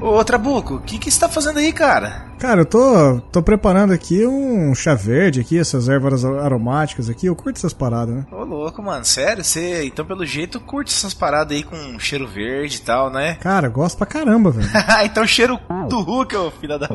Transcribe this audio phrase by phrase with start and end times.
[0.00, 2.28] Ô, Trabuco, o que que você tá fazendo aí, cara?
[2.38, 7.26] Cara, eu tô, tô preparando aqui um chá verde aqui, essas ervas aromáticas aqui.
[7.26, 8.26] Eu curto essas paradas, né?
[8.30, 9.42] Ô, louco, mano, sério?
[9.42, 13.34] Você, então, pelo jeito, curte essas paradas aí com cheiro verde e tal, né?
[13.42, 14.68] Cara, gosto pra caramba, velho.
[15.04, 15.58] então cheiro
[15.88, 16.88] do Hulk, ô filha da...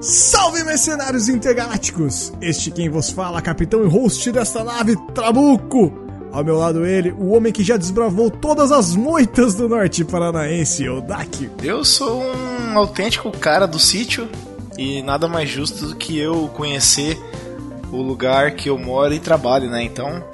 [0.00, 2.32] Salve, mercenários intergalácticos!
[2.40, 6.03] Este quem vos fala, capitão e host desta nave, Trabuco!
[6.34, 10.88] Ao meu lado ele, o homem que já desbravou todas as moitas do norte paranaense,
[10.88, 11.48] Odak.
[11.62, 14.28] Eu sou um autêntico cara do sítio
[14.76, 17.16] e nada mais justo do que eu conhecer
[17.92, 19.84] o lugar que eu moro e trabalho, né?
[19.84, 20.24] Então,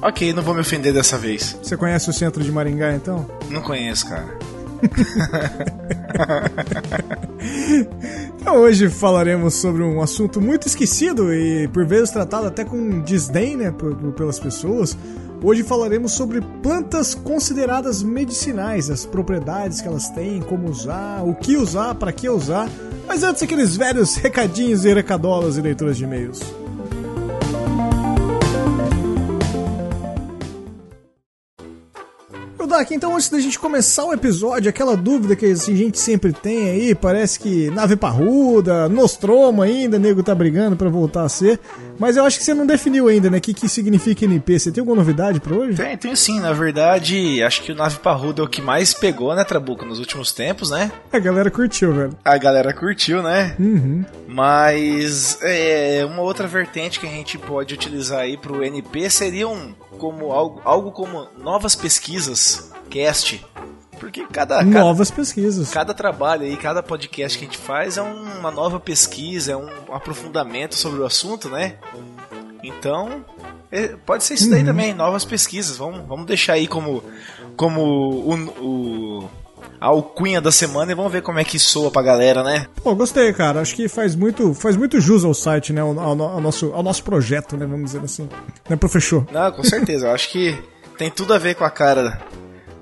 [0.00, 1.58] ok, não vou me ofender dessa vez.
[1.60, 3.26] Você conhece o centro de Maringá, então?
[3.50, 4.38] Não conheço, cara.
[8.40, 13.56] então hoje falaremos sobre um assunto muito esquecido e por vezes tratado até com desdém,
[13.56, 13.74] né,
[14.16, 14.96] pelas pessoas.
[15.44, 21.56] Hoje falaremos sobre plantas consideradas medicinais, as propriedades que elas têm, como usar, o que
[21.56, 22.70] usar, para que usar.
[23.08, 26.61] Mas antes aqueles velhos recadinhos e recadolas e leituras de e-mails.
[32.90, 36.94] Então antes da gente começar o episódio, aquela dúvida que a gente sempre tem aí,
[36.94, 41.60] parece que nave parruda, Nostromo ainda, nego tá brigando para voltar a ser,
[41.98, 44.72] mas eu acho que você não definiu ainda, né, o que, que significa NP, você
[44.72, 45.76] tem alguma novidade para hoje?
[45.76, 49.34] Tem, tem sim, na verdade, acho que o nave parruda é o que mais pegou,
[49.34, 50.90] né, Trabuco, nos últimos tempos, né?
[51.12, 52.16] A galera curtiu, velho.
[52.24, 53.54] A galera curtiu, né?
[53.58, 54.04] Uhum.
[54.26, 59.72] Mas é, uma outra vertente que a gente pode utilizar aí pro NP seria um
[59.98, 63.44] como algo, algo como novas pesquisas, cast.
[63.98, 65.70] Porque cada, novas cada, pesquisas.
[65.70, 69.68] Cada trabalho aí, cada podcast que a gente faz é uma nova pesquisa, é um
[69.92, 71.76] aprofundamento sobre o assunto, né?
[72.64, 73.24] Então,
[73.70, 74.66] é, pode ser isso daí uhum.
[74.66, 75.76] também, novas pesquisas.
[75.76, 77.02] Vamos, vamos deixar aí como,
[77.56, 78.34] como o,
[79.20, 79.30] o
[79.82, 82.66] a alcunha da semana e vamos ver como é que soa pra galera, né?
[82.84, 83.60] Pô, gostei, cara.
[83.60, 85.80] Acho que faz muito, faz muito jus ao site, né?
[85.80, 87.66] Ao, ao, ao nosso, ao nosso projeto, né?
[87.66, 88.28] Vamos dizer assim.
[88.70, 89.26] Né, professor?
[89.32, 90.06] Não, com certeza.
[90.06, 90.56] Eu acho que
[90.96, 92.20] tem tudo a ver com a cara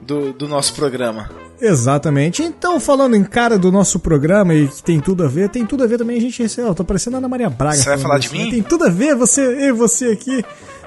[0.02, 1.30] do, do nosso programa.
[1.58, 2.42] Exatamente.
[2.42, 5.84] Então, falando em cara do nosso programa e que tem tudo a ver, tem tudo
[5.84, 6.74] a ver também a gente recebeu.
[6.74, 7.76] Tô parecendo a Ana Maria Braga.
[7.76, 8.44] Você vai falar de mim?
[8.44, 8.50] Né?
[8.50, 10.44] Tem tudo a ver, você e você aqui.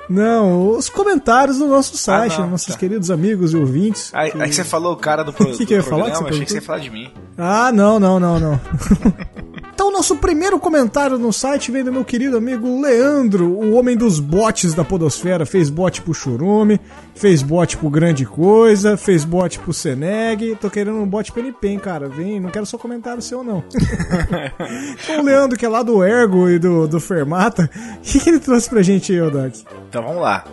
[0.09, 2.79] Não, os comentários do nosso site, ah, não, nossos tá.
[2.79, 4.11] queridos amigos e ouvintes.
[4.13, 4.41] Aí, que...
[4.41, 5.45] aí você falou o cara do, pro...
[5.55, 6.25] que que eu ia programa, falar?
[6.25, 7.11] Que achei que você ia falar de mim.
[7.37, 8.61] Ah, não, não, não, não.
[9.71, 14.19] Então, nosso primeiro comentário no site vem do meu querido amigo Leandro, o homem dos
[14.19, 15.45] bots da Podosfera.
[15.45, 16.79] Fez bot pro Churume,
[17.15, 20.55] fez bot pro Grande Coisa, fez bot pro Seneg.
[20.55, 22.09] Tô querendo um bot pro NP, hein, cara.
[22.09, 23.63] Vem, não quero só comentário seu, não.
[25.03, 28.29] então, o Leandro, que é lá do Ergo e do, do Fermata, o que, que
[28.29, 29.63] ele trouxe pra gente aí, Odak?
[29.89, 30.45] Então, vamos lá.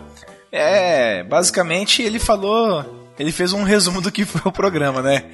[0.51, 5.25] É, basicamente ele falou ele fez um resumo do que foi o programa, né?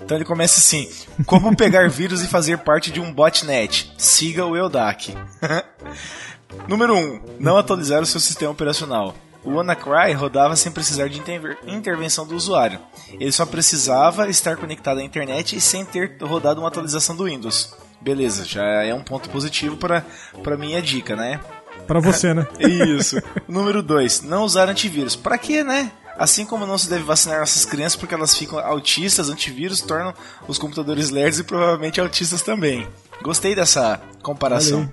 [0.00, 0.88] Então ele começa assim:
[1.24, 3.92] Como pegar vírus e fazer parte de um botnet?
[3.96, 5.14] Siga o Eudac.
[6.68, 6.98] Número 1.
[6.98, 9.14] Um, não atualizar o seu sistema operacional.
[9.44, 12.80] O WannaCry rodava sem precisar de inter intervenção do usuário.
[13.12, 17.72] Ele só precisava estar conectado à internet e sem ter rodado uma atualização do Windows.
[18.00, 21.40] Beleza, já é um ponto positivo para minha dica, né?
[21.86, 22.46] Para você, né?
[22.58, 23.22] Isso.
[23.46, 24.22] Número 2.
[24.22, 25.14] Não usar antivírus.
[25.14, 25.92] Para quê, né?
[26.18, 30.14] Assim como não se deve vacinar nossas crianças porque elas ficam autistas, antivírus tornam
[30.48, 32.86] os computadores lerdos e provavelmente autistas também.
[33.22, 34.90] Gostei dessa comparação.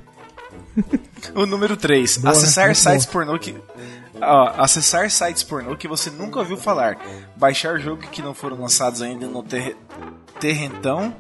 [1.34, 2.26] o número 3.
[2.26, 2.74] Acessar né?
[2.74, 3.56] sites pornô que.
[4.58, 6.98] acessar sites pornô que você nunca ouviu falar.
[7.36, 9.78] Baixar jogos que não foram lançados ainda no ter
[10.40, 11.16] terrentão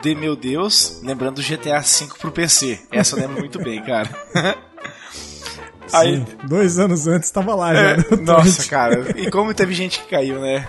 [0.00, 1.00] de meu Deus.
[1.02, 2.86] Lembrando GTA V pro PC.
[2.92, 4.08] Essa eu lembro muito bem, cara.
[5.92, 8.16] Aí, dois anos antes tava lá é, já.
[8.16, 9.18] Nossa, cara.
[9.18, 10.66] E como teve gente que caiu, né?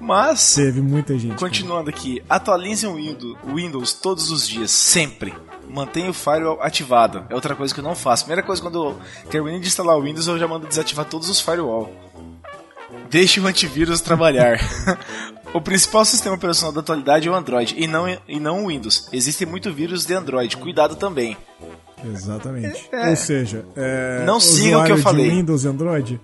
[0.00, 0.54] Mas.
[0.54, 1.36] Teve muita gente.
[1.36, 2.22] Continuando aqui.
[2.28, 5.34] Atualizem o Windows todos os dias, sempre.
[5.68, 7.26] Mantenha o firewall ativado.
[7.28, 8.24] É outra coisa que eu não faço.
[8.24, 8.98] Primeira coisa, quando eu
[9.28, 11.92] termino de instalar o Windows, eu já mando desativar todos os firewall.
[13.10, 14.60] Deixe o antivírus trabalhar.
[15.52, 19.08] o principal sistema operacional da atualidade é o Android e não, e não o Windows.
[19.12, 20.56] Existem muitos vírus de Android.
[20.56, 21.36] Cuidado também.
[22.04, 22.88] Exatamente.
[22.92, 23.10] É.
[23.10, 25.30] Ou seja, é, não siga o que eu falei.
[25.30, 26.20] Windows e Android,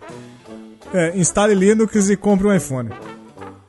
[0.92, 2.90] é, instale Linux e compre um iPhone.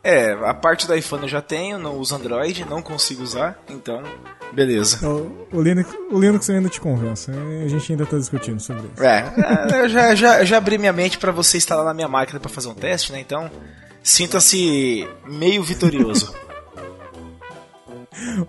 [0.04, 4.04] É, a parte do iPhone eu já tenho, não uso Android, não consigo usar, então,
[4.52, 4.98] beleza.
[4.98, 9.02] Então, o, Linux, o Linux ainda te convence, a gente ainda está discutindo sobre isso.
[9.02, 9.34] É,
[9.72, 12.50] é, eu já, já, já abri minha mente para você instalar na minha máquina para
[12.50, 13.22] fazer um teste, né?
[13.22, 13.50] Então,
[14.04, 16.34] sinta-se meio vitorioso.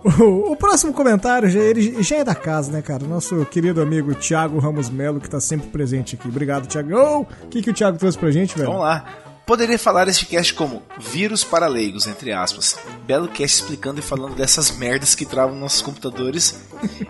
[0.03, 3.05] O, o, próximo comentário já, ele, já é da casa, né, cara?
[3.05, 6.27] Nosso querido amigo Thiago Ramos Melo, que tá sempre presente aqui.
[6.27, 7.21] Obrigado, Thiago.
[7.21, 8.67] O que, que o Thiago trouxe pra gente, velho?
[8.67, 9.05] Vamos lá.
[9.45, 12.77] Poderia falar este cast como vírus para leigos, entre aspas.
[13.05, 16.59] Belo cast explicando e falando dessas merdas que travam nossos computadores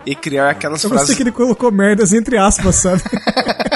[0.04, 1.08] e criar aquelas Eu frases.
[1.08, 3.02] gostei que ele colocou merdas entre aspas, sabe?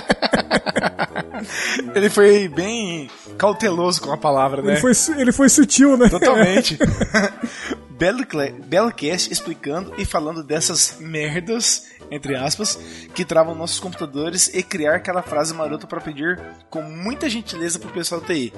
[1.94, 4.72] Ele foi bem cauteloso com a palavra, né?
[4.72, 6.08] Ele foi, ele foi sutil, né?
[6.08, 6.78] Totalmente.
[8.00, 12.76] Belo, cle- Belo cast explicando e falando dessas merdas, entre aspas,
[13.14, 17.90] que travam nossos computadores e criar aquela frase marota para pedir com muita gentileza pro
[17.90, 18.54] pessoal da TI.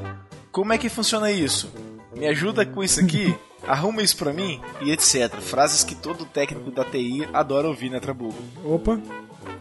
[0.53, 1.73] Como é que funciona isso?
[2.15, 3.35] Me ajuda com isso aqui?
[3.67, 4.61] Arruma isso pra mim?
[4.81, 5.35] E etc.
[5.41, 8.41] Frases que todo técnico da TI adora ouvir, né, Trabuco?
[8.65, 9.01] Opa.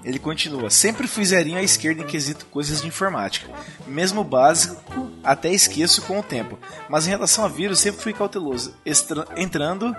[0.04, 3.48] Ele continua: Sempre fui zerinho à esquerda em quesito coisas de informática.
[3.88, 6.58] Mesmo básico, até esqueço com o tempo.
[6.90, 9.96] Mas em relação a vírus, sempre fui cauteloso, estra- entrando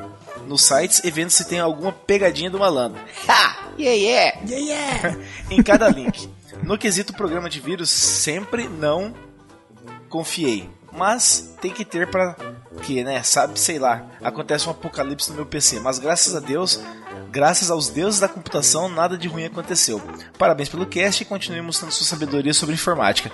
[0.46, 3.00] nos sites e vendo se tem alguma pegadinha do malandro.
[3.28, 3.70] Ha!
[3.78, 4.38] Yeah, yeah!
[4.46, 4.66] Yeah,
[5.04, 5.18] yeah.
[5.50, 6.28] em cada link.
[6.62, 9.14] No quesito programa de vírus, sempre não
[10.08, 10.68] confiei.
[10.96, 12.36] Mas tem que ter pra
[12.82, 13.22] que, né?
[13.22, 15.80] Sabe, sei lá, acontece um apocalipse no meu PC.
[15.80, 16.80] Mas graças a Deus,
[17.30, 20.00] graças aos deuses da computação, nada de ruim aconteceu.
[20.38, 23.30] Parabéns pelo cast e continue mostrando sua sabedoria sobre informática.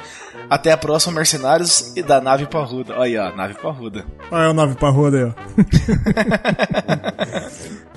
[0.49, 2.95] Até a próxima, mercenários e da nave parruda.
[2.95, 4.07] Olha aí, ó, nave parruda.
[4.31, 5.33] Olha o nave parruda aí, ó.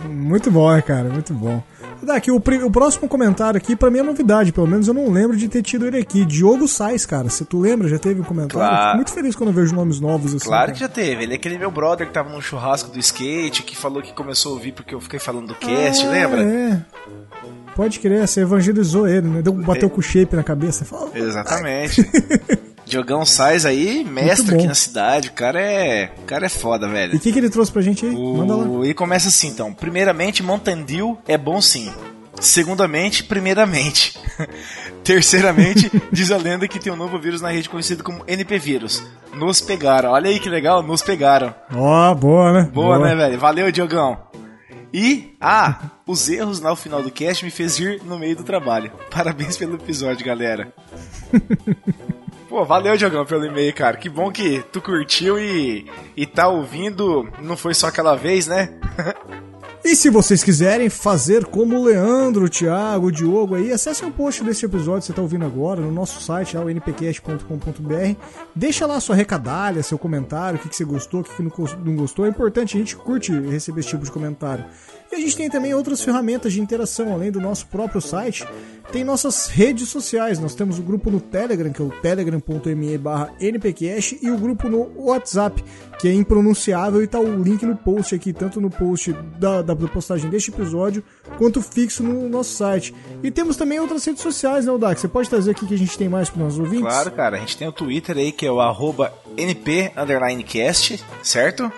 [0.08, 1.04] muito bom, né, cara?
[1.04, 1.64] Muito bom.
[2.04, 4.52] Daqui, o, o próximo comentário aqui, pra mim é novidade.
[4.52, 6.26] Pelo menos eu não lembro de ter tido ele aqui.
[6.26, 7.30] Diogo Sais, cara.
[7.30, 8.68] Se tu lembra, já teve um comentário?
[8.68, 8.76] Claro.
[8.76, 10.46] Eu fico muito feliz quando eu vejo nomes novos assim.
[10.46, 10.74] Claro cara.
[10.74, 11.24] que já teve.
[11.24, 14.54] Ele é aquele meu brother que tava no churrasco do skate, que falou que começou
[14.54, 16.44] a ouvir porque eu fiquei falando do cast, Ah, lembra?
[16.44, 16.82] É.
[17.76, 19.42] Pode crer, você evangelizou ele, né?
[19.42, 20.84] Deu, bateu com o shape na cabeça.
[20.84, 22.02] Falou, Exatamente.
[22.86, 25.30] Diogão Sais aí, mestre aqui na cidade.
[25.30, 27.20] O cara é, o cara é foda, E o velho.
[27.20, 28.16] que, que ele trouxe pra gente aí?
[28.16, 28.64] Manda lá.
[28.66, 28.86] O...
[28.86, 29.74] E começa assim, então.
[29.74, 31.92] Primeiramente, Mountain Dew é bom sim.
[32.40, 34.18] Segundamente, primeiramente.
[35.04, 39.04] Terceiramente, diz a lenda que tem um novo vírus na rede conhecido como NP vírus.
[39.34, 40.12] Nos pegaram.
[40.12, 41.54] Olha aí que legal, nos pegaram.
[41.74, 42.70] Ó, boa, né?
[42.74, 43.40] Boa, né, velho?
[43.40, 44.18] Valeu, Diogão.
[44.94, 48.44] E, ah, os erros lá no final do cast me fez ir no meio do
[48.44, 48.92] trabalho.
[49.10, 50.74] Parabéns pelo episódio, galera.
[52.52, 53.96] Pô, valeu, Diogão, pelo e-mail, cara.
[53.96, 57.26] Que bom que tu curtiu e, e tá ouvindo.
[57.42, 58.78] Não foi só aquela vez, né?
[59.84, 64.12] E se vocês quiserem fazer como o Leandro, o Thiago, o Diogo aí, acessem o
[64.12, 68.16] post desse episódio que você está ouvindo agora no nosso site, lá, o npcast.com.br.
[68.54, 71.96] Deixa lá sua recadalha, seu comentário, o que, que você gostou, o que, que não
[71.96, 72.28] gostou.
[72.28, 74.66] É importante, a gente curte receber esse tipo de comentário.
[75.12, 78.48] E a gente tem também outras ferramentas de interação, além do nosso próprio site.
[78.92, 80.40] Tem nossas redes sociais.
[80.40, 84.68] Nós temos o grupo no Telegram, que é o telegram.me barra npcast, e o grupo
[84.70, 85.64] no WhatsApp,
[86.00, 89.76] que é impronunciável, e tá o link no post aqui, tanto no post da, da
[89.76, 91.04] postagem deste episódio,
[91.38, 92.94] quanto fixo no nosso site.
[93.24, 95.00] E temos também outras redes sociais, né, Odak?
[95.00, 96.88] Você pode trazer aqui que a gente tem mais para os nossos ouvintes?
[96.88, 97.38] Claro, cara.
[97.38, 101.72] A gente tem o Twitter aí, que é o arroba np underline cast, certo?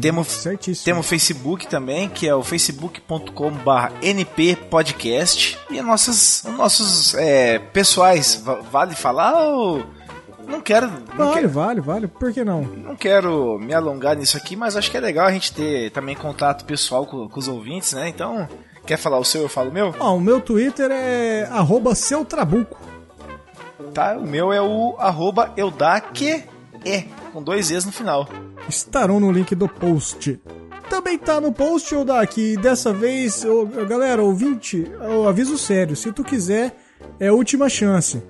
[0.00, 0.84] temos, certíssimo.
[0.84, 5.58] temos o Facebook também, que é o facebook.com barra nppodcast.
[5.70, 9.84] E nossas, os nossos é, pessoais, va- vale falar ou...
[10.46, 12.08] Não quero, não Vale, quero, vale, vale.
[12.08, 12.62] Por que não?
[12.62, 16.16] não quero me alongar nisso aqui, mas acho que é legal a gente ter também
[16.16, 18.08] contato pessoal com, com os ouvintes, né?
[18.08, 18.48] Então,
[18.86, 19.94] quer falar o seu, eu falo o meu?
[20.00, 22.78] Ó, o meu Twitter é arroba seu trabuco.
[23.92, 26.42] Tá, o meu é o arroba eudaque,
[27.32, 28.26] com dois E's no final.
[28.70, 30.40] estarão no link do post.
[30.88, 36.10] Também tá no post, Odak, e dessa vez, ô, galera, ouvinte, eu aviso sério, se
[36.12, 36.74] tu quiser,
[37.20, 38.22] é a última chance.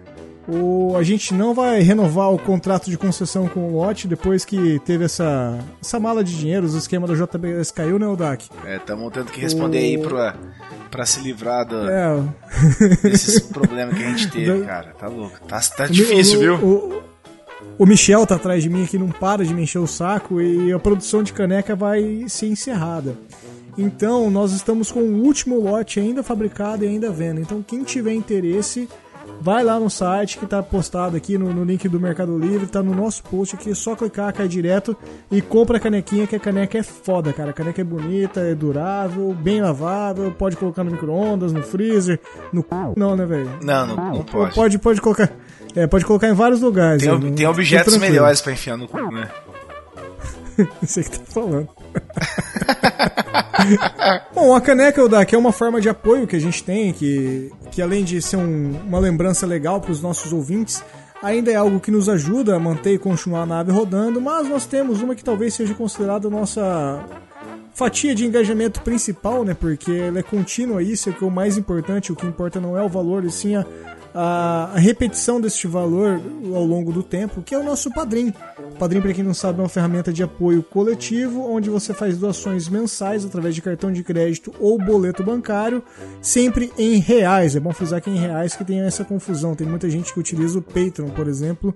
[0.50, 4.78] O, a gente não vai renovar o contrato de concessão com o lote depois que
[4.80, 8.48] teve essa, essa mala de dinheiro, os esquemas da JBS caiu, né, Odak?
[8.64, 10.34] É, estamos tendo que responder aí pra,
[10.90, 12.22] pra se livrar do, É,
[13.02, 14.94] desses problemas que a gente teve, Da- cara.
[14.98, 15.36] Tá louco.
[15.46, 17.02] Tá, tá difícil, o, viu?
[17.78, 20.72] O, Michel tá atrás de mim aqui, não para de me encher o saco e
[20.72, 23.16] a produção de caneca vai ser encerrada.
[23.76, 27.40] Então, nós estamos com o último lote ainda fabricado e ainda vendo.
[27.40, 28.88] Então, quem tiver interesse,
[29.40, 32.82] vai lá no site que tá postado aqui no, no link do Mercado Livre, tá
[32.82, 34.96] no nosso post aqui, é só clicar, cai direto
[35.30, 37.50] e compra a canequinha, que a caneca é foda, cara.
[37.50, 42.20] A caneca é bonita, é durável, bem lavável, pode colocar no micro-ondas, no freezer,
[42.52, 42.68] no c...
[42.96, 43.50] não, né, velho?
[43.62, 44.54] Não, não, não pode.
[44.54, 45.30] Pode, pode colocar.
[45.76, 47.02] É, pode colocar em vários lugares.
[47.02, 49.28] Tem, não- tem objetos melhores pra enfiar no cu, né?
[50.82, 51.68] Você que tá falando.
[54.34, 57.82] Bom, a caneca Odak é uma forma de apoio que a gente tem, que, que
[57.82, 60.82] além de ser um- uma lembrança legal para os nossos ouvintes,
[61.22, 64.66] ainda é algo que nos ajuda a manter e continuar a nave rodando, mas nós
[64.66, 67.04] temos uma que talvez seja considerada nossa
[67.74, 69.54] fatia de engajamento principal, né?
[69.54, 72.76] Porque ela é contínua, isso é que é o mais importante, o que importa não
[72.76, 73.64] é o valor, e sim a,
[74.14, 76.20] a repetição deste valor
[76.54, 78.32] ao longo do tempo, que é o nosso padrinho.
[78.72, 82.18] O padrinho, para quem não sabe, é uma ferramenta de apoio coletivo, onde você faz
[82.18, 85.82] doações mensais através de cartão de crédito ou boleto bancário,
[86.20, 87.54] sempre em reais.
[87.54, 89.54] É bom frisar que é em reais que tem essa confusão.
[89.54, 91.74] Tem muita gente que utiliza o Patreon, por exemplo,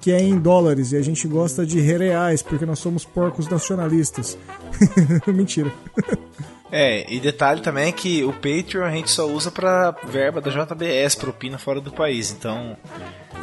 [0.00, 4.36] que é em dólares, e a gente gosta de reais, porque nós somos porcos nacionalistas.
[5.26, 5.72] Mentira.
[6.72, 10.50] É, e detalhe também é que o Patreon a gente só usa pra verba da
[10.50, 12.30] JBS, propina fora do país.
[12.30, 12.76] Então,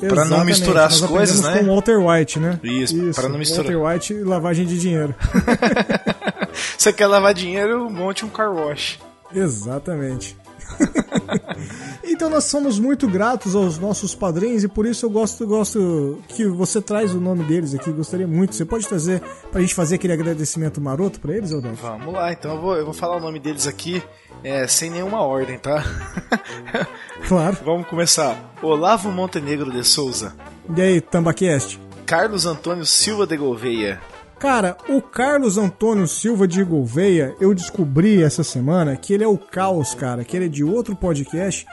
[0.08, 1.60] para não misturar as coisas, né?
[1.60, 2.60] com Walter White, né?
[2.64, 3.66] Isso, Isso para não misturar.
[3.66, 5.14] Walter White e lavagem de dinheiro.
[6.78, 9.00] Você quer lavar dinheiro, monte um car wash.
[9.34, 10.36] Exatamente.
[12.04, 16.46] então nós somos muito gratos aos nossos padrinhos e por isso eu gosto, gosto que
[16.46, 17.92] você traz o nome deles aqui.
[17.92, 18.56] Gostaria muito.
[18.56, 21.74] Você pode trazer pra gente fazer aquele agradecimento maroto pra eles, Aldão?
[21.76, 24.02] Vamos lá, então eu vou, eu vou falar o nome deles aqui
[24.44, 25.84] é, sem nenhuma ordem, tá?
[27.28, 27.58] Claro.
[27.66, 28.54] Vamos começar.
[28.62, 30.34] Olavo Montenegro de Souza.
[30.76, 31.78] E aí, Tambaquest?
[32.06, 34.00] Carlos Antônio Silva de Gouveia.
[34.40, 39.38] Cara, o Carlos Antônio Silva de Gouveia, eu descobri essa semana que ele é o
[39.38, 41.66] Caos, cara, que ele é de outro podcast.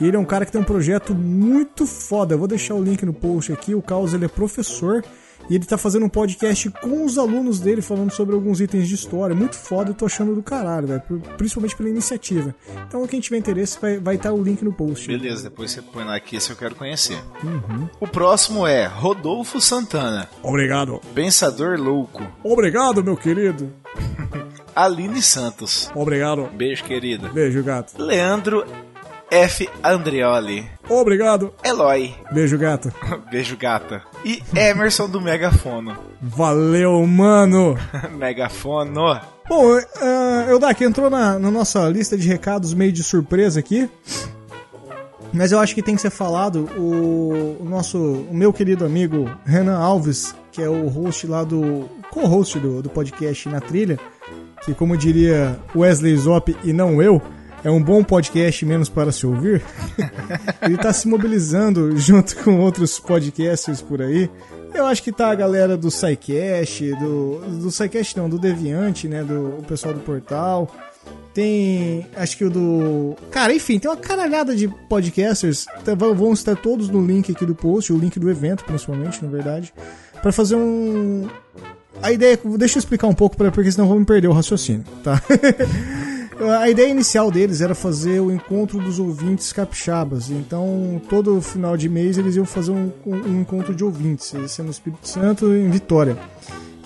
[0.00, 2.34] E ele é um cara que tem um projeto muito foda.
[2.34, 3.74] Eu vou deixar o link no post aqui.
[3.74, 5.04] O Caos ele é professor
[5.48, 8.94] e ele tá fazendo um podcast com os alunos dele falando sobre alguns itens de
[8.94, 9.34] história.
[9.34, 11.02] Muito foda, eu tô achando do caralho, velho.
[11.36, 12.54] Principalmente pela iniciativa.
[12.86, 15.06] Então, quem tiver interesse, vai estar tá o link no post.
[15.06, 17.18] Beleza, depois você põe lá aqui se eu quero conhecer.
[17.42, 17.88] Uhum.
[18.00, 20.28] O próximo é Rodolfo Santana.
[20.42, 21.00] Obrigado.
[21.14, 22.22] Pensador Louco.
[22.42, 23.72] Obrigado, meu querido.
[24.74, 25.90] Aline Santos.
[25.94, 26.48] Obrigado.
[26.54, 27.28] Beijo, querida.
[27.28, 28.02] Beijo, gato.
[28.02, 28.64] Leandro
[29.32, 29.66] F.
[29.82, 30.68] Andreoli.
[30.90, 31.54] Obrigado.
[31.64, 32.14] Eloy.
[32.30, 32.92] Beijo, gata.
[33.32, 34.02] Beijo, gata.
[34.22, 35.96] E Emerson do Megafono.
[36.20, 37.78] Valeu, mano.
[38.12, 39.18] Megafono.
[39.48, 43.88] Bom, uh, Eudak entrou na, na nossa lista de recados meio de surpresa aqui.
[45.32, 49.30] Mas eu acho que tem que ser falado o, o nosso, o meu querido amigo
[49.46, 53.98] Renan Alves, que é o host lá do, co-host do, do podcast Na Trilha,
[54.62, 57.22] que como diria Wesley Zop e não eu,
[57.64, 59.62] é um bom podcast menos para se ouvir.
[60.62, 64.28] Ele está se mobilizando junto com outros podcasters por aí.
[64.74, 69.22] Eu acho que tá a galera do SciCast, do, do SciCast não, do Deviante, né,
[69.22, 70.74] do o pessoal do portal.
[71.34, 73.16] Tem, acho que o do...
[73.30, 75.66] Cara, enfim, tem uma caralhada de podcasters.
[75.84, 79.30] Tá, vão estar todos no link aqui do post, o link do evento, principalmente, na
[79.30, 79.72] verdade.
[80.20, 81.28] para fazer um...
[82.02, 82.38] A ideia...
[82.58, 85.22] Deixa eu explicar um pouco, porque senão vou me perder o raciocínio, tá?
[86.40, 90.30] A ideia inicial deles era fazer o encontro dos ouvintes capixabas.
[90.30, 94.64] Então, todo final de mês eles iam fazer um, um encontro de ouvintes, esse é
[94.64, 96.16] no Espírito Santo em Vitória.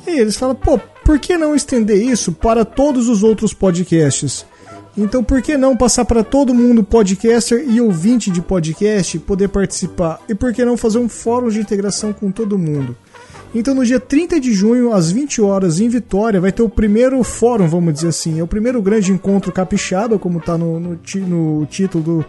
[0.07, 4.45] E eles falam, pô, por que não estender isso para todos os outros podcasts?
[4.97, 10.21] Então, por que não passar para todo mundo, podcaster e ouvinte de podcast, poder participar?
[10.29, 12.97] E por que não fazer um fórum de integração com todo mundo?
[13.55, 17.23] Então, no dia 30 de junho, às 20 horas, em Vitória, vai ter o primeiro
[17.23, 18.38] fórum, vamos dizer assim.
[18.38, 22.25] É o primeiro grande encontro capixaba, como está no, no, no, título do,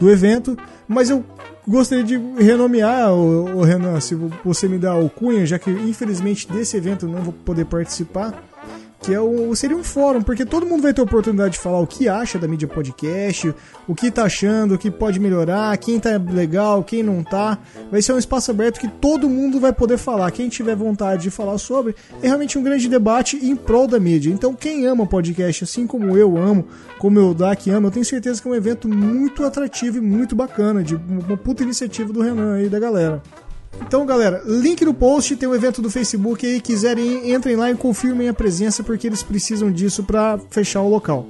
[0.00, 0.56] do evento.
[0.88, 1.24] Mas eu
[1.66, 6.50] gostaria de renomear, o, o Renan, se você me dá o cunha, já que infelizmente
[6.50, 8.42] desse evento eu não vou poder participar
[9.02, 11.86] que é o, seria um fórum, porque todo mundo vai ter oportunidade de falar o
[11.86, 13.52] que acha da mídia podcast,
[13.88, 17.58] o que tá achando, o que pode melhorar, quem tá legal, quem não tá.
[17.90, 20.30] Vai ser um espaço aberto que todo mundo vai poder falar.
[20.30, 24.30] Quem tiver vontade de falar sobre, é realmente um grande debate em prol da mídia.
[24.30, 26.66] Então, quem ama podcast, assim como eu amo,
[26.98, 30.36] como eu Dak ama, eu tenho certeza que é um evento muito atrativo e muito
[30.36, 33.20] bacana, de uma puta iniciativa do Renan aí da galera.
[33.80, 37.70] Então, galera, link no post, tem o um evento do Facebook aí, quiserem, entrem lá
[37.70, 41.26] e confirmem a presença, porque eles precisam disso para fechar o local.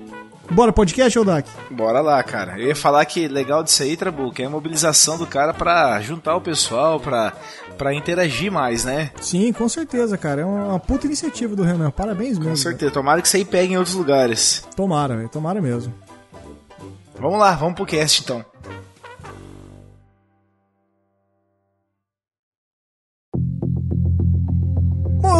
[0.50, 1.48] Bora, podcast, Odak?
[1.70, 2.60] Bora lá, cara.
[2.60, 6.36] Eu ia falar que legal disso aí, Trabuco, é a mobilização do cara pra juntar
[6.36, 7.32] o pessoal, pra,
[7.78, 9.10] pra interagir mais, né?
[9.20, 10.42] Sim, com certeza, cara.
[10.42, 11.90] É uma puta iniciativa do Renan.
[11.90, 12.50] Parabéns mesmo.
[12.50, 12.92] Com certeza.
[12.92, 14.62] Tomara que isso aí pegue em outros lugares.
[14.76, 15.28] Tomara, velho.
[15.28, 15.94] Tomara mesmo.
[17.18, 18.44] Vamos lá, vamos pro cast então.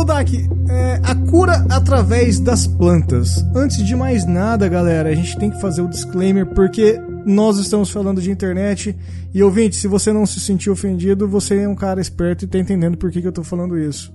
[0.03, 0.37] Bom, Dak,
[0.69, 3.45] é, a cura através das plantas.
[3.55, 7.89] Antes de mais nada, galera, a gente tem que fazer o disclaimer porque nós estamos
[7.89, 8.97] falando de internet
[9.33, 12.59] e ouvinte, se você não se sentiu ofendido, você é um cara esperto e tá
[12.59, 14.13] entendendo por que, que eu tô falando isso.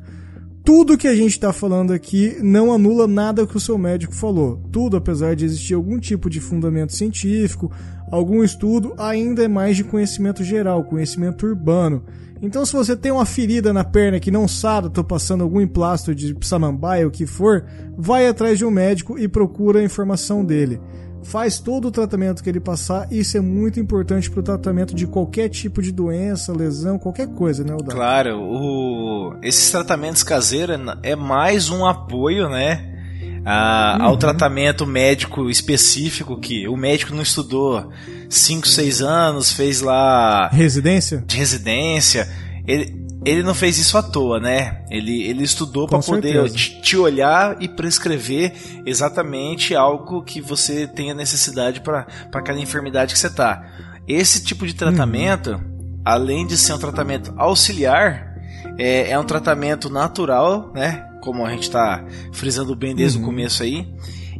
[0.61, 4.61] Tudo que a gente está falando aqui não anula nada que o seu médico falou.
[4.69, 7.71] Tudo, apesar de existir algum tipo de fundamento científico,
[8.11, 12.03] algum estudo, ainda é mais de conhecimento geral, conhecimento urbano.
[12.41, 16.13] Então, se você tem uma ferida na perna que não sabe, tô passando algum emplasto
[16.13, 17.65] de samambaia, o que for,
[17.97, 20.79] vai atrás de um médico e procura a informação dele.
[21.23, 23.11] faz todo o tratamento que ele passar.
[23.11, 27.63] Isso é muito importante para o tratamento de qualquer tipo de doença, lesão, qualquer coisa,
[27.63, 27.93] né, Odac?
[27.93, 29.35] Claro, o...
[29.43, 32.96] esses tratamentos caseiros é mais um apoio, né?
[33.49, 34.05] A, uhum.
[34.07, 37.89] ao tratamento médico específico que o médico não estudou
[38.29, 40.49] 5, 6 anos, fez lá.
[40.49, 41.23] Residência?
[41.25, 42.27] De residência.
[42.67, 44.83] Ele, ele não fez isso à toa, né?
[44.89, 48.53] Ele, ele estudou para poder te, te, olhar e prescrever
[48.85, 53.65] exatamente algo que você tenha necessidade para aquela enfermidade que você tá.
[54.05, 56.01] Esse tipo de tratamento, uhum.
[56.03, 58.26] além de ser um tratamento auxiliar,
[58.77, 61.07] é, é um tratamento natural, né?
[61.21, 63.23] Como a gente está frisando bem desde uhum.
[63.23, 63.87] o começo aí.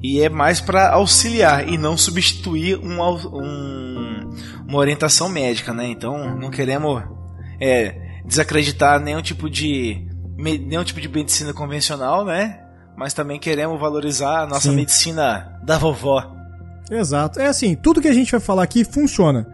[0.02, 4.30] E é mais para auxiliar e não substituir um, um,
[4.68, 5.88] uma orientação médica, né?
[5.88, 7.04] Então não queremos
[7.60, 10.06] é, desacreditar nenhum tipo de
[10.38, 12.60] nenhum tipo de medicina convencional, né?
[12.96, 14.76] Mas também queremos valorizar a nossa Sim.
[14.76, 16.36] medicina da vovó.
[16.90, 17.40] Exato.
[17.40, 19.48] É assim, tudo que a gente vai falar aqui funciona,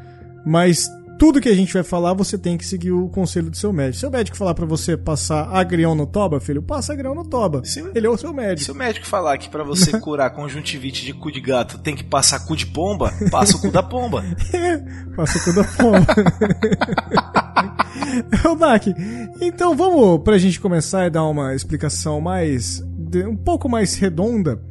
[0.45, 3.71] mas tudo que a gente vai falar, você tem que seguir o conselho do seu
[3.71, 3.99] médico.
[3.99, 7.63] Se o médico falar para você passar agrião no toba, filho, passa agrião no toba.
[7.63, 8.65] Se, Ele é o seu médico.
[8.65, 12.03] Se o médico falar que para você curar conjuntivite de cu de gato tem que
[12.03, 14.23] passar cu de pomba, passa o cu da pomba.
[15.15, 16.07] passa o cu da pomba.
[18.49, 18.93] Ô, Dak,
[19.41, 22.83] então vamos pra gente começar e dar uma explicação mais.
[23.27, 24.61] um pouco mais redonda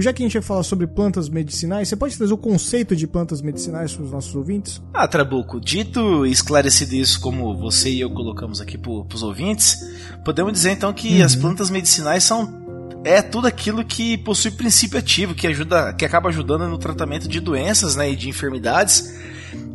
[0.00, 3.06] já que a gente vai falar sobre plantas medicinais, você pode trazer o conceito de
[3.06, 4.82] plantas medicinais para os nossos ouvintes?
[4.92, 9.78] Ah, Trabuco, dito e esclarecido isso como você e eu colocamos aqui para os ouvintes,
[10.24, 11.24] podemos dizer então que uhum.
[11.24, 12.68] as plantas medicinais são
[13.04, 17.40] é tudo aquilo que possui princípio ativo, que ajuda, que acaba ajudando no tratamento de
[17.40, 19.14] doenças, né, e de enfermidades,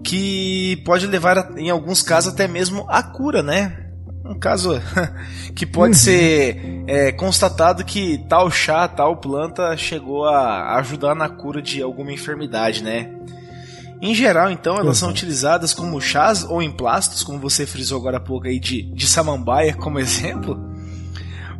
[0.03, 3.82] que pode levar em alguns casos até mesmo à cura, né?
[4.25, 4.81] Um caso
[5.53, 11.61] que pode ser é, constatado que tal chá, tal planta chegou a ajudar na cura
[11.61, 13.09] de alguma enfermidade, né?
[14.01, 14.93] Em geral, então, elas uhum.
[14.95, 19.07] são utilizadas como chás ou emplásticos, como você frisou agora há pouco aí de, de
[19.07, 20.59] samambaia como exemplo.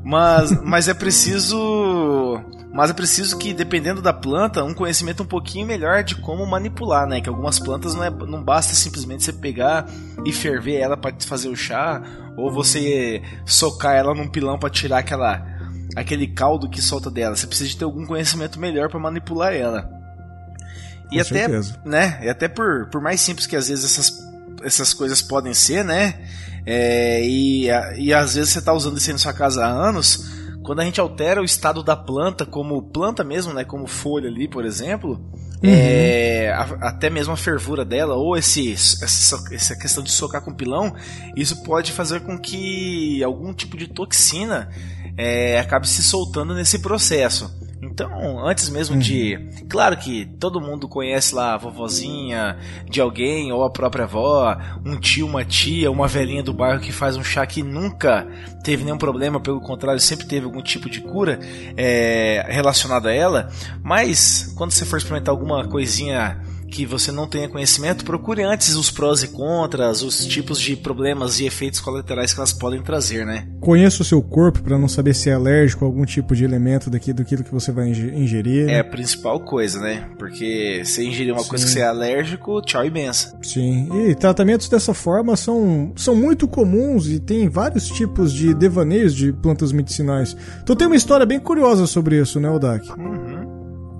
[0.04, 2.42] Mas, mas é preciso
[2.74, 7.08] mas é preciso que, dependendo da planta, um conhecimento um pouquinho melhor de como manipular,
[7.08, 7.22] né?
[7.22, 9.86] Que algumas plantas não, é, não basta simplesmente você pegar
[10.26, 12.02] e ferver ela para fazer o chá,
[12.36, 15.46] ou você socar ela num pilão para tirar aquela,
[15.96, 17.36] aquele caldo que solta dela.
[17.36, 19.88] Você precisa de ter algum conhecimento melhor para manipular ela.
[21.12, 21.80] E Com até, certeza.
[21.86, 22.22] né?
[22.24, 24.18] E até por, por mais simples que às vezes essas,
[24.64, 26.16] essas coisas podem ser, né?
[26.66, 30.33] É, e, e às vezes você está usando isso aí na sua casa há anos
[30.64, 34.48] quando a gente altera o estado da planta, como planta mesmo, né, como folha ali,
[34.48, 35.22] por exemplo,
[35.62, 35.70] uhum.
[35.70, 40.54] é, a, até mesmo a fervura dela, ou esse, essa, essa questão de socar com
[40.54, 40.96] pilão,
[41.36, 44.70] isso pode fazer com que algum tipo de toxina
[45.18, 47.63] é, acabe se soltando nesse processo.
[47.94, 49.36] Então, antes mesmo de.
[49.36, 49.68] Uhum.
[49.70, 52.58] Claro que todo mundo conhece lá a vovozinha
[52.90, 56.92] de alguém, ou a própria avó, um tio, uma tia, uma velhinha do bairro que
[56.92, 58.28] faz um chá que nunca
[58.64, 61.40] teve nenhum problema, pelo contrário, sempre teve algum tipo de cura
[61.78, 63.52] é, relacionado a ela.
[63.84, 66.42] Mas, quando você for experimentar alguma coisinha
[66.74, 71.40] que você não tenha conhecimento, procure antes os prós e contras, os tipos de problemas
[71.40, 73.48] e efeitos colaterais que elas podem trazer, né?
[73.62, 76.90] Conheça o seu corpo para não saber se é alérgico a algum tipo de elemento
[76.90, 78.68] daqui do que você vai ingerir.
[78.70, 80.10] É a principal coisa, né?
[80.18, 81.50] Porque se ingerir uma Sim.
[81.50, 83.38] coisa que você é alérgico, tchau benção.
[83.42, 89.14] Sim, e tratamentos dessa forma são, são muito comuns e tem vários tipos de devaneios
[89.14, 90.36] de plantas medicinais.
[90.62, 92.90] Então tem uma história bem curiosa sobre isso, né, Odak?
[92.92, 93.33] Uhum.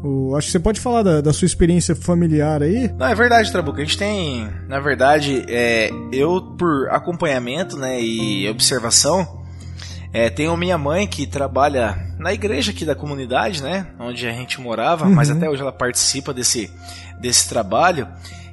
[0.04, 2.92] O, acho que você pode falar da, da, sua experiência familiar aí.
[2.98, 3.80] Não, é verdade, Trabuco.
[3.80, 9.42] A gente tem, na verdade, é, eu por acompanhamento né, e observação,
[10.12, 13.88] é, tenho minha mãe que trabalha na igreja aqui da comunidade, né?
[13.98, 15.16] Onde a gente morava, uhum.
[15.16, 16.70] mas até hoje ela participa desse,
[17.22, 18.08] desse trabalho,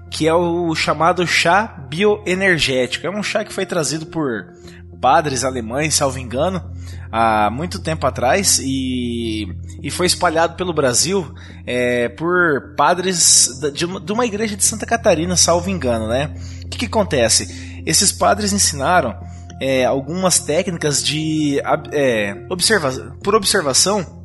[0.09, 3.07] que é o chamado chá bioenergético.
[3.07, 4.55] É um chá que foi trazido por
[5.01, 6.63] padres alemães, salvo engano,
[7.11, 9.49] há muito tempo atrás e,
[9.83, 11.35] e foi espalhado pelo Brasil
[11.67, 16.35] é, por padres de uma, de uma igreja de Santa Catarina, salvo engano, né?
[16.65, 17.83] O que, que acontece?
[17.87, 19.19] Esses padres ensinaram
[19.61, 21.61] é, algumas técnicas de
[21.93, 22.91] é, observa
[23.23, 24.21] por observação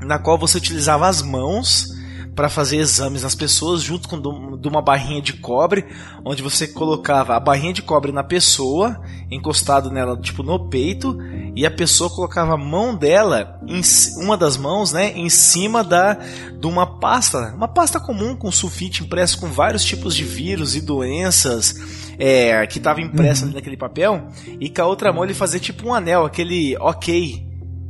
[0.00, 1.95] na qual você utilizava as mãos
[2.36, 4.20] para fazer exames nas pessoas junto com
[4.58, 5.86] de uma barrinha de cobre,
[6.22, 11.16] onde você colocava a barrinha de cobre na pessoa, encostado nela tipo no peito,
[11.56, 13.80] e a pessoa colocava a mão dela em
[14.22, 19.02] uma das mãos, né, em cima da de uma pasta, uma pasta comum com sulfite
[19.02, 22.04] impresso com vários tipos de vírus e doenças.
[22.18, 23.48] É, que estava impressa uhum.
[23.48, 27.45] ali naquele papel, e com a outra mão ele fazia tipo um anel, aquele ok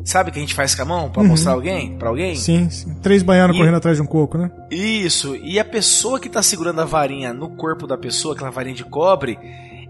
[0.07, 1.29] Sabe que a gente faz com a mão pra uhum.
[1.31, 2.37] mostrar alguém, para alguém?
[2.37, 2.95] Sim, sim.
[3.03, 3.59] Três baianos e...
[3.59, 4.53] correndo atrás de um coco, né?
[4.71, 5.35] Isso.
[5.35, 8.85] E a pessoa que tá segurando a varinha no corpo da pessoa, aquela varinha de
[8.85, 9.37] cobre,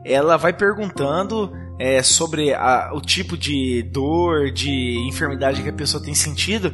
[0.03, 6.03] ela vai perguntando é, sobre a, o tipo de dor, de enfermidade que a pessoa
[6.03, 6.73] tem sentido,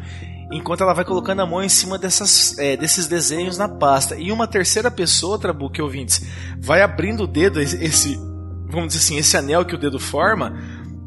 [0.52, 4.14] enquanto ela vai colocando a mão em cima dessas, é, desses desenhos na pasta.
[4.16, 6.24] E uma terceira pessoa, Trabuque ouvintes,
[6.60, 8.14] vai abrindo o dedo, esse,
[8.68, 10.56] vamos dizer assim, esse anel que o dedo forma,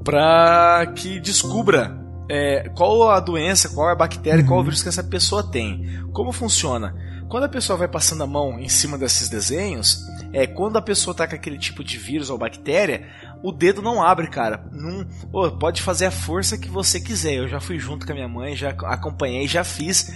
[0.04, 4.66] para que descubra é, qual a doença, qual a bactéria, qual o uhum.
[4.66, 6.04] vírus que essa pessoa tem.
[6.12, 6.96] Como funciona?
[7.28, 10.00] Quando a pessoa vai passando a mão em cima desses desenhos,
[10.32, 13.08] é quando a pessoa tá com aquele tipo de vírus ou bactéria,
[13.44, 14.64] o dedo não abre, cara.
[14.72, 17.34] Não, oh, pode fazer a força que você quiser.
[17.34, 20.14] Eu já fui junto com a minha mãe, já acompanhei, já fiz.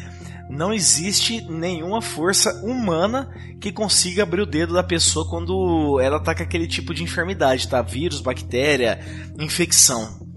[0.49, 6.33] Não existe nenhuma força humana que consiga abrir o dedo da pessoa quando ela tá
[6.33, 7.81] com aquele tipo de enfermidade, tá?
[7.81, 8.99] Vírus, bactéria,
[9.39, 10.28] infecção.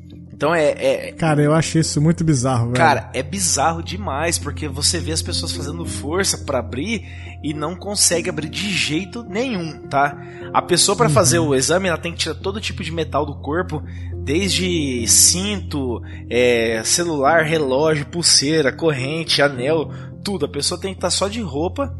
[0.43, 2.75] Então é, é, Cara, eu achei isso muito bizarro, velho.
[2.75, 7.07] Cara, é bizarro demais, porque você vê as pessoas fazendo força para abrir
[7.45, 10.21] e não consegue abrir de jeito nenhum, tá?
[10.53, 11.15] A pessoa para uhum.
[11.15, 13.85] fazer o exame, ela tem que tirar todo tipo de metal do corpo,
[14.17, 19.93] desde cinto, é, celular, relógio, pulseira, corrente, anel,
[20.25, 20.47] tudo.
[20.47, 21.97] A pessoa tem que estar tá só de roupa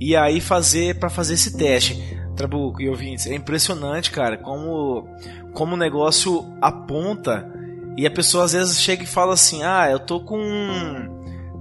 [0.00, 2.02] e aí fazer para fazer esse teste.
[2.34, 5.06] Trabuco e ouvintes, é impressionante, cara, como
[5.52, 7.53] como o negócio aponta
[7.96, 10.38] e a pessoa às vezes chega e fala assim: "Ah, eu tô com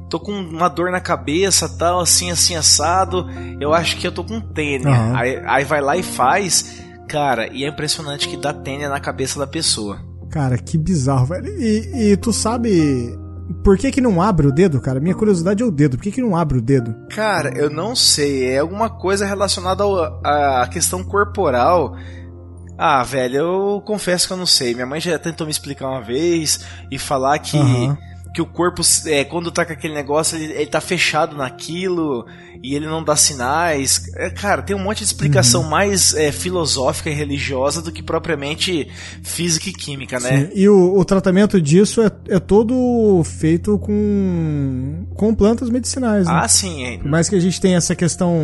[0.09, 3.27] tô com uma dor na cabeça, tal, assim, assim assado.
[3.59, 4.89] Eu acho que eu tô com tênia".
[4.89, 5.15] Uhum.
[5.15, 9.39] Aí, aí vai lá e faz, cara, e é impressionante que dá tênia na cabeça
[9.39, 9.99] da pessoa.
[10.29, 11.47] Cara, que bizarro, velho.
[11.47, 13.15] E, e tu sabe
[13.63, 14.99] por que, que não abre o dedo, cara?
[14.99, 15.97] Minha curiosidade é o dedo.
[15.97, 16.95] Por que, que não abre o dedo?
[17.09, 18.49] Cara, eu não sei.
[18.49, 19.83] É alguma coisa relacionada
[20.23, 21.95] à questão corporal
[22.77, 24.73] ah, velho, eu confesso que eu não sei.
[24.73, 27.95] Minha mãe já tentou me explicar uma vez e falar que, uhum.
[28.33, 32.25] que o corpo, é, quando tá com aquele negócio, ele, ele tá fechado naquilo
[32.63, 34.11] e ele não dá sinais.
[34.15, 35.69] É, cara, tem um monte de explicação uhum.
[35.69, 38.87] mais é, filosófica e religiosa do que propriamente
[39.21, 40.47] física e química, né?
[40.47, 40.51] Sim.
[40.55, 46.25] E o, o tratamento disso é, é todo feito com, com plantas medicinais.
[46.25, 46.33] Né?
[46.33, 46.85] Ah, sim.
[46.85, 46.97] É.
[46.97, 48.39] Por mais que a gente tenha essa questão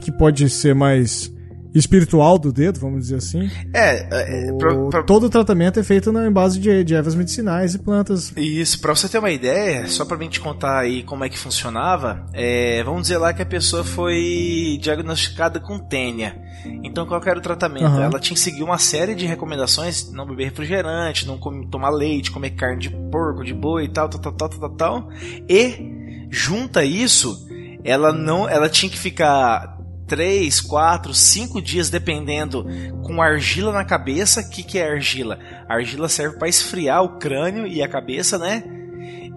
[0.00, 1.30] que pode ser mais
[1.74, 3.50] espiritual do dedo, vamos dizer assim.
[3.74, 5.02] É, é, o, pra, pra...
[5.02, 8.32] todo o tratamento é feito na base de, de, ervas medicinais e plantas.
[8.36, 11.38] Isso, pra você ter uma ideia, só pra mim te contar aí como é que
[11.38, 16.40] funcionava, é, vamos dizer lá que a pessoa foi diagnosticada com tênia.
[16.84, 17.86] Então qual era o tratamento?
[17.86, 18.02] Uhum.
[18.02, 22.30] Ela tinha que seguir uma série de recomendações, não beber refrigerante, não comer, tomar leite,
[22.30, 25.08] comer carne de porco, de boi e tal, tal, tal, tal, tal, tal.
[25.48, 27.48] E junta isso,
[27.84, 29.81] ela não, ela tinha que ficar
[30.12, 32.66] 3, 4, 5 dias, dependendo,
[33.02, 34.42] com argila na cabeça.
[34.42, 35.38] O que, que é argila?
[35.66, 38.62] A argila serve para esfriar o crânio e a cabeça, né?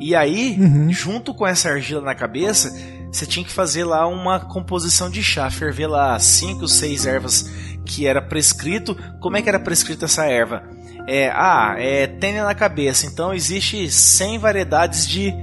[0.01, 0.91] E aí, uhum.
[0.91, 2.77] junto com essa argila na cabeça,
[3.09, 7.49] você tinha que fazer lá uma composição de chá, ferver lá 5, 6 ervas
[7.85, 8.97] que era prescrito.
[9.21, 10.61] Como é que era prescrito essa erva?
[11.07, 15.33] É, ah, é tênia na cabeça, então existe 100 variedades de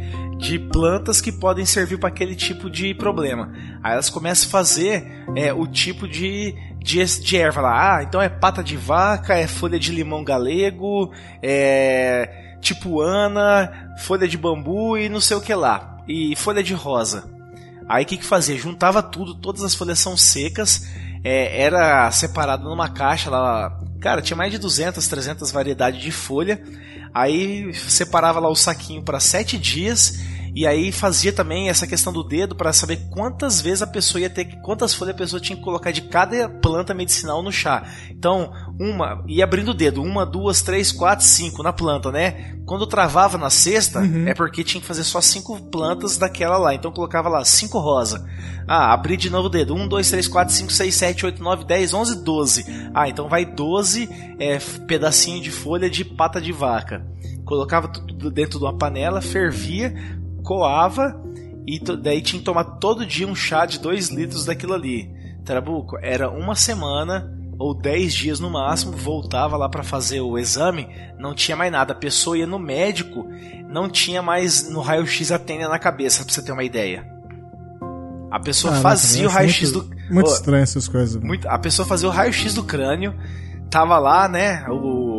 [0.43, 3.53] de plantas que podem servir para aquele tipo de problema.
[3.81, 7.99] Aí elas começam a fazer é, o tipo de, de, de, erva lá.
[7.99, 14.37] Ah, então é pata de vaca, é folha de limão galego, é tipuana, folha de
[14.37, 15.99] bambu e não sei o que lá.
[16.09, 17.23] E folha de rosa.
[17.89, 18.59] Aí o que, que fazia?
[18.59, 20.89] Juntava tudo, todas as folhas são secas,
[21.23, 23.79] é, era separado numa caixa lá.
[24.01, 26.61] Cara, tinha mais de 200, 300 variedades de folha.
[27.15, 32.23] Aí separava lá o saquinho para sete dias e aí fazia também essa questão do
[32.23, 35.57] dedo para saber quantas vezes a pessoa ia ter que, quantas folhas a pessoa tinha
[35.57, 37.85] que colocar de cada planta medicinal no chá.
[38.11, 42.55] Então, uma, ia abrindo o dedo, uma, duas, três, quatro, cinco na planta, né?
[42.67, 44.29] Quando travava na sexta, uhum.
[44.29, 46.75] é porque tinha que fazer só cinco plantas daquela lá.
[46.75, 48.29] Então colocava lá cinco rosa.
[48.69, 49.75] Ah, abri de novo o dedo.
[49.75, 52.65] Um, dois, três, quatro, cinco, seis, sete, oito, nove, dez, onze, doze.
[52.95, 57.11] Ah, então vai doze é, pedacinho de folha de pata de vaca
[57.45, 59.93] colocava tudo dentro de uma panela, fervia,
[60.43, 61.21] coava
[61.67, 65.11] e daí tinha que tomar todo dia um chá de 2 litros daquilo ali.
[65.45, 70.89] Trabuco, era uma semana ou 10 dias no máximo, voltava lá para fazer o exame,
[71.19, 71.93] não tinha mais nada.
[71.93, 73.27] A pessoa ia no médico,
[73.69, 77.07] não tinha mais no raio-x a tênia na cabeça, pra você ter uma ideia.
[78.31, 79.91] A pessoa ah, fazia nossa, o raio-x do.
[80.11, 81.23] Muito oh, estranho essas coisas.
[81.23, 83.15] Muito, a pessoa fazia o raio-x do crânio,
[83.71, 84.65] tava lá, né?
[84.69, 85.12] O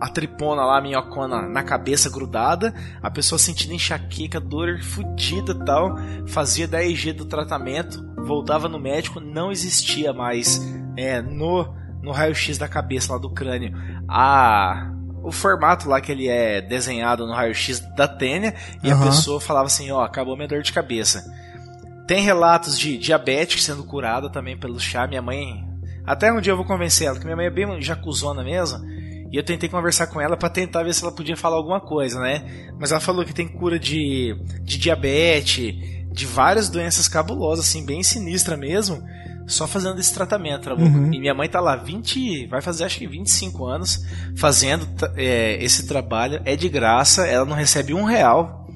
[0.00, 5.64] a tripona lá, a minhocona na cabeça grudada, a pessoa sentindo enxaqueca, dor fodida e
[5.64, 10.60] tal, fazia 10G do tratamento, voltava no médico, não existia mais
[10.96, 13.72] é, no, no raio-x da cabeça lá do crânio
[14.08, 14.90] a,
[15.22, 19.02] o formato lá que ele é desenhado no raio-x da tênia e uhum.
[19.02, 21.24] a pessoa falava assim, ó, acabou minha dor de cabeça.
[22.06, 25.06] Tem relatos de diabetes sendo curada também pelo chá.
[25.06, 25.68] Minha mãe.
[26.06, 28.78] Até um dia eu vou convencer ela, que minha mãe é bem jacuzona mesmo.
[29.30, 32.20] E eu tentei conversar com ela para tentar ver se ela podia falar alguma coisa,
[32.20, 32.72] né?
[32.78, 35.74] Mas ela falou que tem cura de, de diabetes,
[36.10, 39.02] de várias doenças cabulosas, assim, bem sinistra mesmo,
[39.46, 40.70] só fazendo esse tratamento.
[40.70, 41.12] Uhum.
[41.12, 44.04] E minha mãe tá lá 20, vai fazer acho que 25 anos
[44.36, 44.86] fazendo
[45.16, 46.40] é, esse trabalho.
[46.44, 48.67] É de graça, ela não recebe um real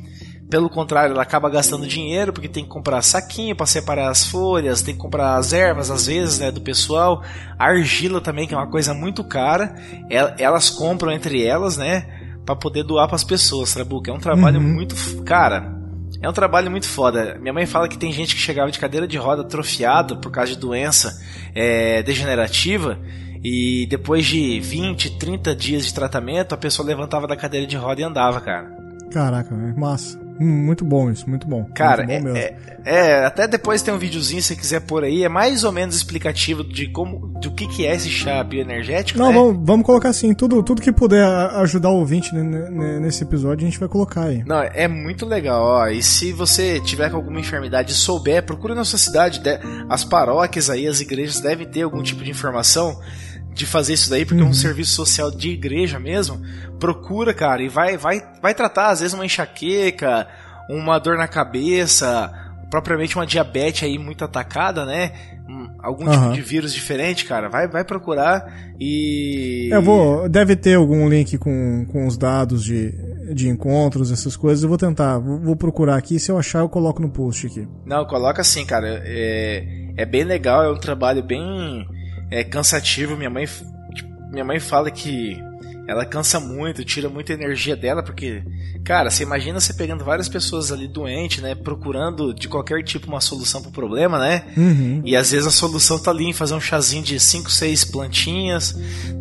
[0.53, 4.83] pelo contrário, ela acaba gastando dinheiro porque tem que comprar saquinho para separar as folhas,
[4.83, 7.23] tem que comprar as ervas às vezes, né, do pessoal.
[7.59, 9.75] A argila também, que é uma coisa muito cara.
[10.37, 12.05] Elas compram entre elas, né,
[12.45, 14.11] para poder doar para as pessoas, Trabuco.
[14.11, 14.75] É um trabalho uhum.
[14.75, 15.75] muito, cara,
[16.21, 17.39] é um trabalho muito foda.
[17.41, 20.53] Minha mãe fala que tem gente que chegava de cadeira de roda atrofiado por causa
[20.53, 21.19] de doença
[21.55, 22.99] é, degenerativa
[23.43, 28.03] e depois de 20, 30 dias de tratamento, a pessoa levantava da cadeira de roda
[28.03, 28.71] e andava, cara.
[29.11, 30.22] Caraca, massa.
[30.43, 31.65] Muito bom isso, muito bom.
[31.75, 35.05] Cara, muito bom é, é, é, até depois tem um videozinho se você quiser pôr
[35.05, 39.19] aí, é mais ou menos explicativo de como, do que, que é esse chá bioenergético.
[39.19, 39.35] Não, né?
[39.35, 43.79] vamos, vamos colocar assim, tudo, tudo que puder ajudar o ouvinte nesse episódio a gente
[43.79, 44.43] vai colocar aí.
[44.45, 45.89] Não, é muito legal, ó.
[45.89, 49.41] E se você tiver com alguma enfermidade e souber, procura na sua cidade,
[49.89, 52.99] as paróquias aí, as igrejas devem ter algum tipo de informação
[53.55, 54.49] de fazer isso daí, porque uhum.
[54.49, 56.41] é um serviço social de igreja mesmo.
[56.79, 60.27] Procura, cara, e vai, vai, vai tratar, às vezes, uma enxaqueca,
[60.69, 62.33] uma dor na cabeça,
[62.71, 65.13] propriamente uma diabetes aí muito atacada, né?
[65.81, 66.13] Algum uhum.
[66.13, 69.69] tipo de vírus diferente, cara, vai, vai procurar e.
[69.71, 70.29] Eu vou.
[70.29, 72.93] Deve ter algum link com, com os dados de,
[73.35, 74.63] de encontros, essas coisas.
[74.63, 76.19] Eu vou tentar, vou, vou procurar aqui.
[76.19, 77.69] Se eu achar, eu coloco no post aqui.
[77.85, 79.03] Não, coloca assim, cara.
[79.05, 81.85] É, é bem legal, é um trabalho bem
[82.33, 83.17] é cansativo.
[83.17, 83.47] Minha mãe,
[83.95, 85.39] tipo, minha mãe fala que
[85.87, 88.43] ela cansa muito, tira muita energia dela, porque,
[88.85, 93.21] cara, você imagina você pegando várias pessoas ali doentes, né, procurando de qualquer tipo uma
[93.21, 94.45] solução pro problema, né?
[94.57, 95.03] Uhum.
[95.05, 98.75] E às vezes a solução tá ali em fazer um chazinho de 5, 6 plantinhas,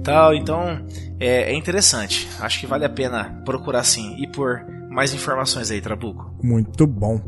[0.03, 0.33] tal.
[0.33, 0.85] Então,
[1.19, 2.27] é, é, interessante.
[2.39, 6.31] Acho que vale a pena procurar sim e por mais informações aí, Trabuco.
[6.43, 7.19] Muito bom.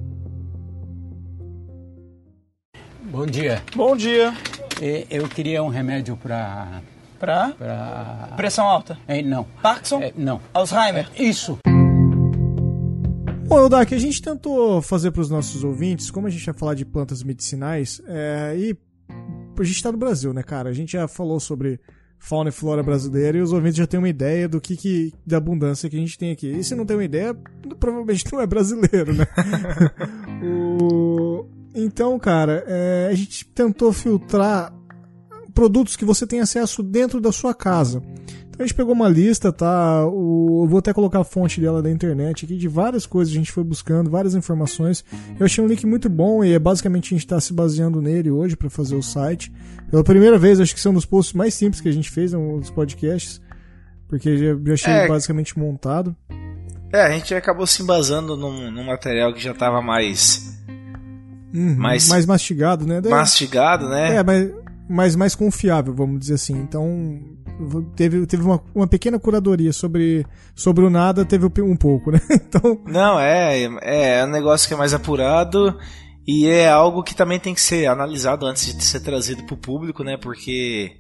[3.12, 3.62] Bom dia.
[3.76, 4.34] Bom dia.
[5.10, 6.82] Eu queria um remédio para
[7.20, 8.34] para pra...
[8.36, 8.98] pressão alta.
[9.08, 9.46] É, não.
[9.62, 10.02] Parkinson?
[10.02, 10.42] É, não.
[10.54, 11.10] Alzheimer?
[11.16, 11.58] É, isso.
[13.48, 16.74] Bom, Eldak, a gente tentou fazer para os nossos ouvintes, como a gente vai falar
[16.74, 18.78] de plantas medicinais, é, e
[19.58, 20.70] a gente está no Brasil, né, cara?
[20.70, 21.80] A gente já falou sobre
[22.24, 25.36] fauna e flora brasileira e os ouvintes já têm uma ideia do que, que da
[25.36, 26.48] abundância que a gente tem aqui.
[26.48, 27.36] E se não tem uma ideia,
[27.78, 29.28] provavelmente não é brasileiro, né?
[30.42, 31.46] o...
[31.76, 34.74] Então, cara, é, a gente tentou filtrar
[35.54, 38.02] produtos que você tem acesso dentro da sua casa.
[38.64, 40.08] A gente pegou uma lista, tá?
[40.08, 43.38] O, eu vou até colocar a fonte dela da internet aqui, de várias coisas que
[43.38, 45.04] a gente foi buscando, várias informações.
[45.38, 48.32] Eu achei um link muito bom e é basicamente a gente está se baseando nele
[48.32, 49.52] hoje para fazer o site.
[49.92, 52.32] Pela primeira vez, acho que são um dos posts mais simples que a gente fez
[52.32, 53.42] nos podcasts,
[54.08, 56.16] porque já, já achei é, basicamente montado.
[56.94, 60.54] É, a gente acabou se embasando num, num material que já estava mais
[61.54, 63.00] Uhum, mais, mais mastigado, né?
[63.08, 64.16] Mastigado, né?
[64.16, 64.50] É, mas,
[64.94, 66.54] mas mais confiável, vamos dizer assim.
[66.54, 67.20] Então,
[67.96, 72.22] teve, teve uma, uma pequena curadoria sobre, sobre o nada, teve um pouco, né?
[72.30, 72.80] Então...
[72.86, 75.76] Não, é, é, é um negócio que é mais apurado
[76.28, 79.58] e é algo que também tem que ser analisado antes de ser trazido para o
[79.58, 80.16] público, né?
[80.16, 80.92] Porque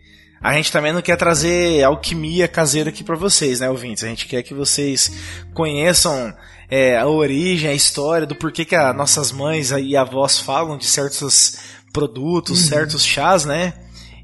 [0.41, 4.03] a gente também não quer trazer alquimia caseira aqui para vocês, né, ouvintes?
[4.03, 5.11] A gente quer que vocês
[5.53, 6.33] conheçam
[6.67, 10.87] é, a origem, a história do porquê que as nossas mães e avós falam de
[10.87, 11.59] certos
[11.93, 12.69] produtos, uhum.
[12.69, 13.73] certos chás, né?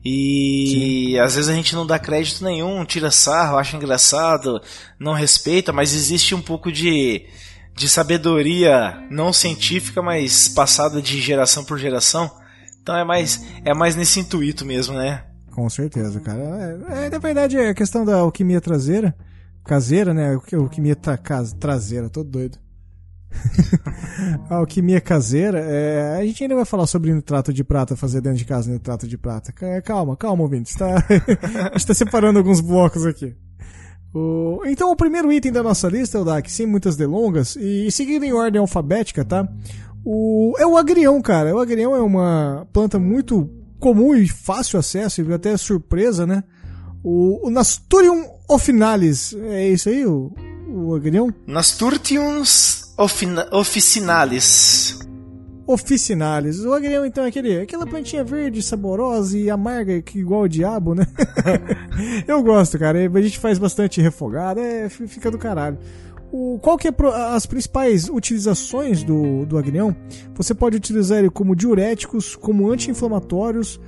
[0.03, 1.19] E Sim.
[1.19, 4.61] às vezes a gente não dá crédito nenhum, tira sarro, acha engraçado,
[4.97, 7.25] não respeita, mas existe um pouco de,
[7.75, 12.31] de sabedoria não científica, mas passada de geração por geração.
[12.81, 15.25] Então é mais, é mais nesse intuito mesmo, né?
[15.51, 16.41] Com certeza, cara.
[16.89, 19.13] É, é, na verdade, é a questão da alquimia traseira
[19.69, 20.35] caseira, né?
[20.53, 21.17] Alquimia tra
[21.59, 22.57] traseira, todo doido.
[24.49, 28.39] A alquimia caseira, é, a gente ainda vai falar sobre nitrato de prata, fazer dentro
[28.39, 29.53] de casa nitrato de prata.
[29.83, 30.75] Calma, calma, ouvintes.
[30.75, 30.95] Tá?
[31.71, 33.35] a gente tá separando alguns blocos aqui.
[34.13, 37.91] O, então, o primeiro item da nossa lista, é o Dak, sem muitas delongas, e
[37.91, 39.47] seguindo em ordem alfabética, tá?
[40.03, 41.55] O, é o agrião, cara.
[41.55, 46.43] O agrião é uma planta muito comum e fácil acesso, e até surpresa, né?
[47.03, 50.33] O, o Nasturtium ofinalis, é isso aí, o,
[50.67, 51.33] o agrião?
[51.45, 52.43] Nasturtium
[52.99, 54.99] ofina, officinalis.
[55.65, 56.59] officinalis.
[56.65, 60.93] O agrião, então, é aquele, aquela plantinha verde, saborosa e amarga, que igual o diabo,
[60.93, 61.07] né?
[62.27, 62.99] Eu gosto, cara.
[62.99, 65.77] A gente faz bastante refogado, é, fica do caralho.
[66.31, 66.93] O, qual que é
[67.33, 69.95] as principais utilizações do, do agrião?
[70.35, 73.79] Você pode utilizar ele como diuréticos, como anti-inflamatórios.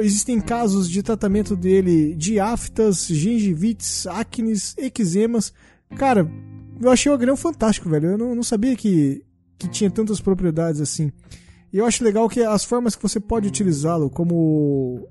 [0.00, 5.52] existem casos de tratamento dele de aftas, gengivites, acnes, eczemas.
[5.96, 6.30] Cara,
[6.80, 8.10] eu achei o agrião fantástico, velho.
[8.10, 9.24] Eu não, não sabia que,
[9.58, 11.12] que tinha tantas propriedades assim.
[11.72, 15.08] E eu acho legal que as formas que você pode utilizá-lo, como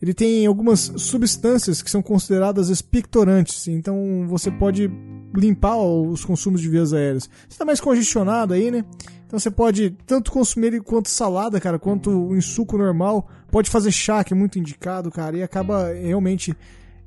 [0.00, 4.90] ele tem algumas substâncias que são consideradas expectorantes, então você pode
[5.34, 7.24] limpar os consumos de vias aéreas.
[7.24, 8.84] Você está mais congestionado aí, né?
[9.26, 13.28] Então você pode tanto consumir ele quanto salada, cara, quanto em suco normal.
[13.50, 16.54] Pode fazer chá, que é muito indicado, cara, e acaba realmente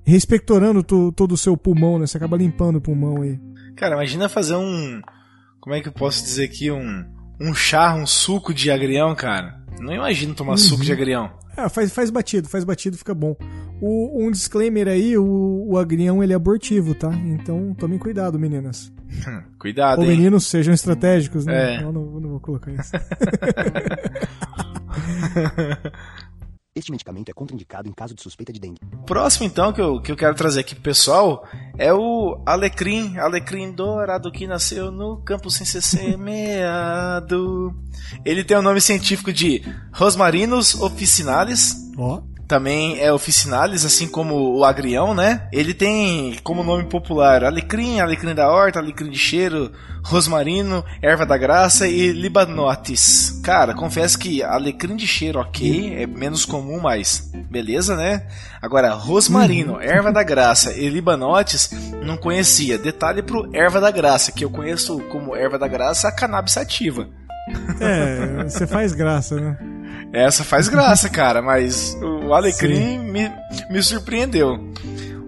[0.08, 2.08] respectorando todo o seu pulmão, né?
[2.08, 3.38] Você acaba limpando o pulmão aí.
[3.76, 5.02] Cara, imagina fazer um.
[5.60, 6.72] Como é que eu posso dizer aqui?
[6.72, 7.06] Um,
[7.42, 9.62] um chá, um suco de agrião, cara.
[9.80, 10.58] Não imagino tomar uhum.
[10.58, 11.30] suco de agrião.
[11.58, 13.36] É, faz, faz batido, faz batido, fica bom.
[13.82, 17.12] O, um disclaimer aí, o, o agrião ele é abortivo, tá?
[17.14, 18.92] Então tomem cuidado, meninas.
[19.60, 20.12] cuidado, Ou hein?
[20.12, 21.76] meninos sejam estratégicos, né?
[21.76, 21.82] É.
[21.82, 22.92] Não, não, não vou colocar isso.
[26.78, 28.80] Este medicamento é contraindicado em caso de suspeita de dengue.
[29.04, 31.44] Próximo, então, que eu, que eu quero trazer aqui pro pessoal
[31.76, 37.74] é o alecrim, alecrim dourado que nasceu no campo sem ser semeado.
[38.24, 41.76] Ele tem o nome científico de Rosmarinus officinalis.
[41.98, 42.20] Ó.
[42.20, 45.48] Oh também é officinalis, assim como o agrião, né?
[45.52, 49.72] Ele tem como nome popular alecrim, alecrim da horta, alecrim de cheiro,
[50.04, 53.42] rosmarino, erva da graça e libanotes.
[53.44, 58.26] Cara, confesso que alecrim de cheiro, ok, é menos comum, mas beleza, né?
[58.62, 59.82] Agora, rosmarino, uhum.
[59.82, 61.70] erva da graça e libanotes,
[62.02, 62.78] não conhecia.
[62.78, 67.08] Detalhe pro erva da graça, que eu conheço como erva da graça a cannabis sativa.
[67.80, 69.58] É, você faz graça, né?
[70.14, 73.32] Essa faz graça, cara, mas o Alecrim me,
[73.70, 74.58] me surpreendeu.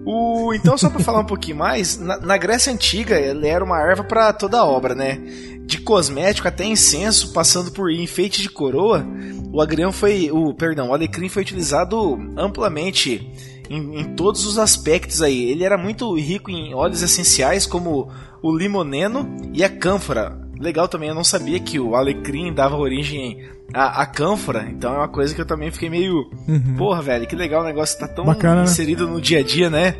[0.04, 3.80] O, então, só para falar um pouquinho mais, na, na, Grécia Antiga ele era uma
[3.80, 5.20] erva para toda obra, né?
[5.66, 9.06] De cosmético até incenso, passando por enfeite de coroa,
[9.52, 13.30] o agrião foi, o perdão, o alecrim foi utilizado amplamente
[13.68, 15.50] em, em, todos os aspectos aí.
[15.50, 18.10] Ele era muito rico em óleos essenciais como
[18.42, 20.49] o limoneno e a cânfora.
[20.60, 23.42] Legal também, eu não sabia que o alecrim dava origem
[23.72, 26.30] à, à cânfora, então é uma coisa que eu também fiquei meio.
[26.46, 26.76] Uhum.
[26.76, 28.64] Porra, velho, que legal o negócio tá tão Bacana, né?
[28.64, 29.94] inserido no dia a dia, né?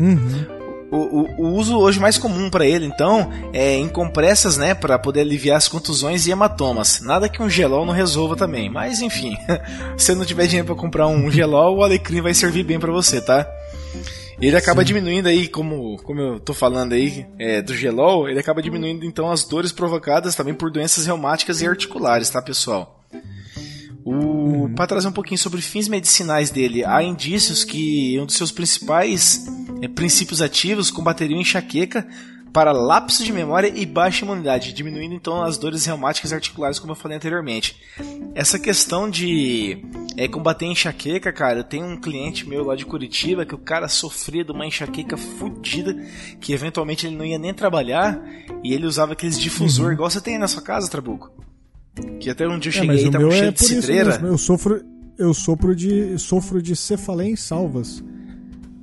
[0.00, 0.62] Uhum.
[0.90, 4.98] O, o, o, uso hoje mais comum para ele, então, é em compressas, né, para
[4.98, 7.00] poder aliviar as contusões e hematomas.
[7.02, 9.34] Nada que um gelol não resolva também, mas enfim,
[9.96, 12.92] se você não tiver dinheiro para comprar um gelol, o alecrim vai servir bem para
[12.92, 13.46] você, tá?
[14.48, 14.86] Ele acaba Sim.
[14.86, 19.30] diminuindo aí, como, como eu tô falando aí, é, do gelol, ele acaba diminuindo então
[19.30, 23.00] as dores provocadas também por doenças reumáticas e articulares, tá, pessoal?
[24.04, 24.74] O, uhum.
[24.74, 29.46] Para trazer um pouquinho sobre fins medicinais dele, há indícios que um dos seus principais
[29.80, 32.06] é, princípios ativos combateriam enxaqueca,
[32.52, 36.96] para lapso de memória e baixa imunidade, diminuindo então as dores reumáticas articulares, como eu
[36.96, 37.76] falei anteriormente.
[38.34, 39.82] Essa questão de
[40.16, 43.88] é, combater enxaqueca, cara, eu tenho um cliente meu lá de Curitiba que o cara
[43.88, 45.96] sofria de uma enxaqueca fodida,
[46.40, 48.22] que eventualmente ele não ia nem trabalhar
[48.62, 49.92] e ele usava aqueles difusor, uhum.
[49.92, 51.32] igual você tem aí na sua casa, Trabuco.
[52.20, 54.20] Que até um dia eu é, cheguei é, e tava cheio é de cidreira.
[54.22, 54.82] Eu sofro,
[55.18, 58.02] eu sofro de, sofro de cefaleia em salvas.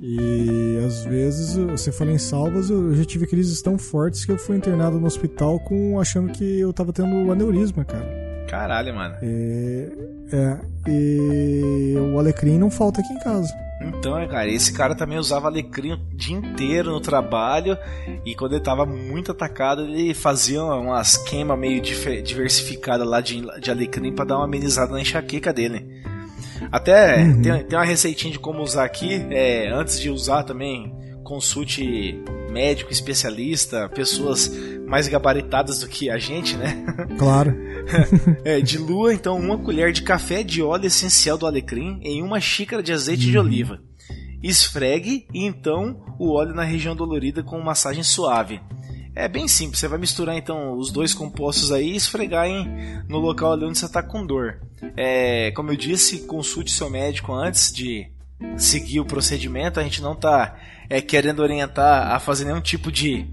[0.00, 4.38] E às vezes, você fala em salvas, eu já tive crises tão fortes que eu
[4.38, 8.08] fui internado no hospital com achando que eu tava tendo aneurisma, cara.
[8.48, 9.14] Caralho, mano.
[9.22, 9.88] É,
[10.32, 10.58] é,
[10.88, 13.52] e o alecrim não falta aqui em casa.
[13.82, 17.78] Então, é, cara, esse cara também usava alecrim o dia inteiro no trabalho
[18.24, 23.70] e quando ele tava muito atacado, ele fazia umas queimas meio diversificadas lá de, de
[23.70, 25.99] alecrim para dar uma amenizada na enxaqueca dele.
[26.70, 27.42] Até uhum.
[27.42, 29.26] tem, tem uma receitinha de como usar aqui.
[29.30, 34.50] É, antes de usar também, consulte médico, especialista, pessoas
[34.86, 36.84] mais gabaritadas do que a gente, né?
[37.18, 37.56] Claro.
[38.44, 42.82] é, dilua então uma colher de café de óleo essencial do alecrim em uma xícara
[42.82, 43.30] de azeite uhum.
[43.30, 43.80] de oliva.
[44.42, 48.60] Esfregue e então o óleo na região dolorida com massagem suave.
[49.14, 53.18] É bem simples, você vai misturar então os dois compostos aí e esfregar em, no
[53.18, 54.60] local ali onde você está com dor.
[54.96, 58.08] É, como eu disse, consulte seu médico antes de
[58.56, 59.80] seguir o procedimento.
[59.80, 60.56] A gente não está
[60.88, 63.26] é, querendo orientar a fazer nenhum tipo de,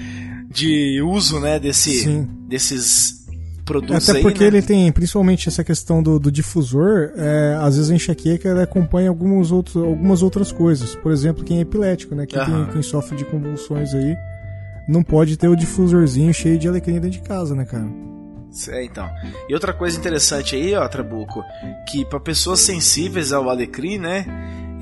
[0.50, 3.22] de uso né, desse, desses
[3.64, 4.46] produtos Até aí, porque né?
[4.46, 9.08] ele tem, principalmente essa questão do, do difusor, é, às vezes a enxaqueca ela acompanha
[9.08, 10.94] alguns outros, algumas outras coisas.
[10.94, 12.26] Por exemplo, quem é epilético, né?
[12.26, 14.14] Quem, tem, quem sofre de convulsões aí
[14.88, 17.86] não pode ter o difusorzinho cheio de alecrim dentro de casa, né, cara?
[18.68, 19.08] É, então.
[19.48, 21.42] E outra coisa interessante aí, ó, Trabuco,
[21.88, 24.26] que para pessoas sensíveis ao alecrim, né?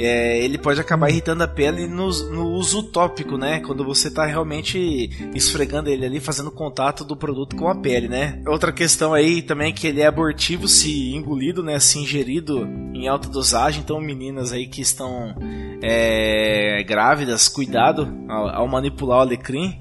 [0.03, 3.61] É, ele pode acabar irritando a pele no, no, uso tópico, né?
[3.61, 8.41] Quando você tá realmente esfregando ele ali, fazendo contato do produto com a pele, né?
[8.47, 11.79] Outra questão aí também é que ele é abortivo se engolido, né?
[11.79, 13.83] Se ingerido em alta dosagem.
[13.83, 15.35] Então, meninas aí que estão
[15.83, 19.79] é, grávidas, cuidado ao, ao manipular o alecrim.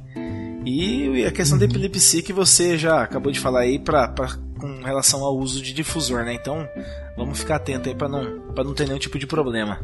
[0.66, 4.82] E a questão da epilepsia que você já acabou de falar aí pra, pra, com
[4.84, 6.34] relação ao uso de difusor, né?
[6.34, 6.68] Então
[7.16, 9.80] vamos ficar atento aí para não, pra não ter nenhum tipo de problema.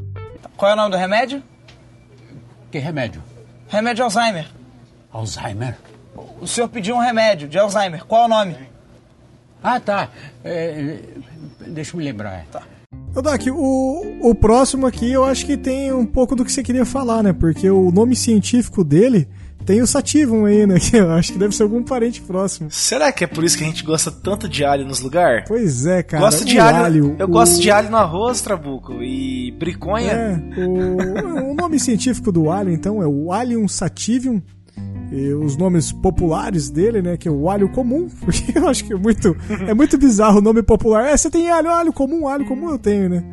[0.57, 1.41] Qual é o nome do remédio?
[2.71, 3.23] Que remédio?
[3.67, 4.47] Remédio Alzheimer.
[5.11, 5.77] Alzheimer?
[6.41, 8.05] O senhor pediu um remédio de Alzheimer.
[8.05, 8.57] Qual é o nome?
[9.63, 10.09] Ah, tá.
[10.43, 10.99] É,
[11.67, 12.45] deixa eu me lembrar.
[12.51, 12.63] Tá.
[13.15, 16.61] Ô, Doc, o, o próximo aqui eu acho que tem um pouco do que você
[16.61, 17.33] queria falar, né?
[17.33, 19.27] Porque o nome científico dele
[19.65, 20.75] tem o Sativum aí, né?
[20.85, 22.69] Que eu acho que deve ser algum parente próximo.
[22.69, 25.45] Será que é por isso que a gente gosta tanto de alho nos lugares?
[25.47, 26.23] Pois é, cara.
[26.23, 27.31] Gosto de alho, alho, Eu o...
[27.31, 29.01] gosto de alho no arroz, Trabuco.
[29.01, 30.11] E briconha.
[30.11, 34.41] É, o, o nome científico do alho, então, é o Allium sativum
[35.11, 37.17] e os nomes populares dele, né?
[37.17, 39.35] Que é o alho comum, porque eu acho que é muito,
[39.67, 41.07] é muito bizarro o nome popular.
[41.07, 43.23] É, você tem alho, alho comum, alho comum eu tenho, né?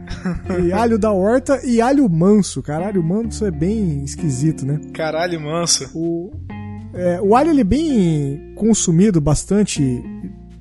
[0.64, 2.62] E alho da horta e alho manso.
[2.62, 4.80] Caralho, manso é bem esquisito, né?
[4.92, 5.90] Caralho, manso.
[5.94, 6.30] O,
[6.94, 10.02] é, o alho ele é bem consumido, bastante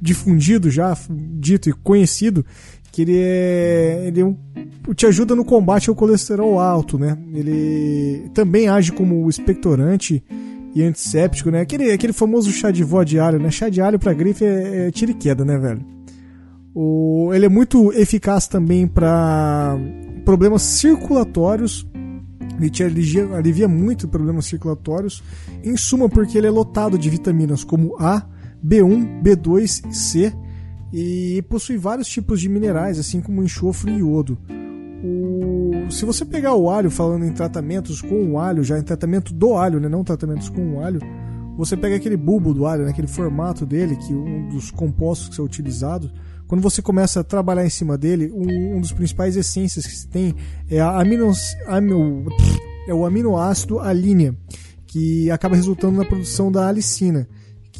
[0.02, 2.44] difundido já, dito e conhecido,
[2.92, 4.36] que ele é, ele é um,
[4.96, 7.18] te ajuda no combate ao colesterol alto, né?
[7.34, 10.24] Ele também age como expectorante
[10.74, 11.62] e antisséptico, né?
[11.62, 13.52] Aquele, aquele famoso chá de vó de alho, né?
[13.52, 15.86] Chá de alho pra grife é, é tiro e queda, né, velho?
[16.74, 19.78] O, ele é muito eficaz também para
[20.24, 21.86] problemas circulatórios.
[22.58, 25.22] Ele te alivia, alivia muito problemas circulatórios.
[25.64, 28.26] Em suma, porque ele é lotado de vitaminas como A,
[28.66, 30.34] B1, B2 e C.
[30.94, 34.38] E possui vários tipos de minerais, assim como enxofre e iodo.
[35.04, 35.61] O,
[35.92, 39.56] se você pegar o alho, falando em tratamentos com o alho, já em tratamento do
[39.56, 41.02] alho, né, não tratamentos com o alho,
[41.58, 45.36] você pega aquele bulbo do alho, né, aquele formato dele, que um dos compostos que
[45.36, 46.12] são utilizados,
[46.48, 50.08] quando você começa a trabalhar em cima dele, um, um dos principais essências que se
[50.08, 50.36] tem
[50.70, 52.26] é, a aminos, amino,
[52.88, 54.36] é o aminoácido alínea,
[54.88, 57.28] que acaba resultando na produção da alicina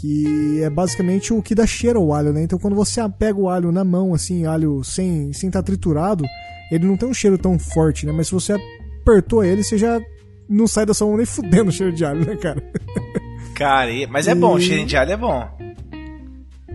[0.02, 2.42] que é basicamente o que dá cheiro ao alho, né?
[2.42, 6.26] Então quando você pega o alho na mão, assim, alho sem sem estar tá triturado,
[6.72, 8.12] ele não tem um cheiro tão forte, né?
[8.12, 8.54] Mas se você
[9.02, 10.02] apertou ele, você já
[10.48, 12.64] não sai da sua mão nem fudendo o cheiro de alho, né, cara?
[13.56, 14.36] Cara, mas é e...
[14.36, 15.48] bom, o cheiro de alho é bom.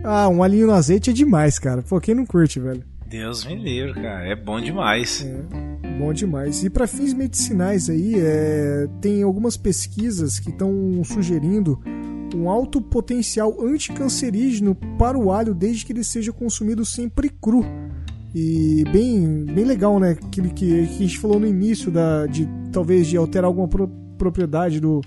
[0.04, 1.82] Ah, um alinho no azeite é demais, cara.
[1.82, 2.84] Pô, quem não curte, velho?
[3.08, 4.24] Deus me livre, cara.
[4.26, 5.26] É bom demais.
[5.26, 6.62] É, bom demais.
[6.62, 11.80] E para fins medicinais aí, é, tem algumas pesquisas que estão sugerindo
[12.34, 17.64] um alto potencial anticancerígeno para o alho desde que ele seja consumido sempre cru.
[18.38, 20.10] E bem, bem legal, né?
[20.10, 23.88] Aquilo que, que a gente falou no início da, de talvez de alterar alguma pro,
[24.18, 25.00] propriedade do,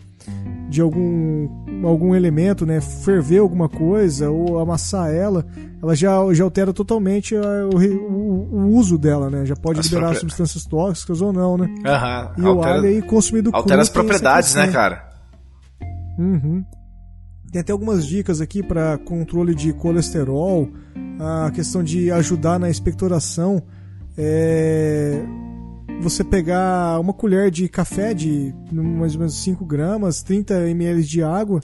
[0.67, 1.47] de algum,
[1.85, 2.81] algum elemento, né?
[2.81, 5.45] Ferver alguma coisa ou amassar ela,
[5.79, 9.45] ela já, já altera totalmente a, o, o, uso dela, né?
[9.45, 10.21] Já pode as liberar próprias...
[10.21, 11.71] substâncias tóxicas ou não, né?
[11.85, 12.31] Aham.
[12.35, 15.07] E altera, o alho aí consumido Altera as propriedades, né, cara?
[16.17, 16.65] Uhum.
[17.51, 20.69] Tem até algumas dicas aqui para controle de colesterol,
[21.19, 23.63] a questão de ajudar na expectoração.
[24.17, 25.23] É
[26.01, 31.21] você pegar uma colher de café de mais ou menos 5 gramas, 30 ml de
[31.21, 31.59] água,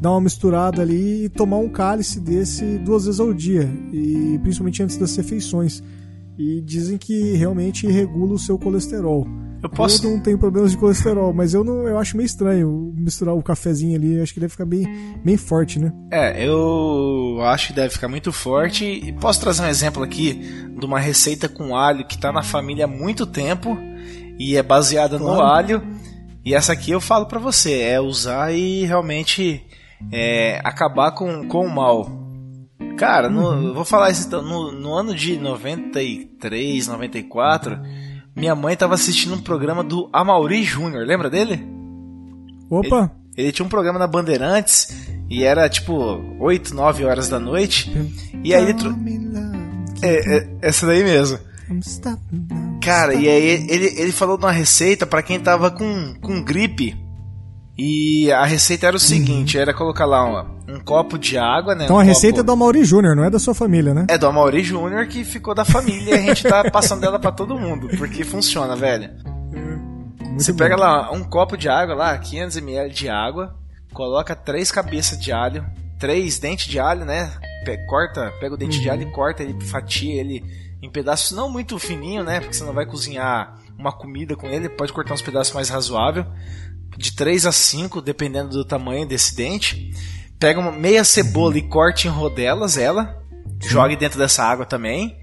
[0.00, 4.82] dar uma misturada ali e tomar um cálice desse duas vezes ao dia, e principalmente
[4.82, 5.82] antes das refeições.
[6.38, 9.26] E dizem que realmente regula o seu colesterol.
[9.64, 10.06] Eu posso.
[10.06, 13.42] Eu não tenho problemas de colesterol, mas eu não, eu acho meio estranho misturar o
[13.42, 14.20] cafezinho ali.
[14.20, 14.86] Acho que deve ficar bem,
[15.24, 15.90] bem forte, né?
[16.10, 18.84] É, eu acho que deve ficar muito forte.
[18.84, 22.84] E posso trazer um exemplo aqui de uma receita com alho que está na família
[22.84, 23.78] há muito tempo
[24.38, 25.34] e é baseada claro.
[25.34, 25.82] no alho.
[26.44, 29.64] E essa aqui eu falo para você, é usar e realmente
[30.12, 32.06] é, acabar com, com o mal.
[32.98, 33.72] Cara, no, uhum.
[33.72, 37.80] vou falar isso no, no ano de 93, 94
[38.34, 41.64] minha mãe tava assistindo um programa do Amaury Júnior, lembra dele?
[42.68, 43.10] Opa!
[43.36, 45.94] Ele, ele, tinha um programa na Bandeirantes e era tipo
[46.40, 47.90] 8, 9 horas da noite.
[48.42, 48.74] E aí ele.
[48.74, 48.94] Tro...
[50.02, 51.38] É, é, essa daí mesmo.
[52.82, 57.03] Cara, e aí ele, ele falou de uma receita para quem tava com, com gripe.
[57.76, 59.62] E a receita era o seguinte: uhum.
[59.62, 61.84] era colocar lá uma, um copo de água, né?
[61.84, 62.40] Então um a receita copo...
[62.40, 64.06] é do Amaury Júnior, não é da sua família, né?
[64.08, 67.32] É do Amaury Júnior que ficou da família e a gente tá passando dela para
[67.32, 69.10] todo mundo, porque funciona, velho.
[70.20, 70.58] Muito Você bom.
[70.58, 73.54] pega lá um copo de água, lá, 500 ml de água,
[73.92, 75.64] coloca três cabeças de alho,
[75.98, 77.32] três dentes de alho, né?
[77.88, 80.44] corta, pega o dente de alho e corta ele, fatia ele
[80.82, 82.40] em pedaços não muito fininho, né?
[82.40, 86.26] Porque você não vai cozinhar uma comida com ele, pode cortar uns pedaços mais razoável,
[86.96, 89.92] de 3 a 5, dependendo do tamanho desse dente.
[90.38, 93.22] Pega uma meia cebola e corte em rodelas ela,
[93.60, 95.16] jogue dentro dessa água também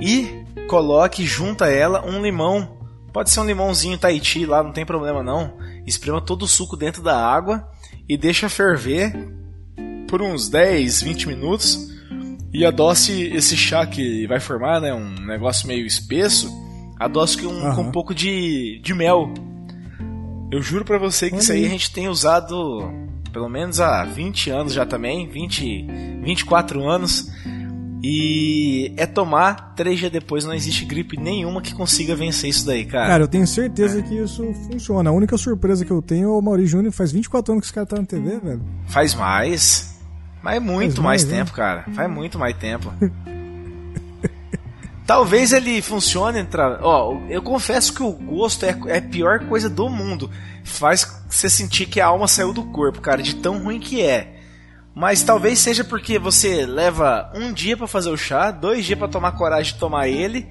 [0.00, 2.76] e coloque junto a ela um limão.
[3.12, 5.56] Pode ser um limãozinho Tahiti lá, não tem problema não.
[5.86, 7.68] Esprema todo o suco dentro da água
[8.08, 9.12] e deixa ferver
[10.08, 11.88] por uns 10, 20 minutos
[12.52, 16.50] e adoce esse chá que vai formar, né, um negócio meio espesso,
[16.98, 17.74] adoce com, Aham.
[17.74, 19.32] com um pouco de, de mel.
[20.50, 22.90] Eu juro pra você que Olha isso aí a gente tem usado
[23.32, 25.86] pelo menos há 20 anos já também, 20,
[26.22, 27.30] 24 anos.
[28.02, 32.84] E é tomar, três dias depois não existe gripe nenhuma que consiga vencer isso daí,
[32.84, 33.08] cara.
[33.08, 35.10] Cara, eu tenho certeza que isso funciona.
[35.10, 36.92] A única surpresa que eu tenho é o Mauri Júnior.
[36.92, 38.62] Faz 24 anos que esse cara tá na TV, velho.
[38.86, 39.98] Faz mais.
[40.42, 41.38] Mas muito Faz mais, mais, né?
[41.38, 41.84] tempo, cara.
[41.92, 42.92] Faz muito mais tempo.
[45.08, 46.44] Talvez ele funcione.
[46.44, 46.78] Tra...
[46.82, 50.30] Ó, eu confesso que o gosto é, é a pior coisa do mundo.
[50.62, 54.34] Faz você sentir que a alma saiu do corpo, cara, de tão ruim que é.
[54.94, 59.08] Mas talvez seja porque você leva um dia pra fazer o chá, dois dias pra
[59.08, 60.46] tomar coragem de tomar ele,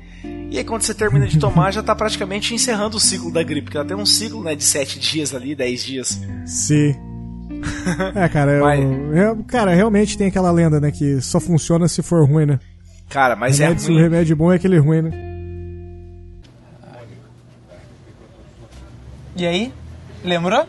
[0.50, 3.66] e aí quando você termina de tomar já tá praticamente encerrando o ciclo da gripe,
[3.66, 6.20] porque ela tem um ciclo né, de sete dias ali, dez dias.
[6.46, 6.96] Sim.
[8.16, 10.92] É, cara, eu, Mas- eu- cara, realmente tem aquela lenda, né?
[10.92, 12.60] Que só funciona se for ruim, né?
[13.10, 14.04] Cara, mas é remédio, se o ruim.
[14.04, 15.12] remédio bom é aquele ruim, né?
[19.36, 19.74] E aí?
[20.24, 20.68] Lembrou?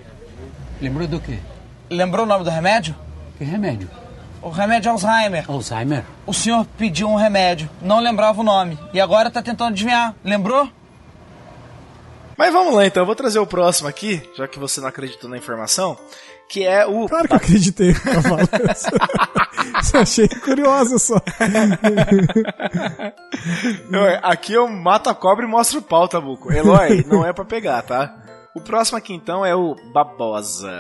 [0.80, 1.38] Lembrou do quê?
[1.90, 2.94] Lembrou o nome do remédio?
[3.38, 3.88] Que remédio?
[4.40, 5.44] O remédio Alzheimer.
[5.50, 6.04] Alzheimer?
[6.26, 8.78] O senhor pediu um remédio, não lembrava o nome.
[8.92, 10.14] E agora tá tentando adivinhar.
[10.22, 10.70] Lembrou?
[12.36, 15.28] Mas vamos lá então, eu vou trazer o próximo aqui, já que você não acreditou
[15.28, 15.98] na informação,
[16.48, 17.06] que é o.
[17.08, 18.88] Claro que eu acreditei falar isso.
[19.90, 21.20] Só achei curioso só.
[23.90, 26.52] Não, Aqui eu mato a cobra e mostro o pau, Tabuco.
[26.52, 28.14] Eloy, não é pra pegar, tá?
[28.54, 30.70] O próximo aqui então é o Babosa.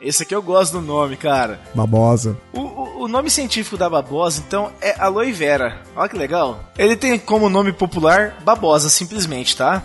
[0.00, 1.58] Esse aqui eu gosto do nome, cara.
[1.74, 2.36] Babosa.
[2.52, 5.80] O, o- o nome científico da babosa, então, é aloe vera.
[5.96, 6.60] Olha que legal.
[6.76, 9.82] Ele tem como nome popular babosa, simplesmente, tá?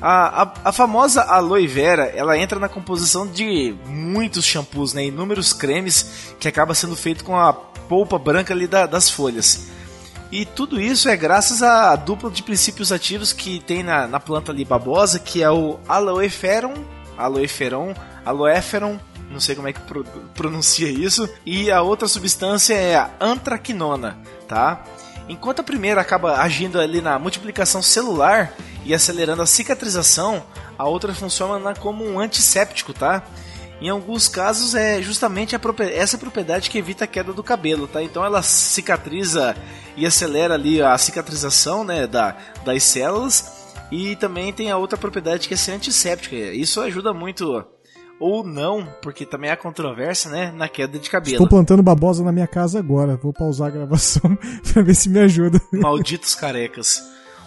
[0.00, 5.04] A, a, a famosa aloe vera, ela entra na composição de muitos shampoos, né?
[5.06, 9.68] Inúmeros cremes que acaba sendo feito com a polpa branca ali da- das folhas.
[10.30, 14.52] E tudo isso é graças à dupla de princípios ativos que tem na, na planta
[14.52, 16.74] ali babosa, que é o aloeferon,
[18.24, 18.98] aloeferon,
[19.30, 24.18] não sei como é que pro- pronuncia isso, e a outra substância é a antraquinona,
[24.48, 24.84] tá?
[25.28, 28.52] Enquanto a primeira acaba agindo ali na multiplicação celular
[28.84, 30.44] e acelerando a cicatrização,
[30.78, 33.22] a outra funciona na- como um antisséptico, tá?
[33.80, 35.54] Em alguns casos é justamente
[35.92, 38.02] essa propriedade que evita a queda do cabelo, tá?
[38.02, 39.54] Então ela cicatriza
[39.96, 45.46] e acelera ali a cicatrização, né, da, das células e também tem a outra propriedade
[45.48, 46.36] que é ser antisséptica.
[46.36, 47.64] Isso ajuda muito
[48.18, 51.34] ou não, porque também há controvérsia, né, na queda de cabelo.
[51.36, 53.16] Estou plantando babosa na minha casa agora.
[53.16, 54.36] Vou pausar a gravação
[54.72, 55.60] pra ver se me ajuda.
[55.72, 57.02] Malditos carecas.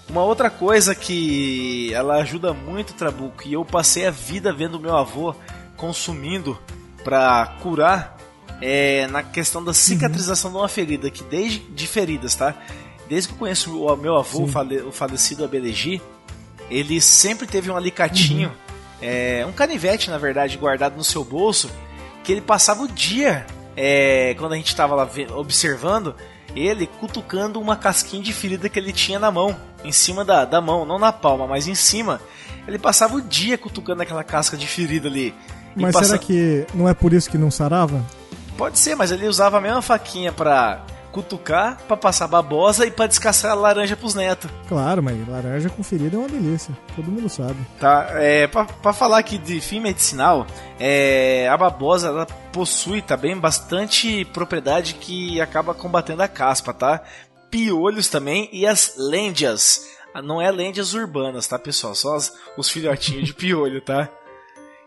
[0.09, 4.95] Uma outra coisa que ela ajuda muito, Trabuco, e eu passei a vida vendo meu
[4.95, 5.35] avô
[5.77, 6.57] consumindo
[7.03, 8.17] pra curar
[8.61, 12.55] é na questão da cicatrização de uma ferida, que desde de feridas, tá?
[13.07, 16.01] Desde que eu conheço o meu avô, o fale- o falecido Abelegi,
[16.69, 18.51] ele sempre teve um alicatinho,
[19.01, 21.69] é, um canivete, na verdade, guardado no seu bolso,
[22.23, 23.45] que ele passava o dia,
[23.75, 26.15] é, quando a gente estava lá observando,
[26.55, 30.59] ele cutucando uma casquinha de ferida que ele tinha na mão, em cima da, da
[30.59, 32.19] mão, não na palma, mas em cima.
[32.67, 35.33] Ele passava o dia cutucando aquela casca de ferida ali.
[35.75, 38.03] Mas passa- será que não é por isso que não sarava?
[38.57, 43.07] Pode ser, mas ele usava a mesma faquinha pra cutucar, pra passar babosa e pra
[43.07, 44.49] descascar a laranja pros netos.
[44.67, 46.75] Claro, mas laranja com ferida é uma delícia.
[46.95, 47.57] Todo mundo sabe.
[47.79, 50.45] Tá, é, pra, pra falar aqui de fim medicinal,
[50.79, 57.01] é, a babosa ela possui também bastante propriedade que acaba combatendo a caspa, tá?
[57.49, 59.81] Piolhos também e as lêndias.
[60.13, 61.95] Ah, Não é lêndias urbanas, tá, pessoal?
[61.95, 64.07] Só as- os filhotinhos de piolho, tá?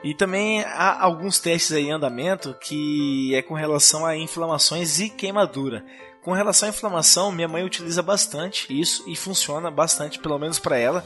[0.05, 5.09] E também há alguns testes aí em andamento que é com relação a inflamações e
[5.09, 5.85] queimadura.
[6.23, 10.79] Com relação à inflamação, minha mãe utiliza bastante isso e funciona bastante, pelo menos para
[10.79, 11.05] ela.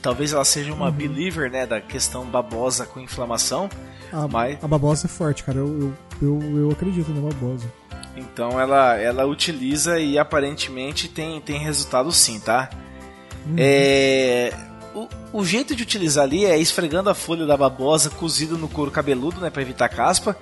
[0.00, 3.68] Talvez ela seja uma believer, né, da questão babosa com inflamação,
[4.12, 5.58] A, mas a babosa é forte, cara.
[5.58, 7.70] Eu, eu, eu, eu acredito na babosa.
[8.16, 12.70] então ela ela utiliza e aparentemente tem tem resultado sim, tá?
[13.58, 14.54] É,
[14.94, 15.08] o,
[15.40, 19.40] o jeito de utilizar ali é esfregando a folha da babosa cozida no couro cabeludo,
[19.40, 20.36] né, para evitar caspa.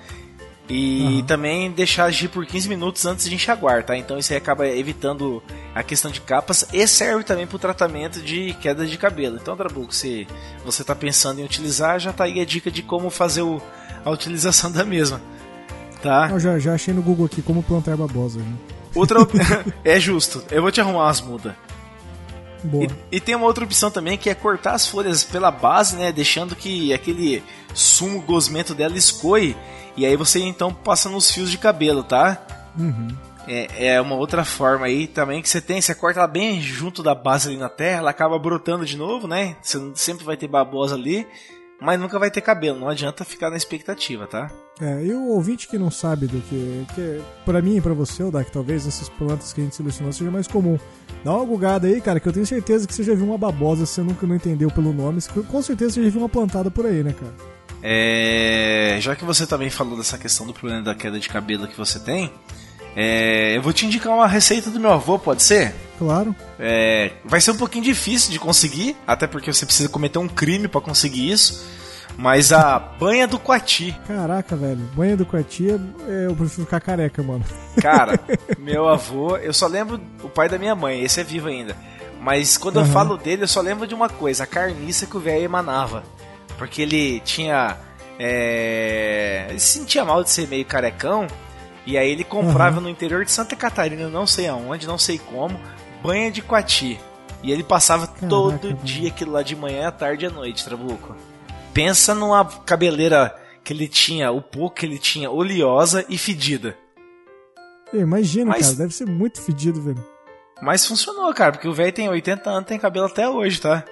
[0.68, 3.96] E também deixar agir por 15 minutos antes de enxaguar, tá?
[3.96, 5.42] Então isso aí acaba evitando
[5.74, 9.38] a questão de capas e serve também para o tratamento de queda de cabelo.
[9.40, 10.26] Então, Trabuco, se
[10.64, 13.60] você está pensando em utilizar, já tá aí a dica de como fazer o,
[14.04, 15.20] a utilização da mesma,
[16.00, 16.28] tá?
[16.30, 18.38] Eu já, já achei no Google aqui como plantar babosa.
[18.38, 18.54] Né?
[18.94, 19.18] Outra
[19.84, 20.42] é justo.
[20.50, 21.54] Eu vou te arrumar umas mudas.
[22.62, 22.84] Boa.
[23.10, 26.12] E, e tem uma outra opção também que é cortar as folhas pela base, né?
[26.12, 27.42] Deixando que aquele
[27.74, 29.56] sumo gosmento dela escoe.
[29.96, 32.40] E aí você então passa nos fios de cabelo, tá?
[33.46, 35.80] É, é uma outra forma aí também que você tem.
[35.80, 39.26] Você corta ela bem junto da base ali na terra, ela acaba brotando de novo,
[39.26, 39.56] né?
[39.62, 41.26] Você sempre vai ter babosa ali,
[41.80, 42.78] mas nunca vai ter cabelo.
[42.78, 44.50] Não adianta ficar na expectativa, tá?
[44.80, 46.86] É, e o ouvinte que não sabe do que.
[46.94, 50.30] que pra mim e pra você, Odak, talvez essas plantas que a gente selecionou seja
[50.30, 50.78] mais comum.
[51.24, 53.84] Dá uma bugada aí, cara, que eu tenho certeza que você já viu uma babosa,
[53.84, 55.20] se você nunca não entendeu pelo nome,
[55.50, 57.32] com certeza você já viu uma plantada por aí, né, cara?
[57.82, 61.76] É, já que você também falou dessa questão do problema da queda de cabelo que
[61.76, 62.32] você tem,
[62.94, 65.74] é, eu vou te indicar uma receita do meu avô, pode ser?
[65.98, 66.34] Claro.
[66.58, 70.68] É, vai ser um pouquinho difícil de conseguir, até porque você precisa cometer um crime
[70.68, 71.64] pra conseguir isso.
[72.16, 74.80] Mas a banha do coati, Caraca, velho.
[74.94, 77.44] Banha do Coatia, é, eu prefiro ficar careca, mano.
[77.80, 78.20] cara,
[78.58, 81.74] meu avô, eu só lembro o pai da minha mãe, esse é vivo ainda.
[82.20, 82.92] Mas quando eu Aham.
[82.92, 86.04] falo dele, eu só lembro de uma coisa, a carniça que o velho emanava.
[86.62, 87.76] Porque ele tinha.
[88.20, 91.26] É, ele se sentia mal de ser meio carecão.
[91.84, 95.58] E aí ele comprava no interior de Santa Catarina, não sei aonde, não sei como,
[96.00, 97.00] banha de coati.
[97.42, 98.78] E ele passava todo velho.
[98.84, 101.16] dia aquilo lá de manhã, à tarde e à noite, Trabuco.
[101.74, 106.76] Pensa numa cabeleira que ele tinha, o pouco que ele tinha, oleosa e fedida.
[107.92, 110.06] Eu imagino, Mas- cara, deve ser muito fedido, velho.
[110.62, 113.84] Mas funcionou, cara, porque o velho tem 80 anos, tem cabelo até hoje, tá?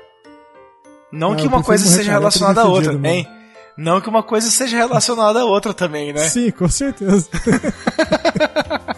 [1.12, 3.28] Não que uma coisa seja relacionada à outra, fedido, hein?
[3.76, 6.28] Não que uma coisa seja relacionada à outra também, né?
[6.28, 7.28] Sim, com certeza.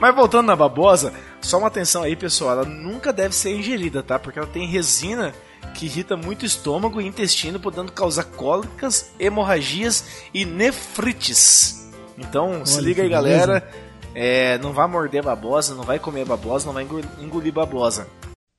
[0.00, 4.18] Mas voltando na babosa, só uma atenção aí, pessoal, ela nunca deve ser ingerida, tá?
[4.18, 5.34] Porque ela tem resina
[5.74, 11.88] que irrita muito o estômago e intestino, podendo causar cólicas, hemorragias e nefrites.
[12.16, 13.68] Então, se Olha liga aí, galera.
[14.14, 18.06] É, não vai morder babosa, não vai comer babosa, não vai engo- engolir babosa.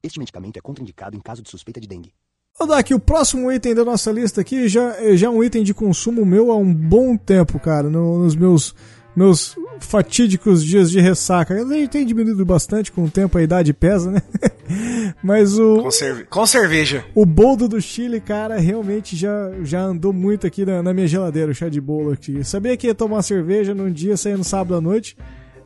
[0.04, 2.12] Este medicamento é contraindicado em caso de suspeita de dengue.
[2.60, 5.74] Ô, Dak, o próximo item da nossa lista aqui já, já é um item de
[5.74, 8.76] consumo meu há um bom tempo, cara, no- nos meus,
[9.16, 11.54] meus fatídicos dias de ressaca.
[11.54, 14.22] A gente tem diminuído bastante com o tempo, a idade pesa, né?
[15.24, 17.06] Mas o, Com, cerve- com cerveja.
[17.16, 21.52] o boldo do Chile, cara, realmente já, já andou muito aqui na, na minha geladeira,
[21.52, 22.43] o chá de bolo aqui.
[22.43, 25.16] Sabia que ia tomar cerveja num dia, saía no sábado à noite,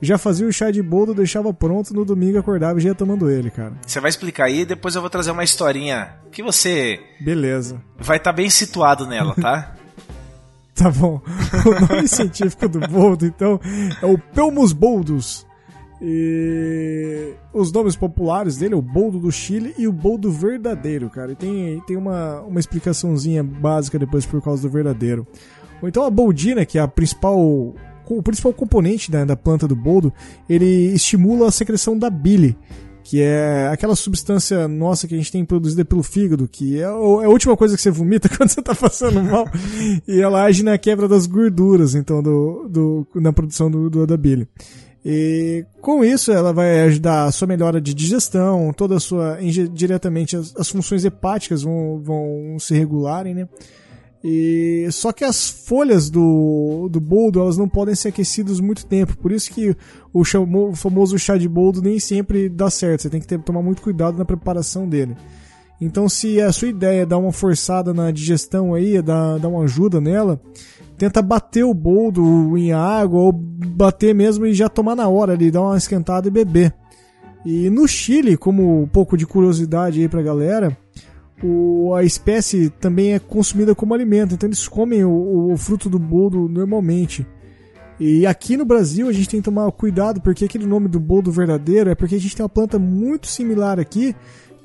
[0.04, 3.30] já fazia o chá de bolo, deixava pronto, no domingo acordava e já ia tomando
[3.30, 3.74] ele, cara.
[3.86, 7.82] Você vai explicar aí, depois eu vou trazer uma historinha que você Beleza.
[7.98, 9.76] vai estar bem situado nela, tá?
[10.76, 11.22] Tá bom.
[11.68, 13.60] O nome científico do boldo, então,
[14.02, 15.46] é o Pelmus boldus.
[16.02, 21.32] E os nomes populares dele é o boldo do Chile e o boldo verdadeiro, cara.
[21.32, 25.26] E tem, tem uma, uma explicaçãozinha básica depois por causa do verdadeiro.
[25.82, 27.74] Ou então a boldina, que é a principal,
[28.10, 30.12] o principal componente da, da planta do boldo,
[30.50, 32.56] ele estimula a secreção da bile,
[33.04, 36.86] que é aquela substância nossa que a gente tem produzida pelo fígado, que é, é
[36.86, 39.46] a última coisa que você vomita quando você tá passando mal,
[40.08, 44.16] e ela age na quebra das gorduras, então, do, do, na produção do, do- da
[44.18, 44.48] bile.
[45.06, 49.38] E com isso ela vai ajudar a sua melhora de digestão, toda a sua,
[49.74, 53.50] diretamente as, as funções hepáticas vão, vão se regularem, né?
[54.24, 59.18] E só que as folhas do, do boldo elas não podem ser aquecidas muito tempo,
[59.18, 59.76] por isso que
[60.14, 63.02] o, o famoso chá de boldo nem sempre dá certo.
[63.02, 65.18] Você tem que ter, tomar muito cuidado na preparação dele.
[65.82, 69.50] Então, se a sua ideia é dar uma forçada na digestão aí, é dar, dar
[69.50, 70.40] uma ajuda nela,
[70.98, 75.52] tenta bater o boldo em água ou bater mesmo e já tomar na hora ali,
[75.52, 76.74] dar uma esquentada e beber.
[77.46, 80.78] E no Chile, como um pouco de curiosidade aí pra galera,
[81.44, 86.00] o- a espécie também é consumida como alimento, então eles comem o, o fruto do
[86.00, 87.26] boldo normalmente.
[88.00, 91.32] E aqui no Brasil a gente tem que tomar cuidado porque aquele nome do boldo
[91.32, 94.16] verdadeiro é porque a gente tem uma planta muito similar aqui,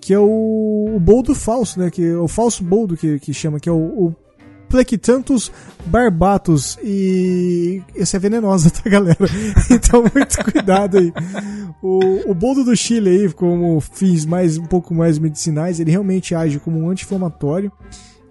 [0.00, 1.90] que é o, o boldo falso, né?
[1.90, 4.14] Que é o falso boldo que, que chama, que é o, o
[4.68, 5.50] Plequitanthus
[5.86, 6.78] barbatus.
[6.82, 9.18] E esse é venenosa, tá, galera?
[9.70, 11.12] Então muito cuidado aí.
[11.82, 16.34] O, o boldo do Chile aí, como fins mais um pouco mais medicinais, ele realmente
[16.34, 17.72] age como um anti-inflamatório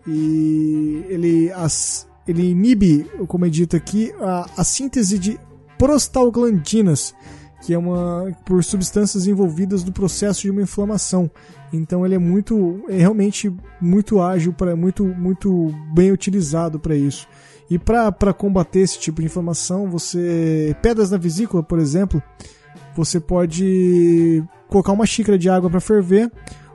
[0.08, 5.40] e ele, as, ele inibe, como é dito aqui, a, a síntese de
[5.78, 7.14] prostalglandinas,
[7.62, 11.30] que é uma por substâncias envolvidas do processo de uma inflamação.
[11.72, 17.28] Então ele é muito, é realmente muito ágil para muito muito bem utilizado para isso.
[17.70, 22.24] E para combater esse tipo de inflamação, você pedras na vesícula, por exemplo,
[22.96, 26.32] você pode colocar uma xícara de água para ferver,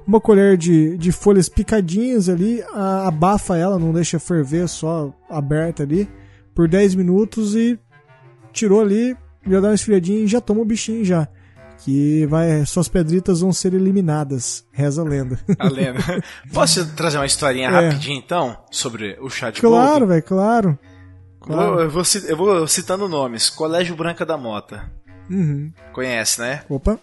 [0.06, 5.82] uma colher de, de folhas picadinhas ali, a, abafa ela, não deixa ferver, só aberta
[5.82, 6.08] ali,
[6.54, 7.78] por 10 minutos e
[8.52, 9.16] tirou ali,
[9.46, 11.26] já dá uma esfriadinha e já toma o bichinho já.
[11.84, 14.64] Que vai, suas pedritas vão ser eliminadas.
[14.72, 15.38] Reza a lenda.
[15.58, 16.00] A lenda.
[16.52, 17.70] Posso trazer uma historinha É.
[17.88, 18.56] rapidinho então?
[18.70, 20.78] Sobre o chá de claro, velho, claro.
[21.40, 21.70] claro.
[21.72, 23.50] Vou- eu, vou, eu vou citando nomes.
[23.50, 24.90] Colégio Branca da Mota.
[25.28, 25.72] Uhum.
[25.92, 26.62] Conhece, né?
[26.68, 26.98] Opa,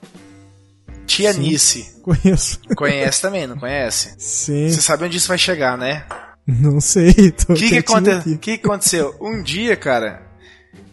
[1.05, 1.39] Tia Sim.
[1.41, 1.99] Nice.
[2.03, 2.59] conheço.
[2.75, 4.15] Conhece também, não conhece?
[4.17, 6.05] Sim, Você sabe onde isso vai chegar, né?
[6.47, 7.09] não sei.
[7.49, 9.15] O que, aconte- que que aconteceu?
[9.19, 10.21] Um dia, cara,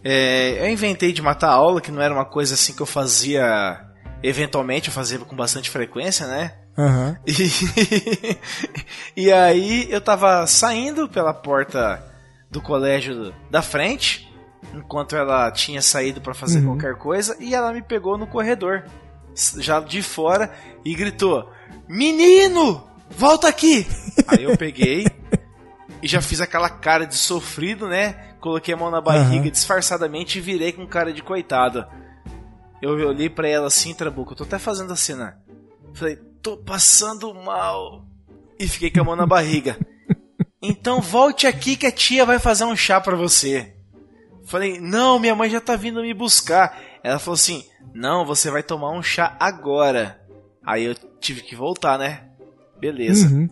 [0.09, 2.87] é, eu inventei de matar a aula, que não era uma coisa assim que eu
[2.87, 3.81] fazia
[4.23, 6.53] eventualmente, eu fazia com bastante frequência, né?
[6.79, 7.17] Aham.
[9.17, 12.03] E, e aí eu tava saindo pela porta
[12.51, 14.31] do colégio da frente,
[14.75, 16.67] enquanto ela tinha saído pra fazer Uhum.
[16.77, 18.85] qualquer coisa, e ela me pegou no corredor,
[19.59, 20.53] já de fora,
[20.85, 21.51] e gritou:
[21.89, 23.87] Menino, volta aqui!
[24.29, 25.07] Aí eu peguei
[26.03, 28.35] e já fiz aquela cara de sofrido, né?
[28.47, 29.51] Coloquei a mão na barriga Aham.
[29.51, 31.85] disfarçadamente e virei com cara de coitado.
[32.81, 35.37] Eu olhei pra ela assim, Trabuco, eu tô até fazendo a cena.
[35.93, 38.07] Falei, tô passando mal.
[38.57, 39.77] E fiquei com a mão na barriga.
[40.63, 43.75] Então volte aqui que a tia vai fazer um chá pra você.
[44.45, 46.81] Falei, não, minha mãe já tá vindo me buscar.
[47.05, 50.21] Ela falou assim, não, você vai tomar um chá agora.
[50.65, 52.25] Aí eu tive que voltar, né?
[52.81, 53.29] Beleza.
[53.29, 53.49] Uhum.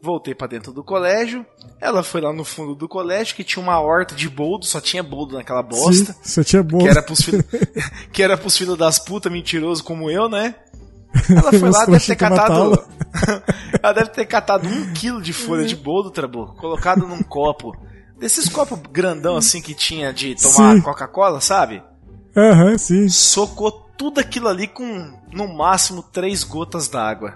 [0.00, 1.44] Voltei pra dentro do colégio.
[1.80, 5.02] Ela foi lá no fundo do colégio que tinha uma horta de boldo, só tinha
[5.02, 6.12] boldo naquela bosta.
[6.12, 6.78] Sim, Você tinha bom.
[6.78, 7.44] Que era pros filhos
[8.12, 10.54] que era pros filhos das putas mentiroso como eu, né?
[11.28, 12.84] Ela foi lá, deve ter catado.
[13.82, 17.76] ela deve ter catado um quilo de folha de boldo, Trabuco, colocado num copo.
[18.18, 20.82] Desses copos grandão assim que tinha de tomar.
[20.82, 21.82] Coca-Cola, sabe?
[22.36, 23.08] Aham, sim.
[23.08, 27.34] Socou tudo aquilo ali com no máximo três gotas d'água.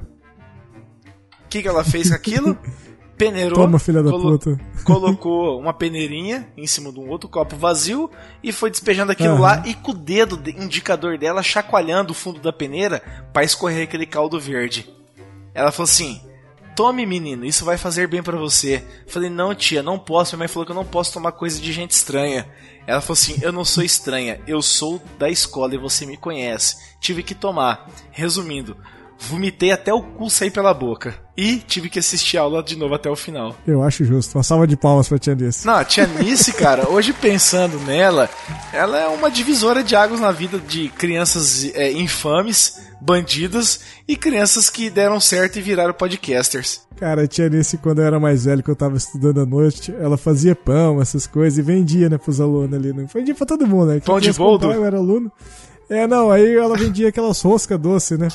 [1.53, 2.57] O que, que ela fez com aquilo?
[3.19, 3.59] Peneirou.
[3.59, 4.59] Toma, filha da colo- puta.
[4.85, 8.11] colocou uma peneirinha em cima de um outro copo vazio
[8.43, 9.41] e foi despejando aquilo Aham.
[9.41, 13.01] lá e com o dedo de- indicador dela chacoalhando o fundo da peneira
[13.33, 14.91] para escorrer aquele caldo verde.
[15.55, 16.21] Ela falou assim:
[16.75, 18.83] Tome, menino, isso vai fazer bem pra você.
[19.07, 20.35] Falei: Não, tia, não posso.
[20.35, 22.49] Minha mãe falou que eu não posso tomar coisa de gente estranha.
[22.87, 26.77] Ela falou assim: Eu não sou estranha, eu sou da escola e você me conhece.
[26.99, 27.87] Tive que tomar.
[28.11, 28.75] Resumindo,
[29.23, 31.15] vomitei até o cu sair pela boca.
[31.37, 33.57] E tive que assistir a aula de novo até o final.
[33.67, 34.37] Eu acho justo.
[34.37, 35.67] Uma salva de palmas pra tia Nice.
[35.67, 38.29] Não, a tia Nice, cara, hoje pensando nela,
[38.73, 44.69] ela é uma divisora de águas na vida de crianças é, infames, bandidas e crianças
[44.69, 46.83] que deram certo e viraram podcasters.
[46.97, 49.95] Cara, a tia Nice, quando eu era mais velho, que eu tava estudando à noite,
[49.99, 52.93] ela fazia pão, essas coisas, e vendia, né, pros alunos ali.
[52.93, 53.07] Né?
[53.13, 54.01] Vendia pra todo mundo, né?
[54.01, 54.71] Pão de boldo?
[54.71, 55.33] Eu era aluno.
[55.89, 58.29] É, não, aí ela vendia aquelas roscas doces, né?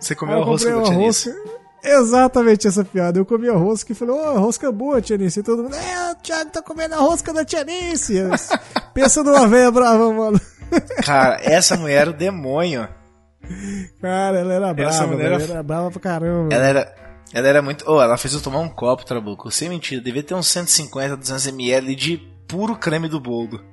[0.00, 1.30] Você comeu eu a rosca comprei da uma tia Nice?
[1.30, 1.60] rosca.
[1.82, 3.18] Exatamente essa piada.
[3.18, 5.40] Eu comi a rosca e falei, ô, rosca boa, tia Nice.
[5.40, 8.14] E todo mundo, é, o Thiago tá comendo a rosca da tia Nice.
[8.94, 10.40] Pensa numa velha brava, mano.
[11.04, 12.88] Cara, essa mulher era o demônio.
[14.00, 16.54] Cara, ela era brava, mulher velho, era- era brava pra caramba.
[16.54, 16.94] Ela era.
[17.32, 17.84] Ela era muito.
[17.88, 19.50] Oh, ela fez eu tomar um copo, Trabuco.
[19.50, 22.16] Sem mentira, devia ter uns 150, 200 ml de
[22.48, 23.64] puro creme do boldo.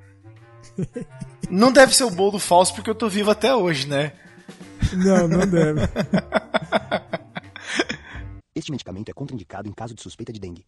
[1.50, 4.14] Não deve ser o boldo falso porque eu tô vivo até hoje, né?
[4.94, 5.82] Não, não deve.
[8.56, 10.66] Este medicamento é contraindicado em caso de suspeita de dengue.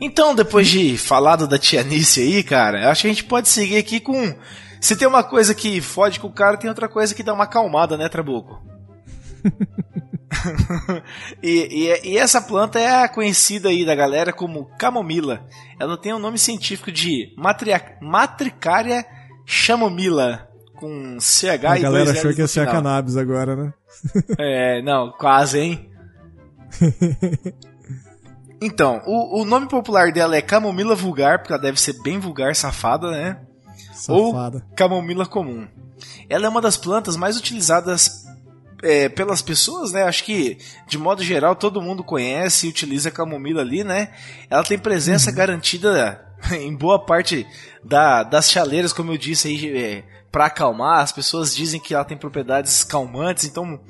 [0.00, 3.76] Então, depois de falado da tia Nice aí, cara, acho que a gente pode seguir
[3.76, 4.34] aqui com.
[4.80, 7.44] Se tem uma coisa que fode com o cara, tem outra coisa que dá uma
[7.44, 8.60] acalmada, né, Trabuco?
[11.42, 11.50] e,
[12.04, 15.46] e- e essa planta é a conhecida aí da galera como camomila.
[15.78, 19.06] Ela tem o nome científico de matria, Matricária
[19.44, 23.72] chamomila, com CH A e galera dois achou que ia ser a cannabis agora, né?
[24.38, 25.90] É, não, quase, hein?
[28.60, 32.54] Então, o, o nome popular dela é camomila vulgar, porque ela deve ser bem vulgar,
[32.56, 33.38] safada, né?
[33.92, 34.58] Safada.
[34.70, 35.68] Ou camomila comum.
[36.28, 38.24] Ela é uma das plantas mais utilizadas
[38.82, 40.04] é, pelas pessoas, né?
[40.04, 40.56] Acho que,
[40.88, 44.08] de modo geral, todo mundo conhece e utiliza a camomila ali, né?
[44.48, 47.46] Ela tem presença garantida em boa parte
[47.84, 50.04] da- das chaleiras, como eu disse aí, é,
[50.36, 51.00] para acalmar.
[51.00, 53.80] As pessoas dizem que ela tem propriedades calmantes, então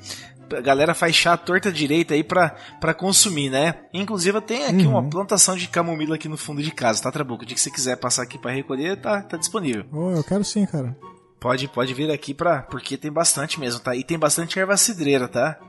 [0.55, 3.75] a galera faz chá torta direita aí pra, pra consumir, né?
[3.93, 7.43] Inclusive tem aqui uma plantação de camomila aqui no fundo de casa, tá, Trabuco?
[7.43, 9.83] O dia que você quiser passar aqui pra recolher, tá, tá disponível.
[9.91, 10.95] Oh, eu quero sim, cara.
[11.37, 12.61] Pode, pode vir aqui pra.
[12.61, 13.93] Porque tem bastante mesmo, tá?
[13.93, 15.59] E tem bastante erva cidreira, tá?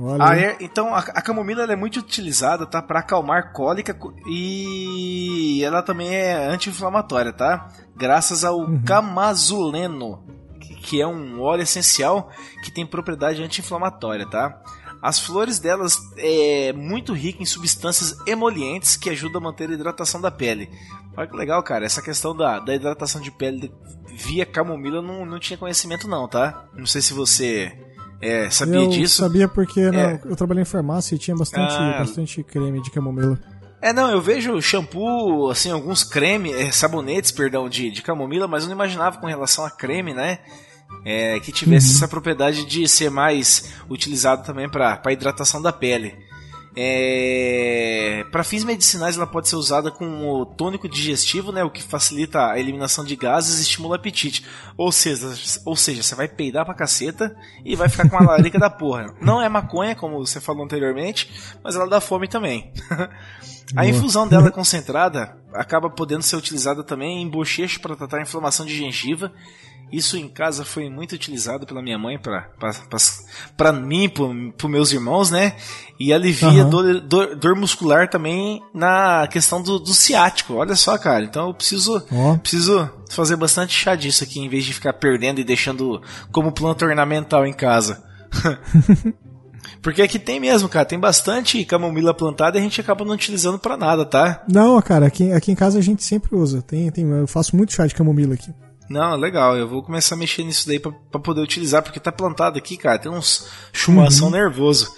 [0.00, 0.22] Olha.
[0.22, 0.42] A aí.
[0.44, 2.80] er- então, a, a camomila é muito utilizada, tá?
[2.80, 3.96] Pra acalmar cólica
[4.26, 7.68] e ela também é anti-inflamatória, tá?
[7.96, 10.22] Graças ao camazuleno,
[10.60, 12.30] que, que é um óleo essencial
[12.62, 14.60] que tem propriedade anti-inflamatória, tá?
[15.00, 20.20] As flores delas é muito rica em substâncias emolientes que ajudam a manter a hidratação
[20.20, 20.68] da pele.
[21.16, 21.84] Olha que legal, cara.
[21.84, 23.72] Essa questão da, da hidratação de pele
[24.08, 26.64] via camomila eu não, não tinha conhecimento não, tá?
[26.74, 27.72] Não sei se você
[28.20, 29.22] é, sabia eu disso.
[29.22, 30.30] sabia porque né, É.
[30.30, 31.96] eu trabalhei em farmácia e tinha bastante, Ah.
[31.98, 33.38] bastante creme de camomila.
[33.80, 38.64] É, não, eu vejo shampoo, assim, alguns creme, é, sabonetes, perdão, de, de camomila, mas
[38.64, 40.38] eu não imaginava com relação a creme, né?
[41.04, 46.16] É, que tivesse essa propriedade de ser mais utilizado também para hidratação da pele.
[46.80, 51.82] É, para fins medicinais, ela pode ser usada com o tônico digestivo, né, o que
[51.82, 54.46] facilita a eliminação de gases e estimula o apetite.
[54.76, 58.60] Ou seja, ou seja, você vai peidar pra caceta e vai ficar com uma larica
[58.60, 59.12] da porra.
[59.20, 61.28] Não é maconha, como você falou anteriormente,
[61.64, 62.72] mas ela dá fome também.
[63.76, 68.64] A infusão dela concentrada acaba podendo ser utilizada também em bochecho para tratar a inflamação
[68.64, 69.30] de gengiva.
[69.90, 74.08] Isso em casa foi muito utilizado pela minha mãe para mim,
[74.56, 75.56] para meus irmãos, né?
[75.98, 76.68] E alivia Aham.
[76.70, 80.54] dor, dor- dor muscular também na questão do, do ciático.
[80.54, 81.24] Olha só, cara.
[81.24, 82.02] Então eu preciso
[82.42, 86.84] preciso fazer bastante chá disso aqui em vez de ficar perdendo e deixando como planta
[86.84, 88.02] ornamental em casa.
[89.82, 90.84] Porque aqui tem mesmo, cara.
[90.84, 94.44] Tem bastante camomila plantada e a gente acaba não utilizando pra nada, tá?
[94.48, 96.62] Não, cara, aqui, aqui em casa a gente sempre usa.
[96.62, 98.52] Tem, tem, eu faço muito chá de camomila aqui.
[98.88, 99.56] Não, legal.
[99.56, 102.98] Eu vou começar a mexer nisso daí pra poder utilizar, porque tá plantado aqui, cara.
[102.98, 104.90] Tem uns chumação nervoso.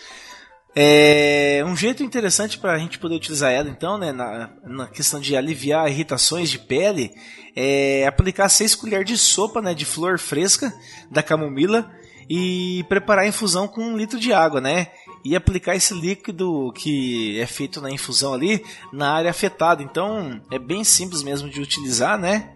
[0.74, 5.36] É um jeito interessante pra gente poder utilizar ela, então, né, na, na questão de
[5.36, 7.10] aliviar irritações de pele,
[7.56, 10.72] é aplicar 6 colheres de sopa, né, de flor fresca
[11.10, 11.90] da camomila
[12.28, 14.86] e preparar a infusão com um litro de água, né?
[15.24, 19.82] E aplicar esse líquido que é feito na infusão ali na área afetada.
[19.82, 22.52] Então, é bem simples mesmo de utilizar, né?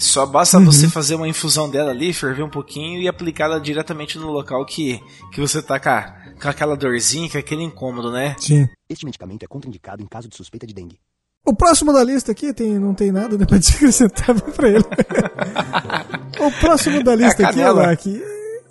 [0.00, 4.30] Só basta você fazer uma infusão dela ali, ferver um pouquinho e aplicá-la diretamente no
[4.30, 4.98] local que,
[5.32, 8.34] que você tá com, a- com aquela dorzinha, com aquele incômodo, né?
[8.38, 8.66] Sim.
[8.88, 10.98] Este medicamento é contraindicado em caso de suspeita de dengue.
[11.46, 14.84] O próximo da lista aqui tem, não tem nada, né, pra acrescentar pra ele.
[16.40, 17.82] o próximo da lista É a aqui, canela.
[17.84, 18.22] Alak,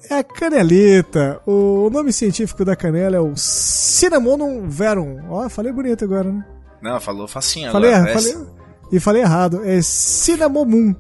[0.09, 1.41] é a canelita.
[1.45, 5.19] O nome científico da canela é o Cinnamomum verum.
[5.29, 6.43] Ó, falei bonito agora, né?
[6.81, 8.13] Não, falou facinho Falei, agora.
[8.13, 8.51] falei, parece-
[8.91, 9.61] e falei errado.
[9.63, 10.95] É Cinnamomum.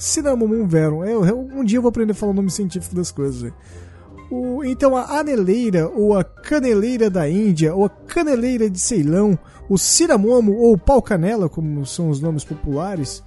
[0.00, 1.04] Cinnamomum verum.
[1.04, 3.52] Eu, eu- um dia eu vou aprender a falar o nome científico das coisas.
[4.30, 9.38] O- então a aneleira, ou a caneleira da Índia, ou a caneleira de Ceilão,
[9.68, 13.22] o cinamomo ou pau canela, como são os nomes populares,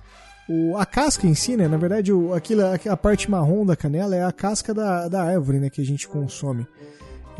[0.49, 1.67] o, a casca em si, né?
[1.67, 5.59] Na verdade, o, aquilo, a parte marrom da canela é a casca da, da árvore,
[5.59, 5.69] né?
[5.69, 6.65] Que a gente consome.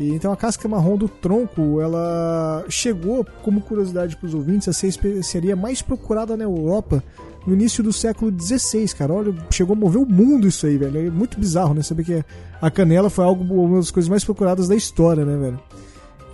[0.00, 4.72] E, então a casca marrom do tronco, ela chegou, como curiosidade para os ouvintes, a
[4.72, 7.02] ser a especiaria mais procurada na Europa
[7.46, 9.12] no início do século XVI, cara.
[9.12, 11.06] Olha, chegou a mover o mundo isso aí, velho.
[11.06, 11.82] É muito bizarro, né?
[11.82, 12.24] Saber que
[12.60, 15.60] a canela foi algo, uma das coisas mais procuradas da história, né, velho?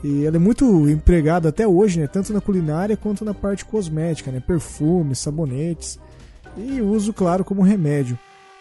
[0.03, 2.07] E ela é muito empregada até hoje, né?
[2.07, 4.41] Tanto na culinária quanto na parte cosmética, né?
[4.41, 5.99] Perfumes, sabonetes.
[6.57, 8.19] E uso, claro, como remédio.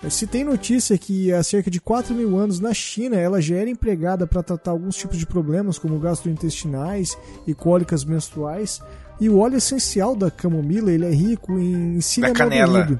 [0.09, 3.69] Se tem notícia que há cerca de 4 mil anos na China ela já era
[3.69, 8.81] empregada para tratar alguns tipos de problemas como gastrointestinais e cólicas menstruais.
[9.19, 11.99] E o óleo essencial da camomila ele é rico em
[12.33, 12.83] canela.
[12.83, 12.99] cinnamodeído.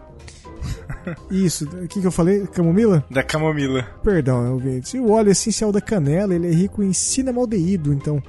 [1.32, 2.46] Isso, o que, que eu falei?
[2.48, 3.04] Camomila?
[3.10, 3.84] Da camomila.
[4.04, 4.94] Perdão, ouvintes.
[4.94, 8.22] E o óleo essencial da canela ele é rico em cinnamaldeído, então.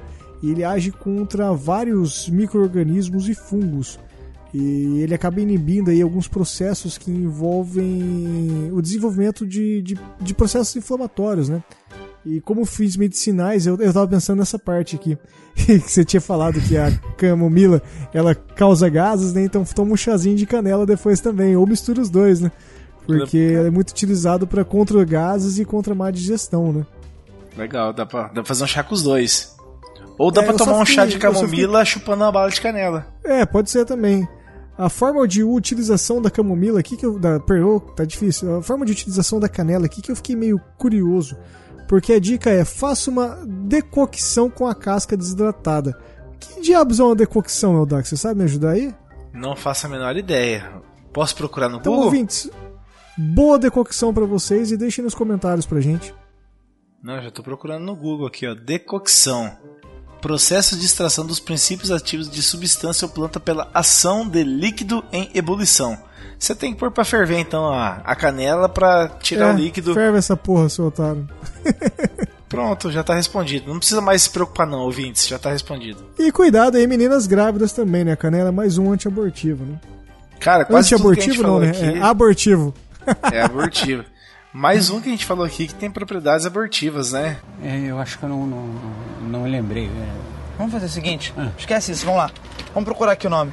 [0.42, 3.98] E ele age contra vários micro-organismos e fungos.
[4.52, 10.74] E ele acaba inibindo aí alguns processos que envolvem o desenvolvimento de, de, de processos
[10.74, 11.62] inflamatórios, né?
[12.24, 15.16] E como fins medicinais, eu, eu tava pensando nessa parte aqui.
[15.54, 17.80] que você tinha falado que a camomila,
[18.12, 19.42] ela causa gases, né?
[19.44, 21.56] Então toma um chazinho de canela depois também.
[21.56, 22.52] Ou mistura os dois, né?
[23.06, 26.86] Porque ela é muito utilizado para contra gases e contra má digestão, né?
[27.56, 29.56] Legal, dá pra, dá pra fazer um chá com os dois.
[30.18, 33.06] Ou dá É, pra tomar um chá fiquei- de camomila chupando uma bala de canela.
[33.24, 34.28] É, pode ser também.
[34.78, 37.18] A forma de utilização da camomila aqui que eu.
[37.18, 38.58] Da, perdão, tá difícil.
[38.58, 41.36] A forma de utilização da canela aqui que eu fiquei meio curioso.
[41.90, 45.98] Porque a dica é: faça uma decocção com a casca desidratada.
[46.38, 48.10] Que diabos é uma decocção, Eldax?
[48.10, 48.94] Você sabe me ajudar aí?
[49.34, 50.70] Não faço a menor ideia.
[51.12, 52.06] Posso procurar no Então, Google?
[52.06, 52.48] ouvintes,
[53.18, 56.14] boa decocção pra vocês e deixem nos comentários pra gente.
[57.02, 58.54] Não, já tô procurando no Google aqui, ó.
[58.54, 59.58] Decocção.
[60.20, 65.30] Processo de extração dos princípios ativos de substância ou planta pela ação de líquido em
[65.34, 65.98] ebulição.
[66.38, 69.92] Você tem que pôr pra ferver então a, a canela pra tirar É, o líquido.
[69.92, 71.28] Ferve essa porra, seu otário.
[72.48, 73.70] Pronto, já tá respondido.
[73.70, 76.04] Não precisa mais se preocupar não, ouvintes, já tá respondido.
[76.18, 78.12] E cuidado aí, meninas grávidas também, né?
[78.12, 79.78] A canela é mais um antiabortivo, né?
[80.40, 81.70] Cara, quase tudo que a gente Antiabortivo não, né?
[81.70, 82.74] aqui É abortivo.
[83.30, 84.04] é abortivo.
[84.52, 87.38] Mais um que a gente falou aqui que tem propriedades abortivas, né?
[87.62, 88.66] É, eu acho que eu não, não,
[89.22, 89.86] não me lembrei.
[89.86, 90.30] é.
[90.58, 91.50] Vamos fazer o seguinte, Ah.
[91.56, 92.30] esquece isso, vamos lá.
[92.74, 93.52] Vamos procurar aqui o nome.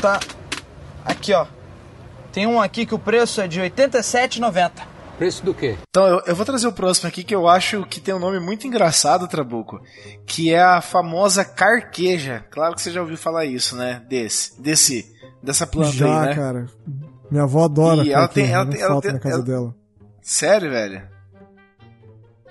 [0.00, 0.20] Tá
[1.04, 1.46] aqui, ó.
[2.30, 4.70] Tem um aqui que o preço é de R$ 87,90.
[5.16, 5.76] Preço do quê?
[5.90, 8.38] Então, eu, eu vou trazer o próximo aqui que eu acho que tem um nome
[8.38, 9.80] muito engraçado, Trabuco,
[10.26, 12.44] que é a famosa carqueja.
[12.50, 14.00] Claro que você já ouviu falar isso, né?
[14.08, 15.12] Desse, desse,
[15.42, 16.34] dessa planta Já, aí, né?
[16.36, 16.66] cara.
[17.28, 19.44] Minha avó adora E ela tem- ela não tem- ela falta tem- na casa ela-
[19.44, 19.74] dela.
[20.28, 21.08] Sério, velho?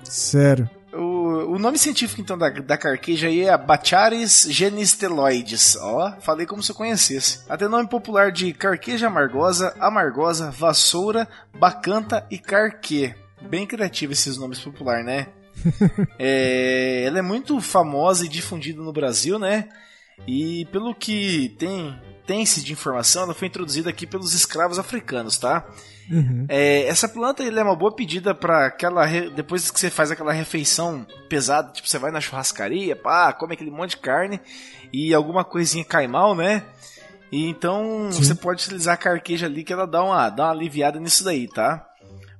[0.03, 0.67] Sério.
[0.91, 5.75] O, o nome científico, então, da, da carqueja aí é Bacharis genisteloides.
[5.75, 7.41] Ó, falei como se eu conhecesse.
[7.47, 13.13] Até nome popular de carqueja amargosa, amargosa, vassoura, bacanta e carquê.
[13.43, 15.27] Bem criativo esses nomes populares, né?
[16.17, 19.69] É, ela é muito famosa e difundida no Brasil, né?
[20.25, 25.63] E pelo que tem tem-se de informação, ela foi introduzida aqui pelos escravos africanos, tá?
[26.09, 26.45] Uhum.
[26.47, 30.09] É, essa planta ele é uma boa pedida para aquela re- depois que você faz
[30.11, 34.39] aquela refeição pesada, tipo você vai na churrascaria, pá, come aquele monte de carne
[34.93, 36.63] e alguma coisinha cai mal, né?
[37.31, 38.23] E então Sim.
[38.23, 41.47] você pode utilizar a carqueja ali que ela dá uma dá uma aliviada nisso daí,
[41.47, 41.85] tá?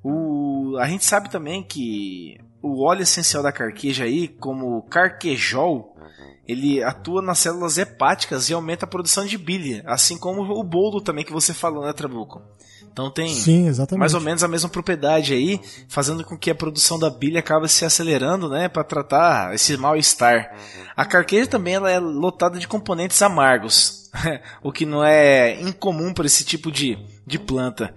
[0.03, 5.95] O a gente sabe também que o óleo essencial da carqueja aí, como carquejol,
[6.47, 11.01] ele atua nas células hepáticas e aumenta a produção de bile, assim como o boldo
[11.01, 12.41] também que você falou, né, Trabuco?
[12.98, 14.00] Então tem Sim, exatamente.
[14.00, 17.70] mais ou menos a mesma propriedade aí, fazendo com que a produção da bile acabe
[17.70, 20.52] se acelerando, né, para tratar esse mal-estar.
[20.95, 24.10] A carqueja também ela é lotada de componentes amargos,
[24.64, 27.93] o que não é incomum para esse tipo de, de planta.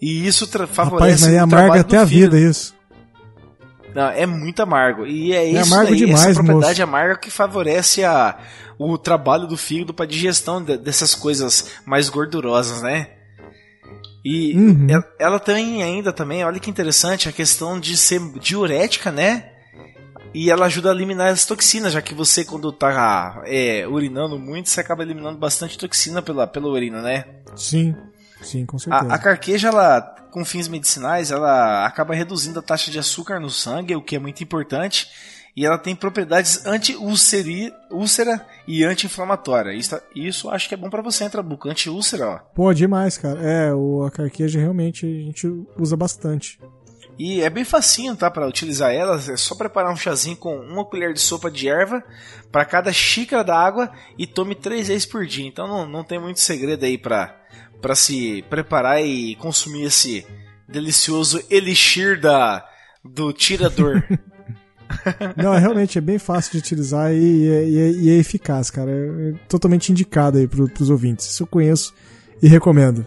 [0.00, 2.72] E isso favorece Rapaz, mas é amarga até a vida isso.
[3.92, 5.08] Não, é muito amargo.
[5.08, 6.82] E é isso amargo daí, demais, essa propriedade moço.
[6.82, 8.38] amarga que favorece a,
[8.78, 13.08] o trabalho do fígado para digestão de- dessas coisas mais gordurosas, né?
[14.28, 14.88] E Uhum.
[14.90, 19.52] ela, ela tem ainda também, olha que interessante, a questão de ser diurética, né?
[20.34, 24.68] E ela ajuda a eliminar as toxinas, já que você, quando tá é, urinando muito,
[24.68, 27.24] você acaba eliminando bastante toxina pela, pela urina, né?
[27.54, 27.94] Sim,
[28.42, 29.12] sim, com certeza.
[29.12, 30.00] A, a carqueja, ela,
[30.32, 34.18] com fins medicinais, ela acaba reduzindo a taxa de açúcar no sangue, o que é
[34.18, 35.06] muito importante.
[35.56, 39.72] E ela tem propriedades anti-úlcera e anti-inflamatória.
[39.72, 41.70] Isso, isso acho que é bom pra você, Trabuco?
[41.70, 42.38] Anti-úlcera, ó.
[42.54, 43.40] Pô, demais, cara.
[43.40, 45.46] É, o, a carqueja realmente a gente
[45.78, 46.60] usa bastante.
[47.18, 48.30] E é bem facinho, tá?
[48.30, 49.16] Pra utilizar ela.
[49.16, 52.04] É só preparar um chazinho com uma colher de sopa de erva
[52.52, 55.46] para cada xícara d'água e tome três vezes por dia.
[55.46, 57.34] Então não, não tem muito segredo aí pra,
[57.80, 60.26] pra se preparar e consumir esse
[60.68, 62.62] delicioso elixir da,
[63.02, 64.02] do tirador.
[65.36, 67.64] Não, é, realmente é bem fácil de utilizar e, e é-
[68.00, 68.90] e é- é eficaz, cara.
[68.90, 71.26] É, é totalmente indicado aí pro, pros ouvintes.
[71.26, 71.94] Isso eu conheço
[72.42, 73.04] e recomendo.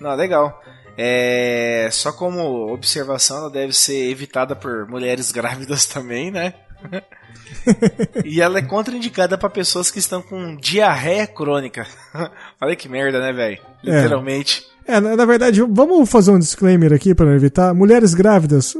[0.00, 0.62] Não, legal.
[0.96, 6.54] É, só como observação, ela deve ser evitada por mulheres grávidas também, né?
[8.24, 11.86] e ela é contraindicada para pessoas que estão com diarreia crônica.
[12.60, 13.58] Olha que merda, né, velho?
[13.84, 13.90] É.
[13.96, 14.62] Literalmente.
[14.86, 17.72] É, na, na verdade, vamos fazer um disclaimer aqui para evitar.
[17.74, 18.74] Mulheres grávidas,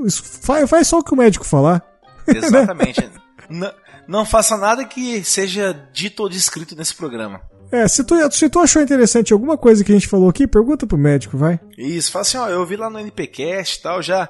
[0.68, 1.82] faz só o que o médico falar.
[2.34, 3.10] Exatamente.
[3.48, 3.72] não,
[4.08, 7.40] não faça nada que seja dito ou descrito nesse programa.
[7.72, 10.86] É, se tu, se tu achou interessante alguma coisa que a gente falou aqui, pergunta
[10.86, 11.58] pro médico, vai.
[11.76, 14.28] Isso, fala assim, ó, eu vi lá no NPcast e tal, já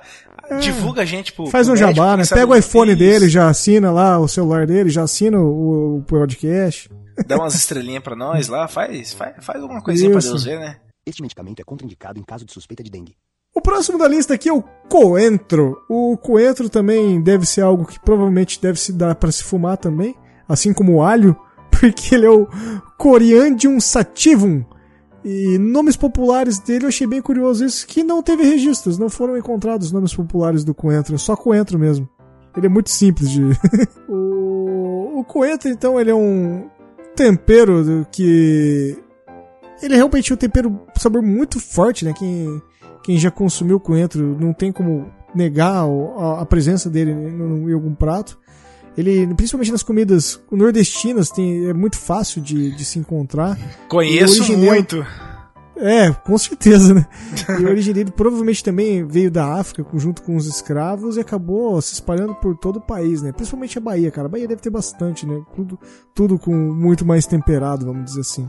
[0.63, 2.25] divulga a gente pro Faz pro um médico, jabá, né?
[2.27, 2.99] Pega o iPhone isso.
[2.99, 6.91] dele, já assina lá o celular dele, já assina o, o podcast.
[7.27, 10.29] Dá umas estrelinhas pra nós lá, faz, faz, faz alguma coisinha pra Isso.
[10.29, 10.77] Deus ver, né?
[11.07, 13.15] Este medicamento é contraindicado em caso de suspeita de dengue.
[13.55, 15.81] O próximo da lista aqui é o coentro.
[15.89, 20.17] O coentro também deve ser algo que provavelmente deve se dar para se fumar também,
[20.49, 21.37] assim como o alho,
[21.71, 22.49] porque ele é o
[22.99, 24.65] Coriandium sativum.
[25.25, 29.39] E nomes populares dele eu achei bem curioso isso, que não teve registros, não foram
[29.39, 32.09] encontrados nomes populares do coentro, é só coentro mesmo.
[32.57, 33.43] Ele é muito simples de.
[34.09, 36.69] o, o coentro, então, ele é um
[37.15, 38.97] tempero que.
[39.81, 42.13] Ele é realmente um tempero, sabor muito forte, né?
[43.05, 48.39] Quem já consumiu coentro não tem como negar o- a, presença dele em, algum prato.
[48.97, 53.59] Ele, principalmente nas comidas nordestinas, tem, é muito fácil de, de se encontrar.
[53.89, 55.05] Conheço muito.
[55.77, 57.05] É, com certeza, né?
[57.61, 61.83] E a origem dele provavelmente também veio da África, junto com os escravos, e acabou
[61.83, 63.33] se espalhando por todo o país, né?
[63.33, 64.29] Principalmente a Bahia, cara.
[64.29, 65.43] A Bahia deve ter bastante, né?
[65.55, 65.79] Tudo,
[66.15, 68.49] tudo com muito mais temperado, vamos dizer assim.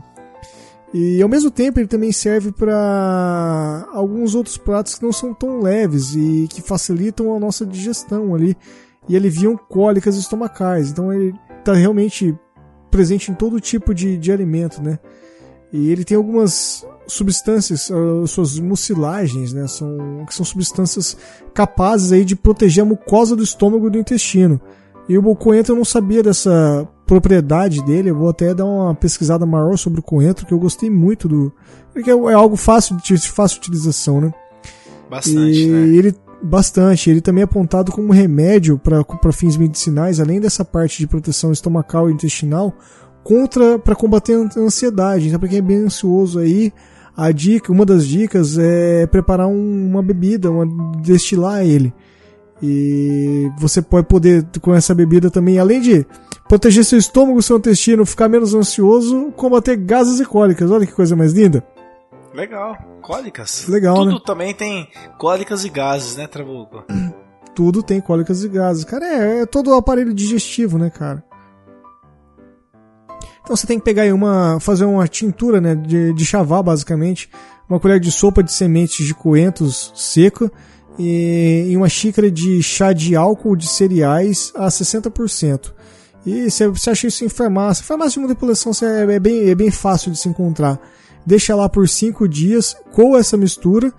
[0.98, 5.60] E ao mesmo tempo ele também serve para alguns outros pratos que não são tão
[5.60, 8.56] leves e que facilitam a nossa digestão ali
[9.06, 10.90] e aliviam cólicas estomacais.
[10.90, 12.34] Então ele está realmente
[12.90, 14.98] presente em todo tipo de, de alimento, né?
[15.70, 19.66] E ele tem algumas substâncias, uh, suas mucilagens, né?
[19.66, 21.14] São, que são substâncias
[21.52, 24.58] capazes aí de proteger a mucosa do estômago e do intestino.
[25.08, 29.46] E o coentro eu não sabia dessa propriedade dele, eu vou até dar uma pesquisada
[29.46, 31.52] maior sobre o coentro, que eu gostei muito do.
[31.92, 34.34] Porque é algo fácil de fácil utilização, né?
[35.08, 35.88] Bastante, e né?
[35.88, 37.08] ele bastante.
[37.08, 42.10] Ele também é apontado como remédio para fins medicinais, além dessa parte de proteção estomacal
[42.10, 42.74] e intestinal,
[43.22, 45.28] contra para combater a ansiedade.
[45.28, 46.72] Então, para quem é bem ansioso aí,
[47.16, 50.66] a dica, uma das dicas é preparar um, uma bebida, uma,
[51.00, 51.94] destilar ele.
[52.62, 56.06] E você pode poder, com essa bebida também, além de
[56.48, 60.70] proteger seu estômago, seu intestino, ficar menos ansioso, combater gases e cólicas.
[60.70, 61.66] Olha que coisa mais linda.
[62.32, 62.76] Legal.
[63.02, 63.66] Cólicas.
[63.68, 64.20] Legal, Tudo né?
[64.24, 64.88] também tem
[65.18, 66.84] cólicas e gases, né, Trabuco?
[67.54, 68.84] Tudo tem cólicas e gases.
[68.84, 71.24] Cara, é, é todo o aparelho digestivo, né, cara?
[73.42, 74.58] Então você tem que pegar aí uma.
[74.60, 75.74] fazer uma tintura, né?
[75.74, 77.30] De, de chavar, basicamente.
[77.70, 80.50] Uma colher de sopa de sementes de coentros seca
[80.98, 85.72] e, e uma xícara de chá de álcool de cereais a 60%.
[86.24, 87.84] E você, você acha isso em farmácia.
[87.84, 90.80] Farmácia de manipulação é, é, bem, é bem fácil de se encontrar.
[91.24, 93.92] Deixa lá por 5 dias, coa essa mistura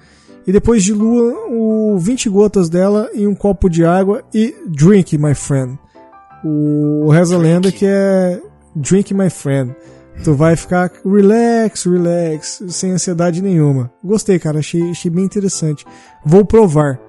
[0.46, 5.36] e depois dilua o 20 gotas dela em um copo de água e drink, my
[5.36, 5.78] friend.
[6.44, 8.42] O reza a lenda que é
[8.76, 9.76] drink, my friend.
[10.24, 13.92] Tu vai ficar relax, relax, sem ansiedade nenhuma.
[14.04, 15.86] Gostei, cara, achei, achei bem interessante.
[16.26, 17.00] Vou provar.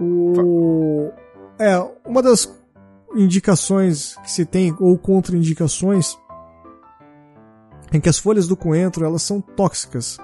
[0.00, 1.10] O...
[1.58, 1.76] É,
[2.06, 2.54] uma das
[3.14, 6.16] indicações que se tem, ou contraindicações,
[7.92, 10.18] é que as folhas do coentro elas são tóxicas.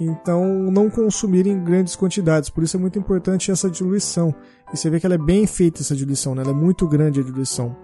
[0.00, 2.50] Então, não consumir em grandes quantidades.
[2.50, 4.34] Por isso é muito importante essa diluição.
[4.72, 6.42] E você vê que ela é bem feita, essa diluição, né?
[6.42, 7.76] Ela é muito grande a diluição.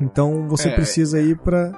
[0.00, 1.72] Então, você É, precisa ir para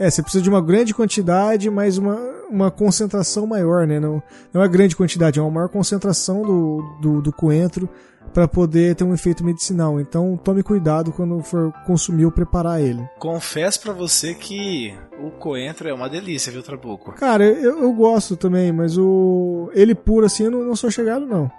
[0.00, 2.16] É, você precisa de uma grande quantidade, mas uma,
[2.50, 3.98] uma concentração maior, né?
[4.00, 4.22] Não,
[4.52, 7.88] não é grande quantidade, é uma maior concentração do, do, do coentro
[8.34, 10.00] para poder ter um efeito medicinal.
[10.00, 13.02] Então, tome cuidado quando for consumir ou preparar ele.
[13.18, 17.12] Confesso pra você que o coentro é uma delícia, viu, Trabuco?
[17.12, 21.26] Cara, eu, eu gosto também, mas o ele puro assim eu não, não sou chegado,
[21.26, 21.50] não.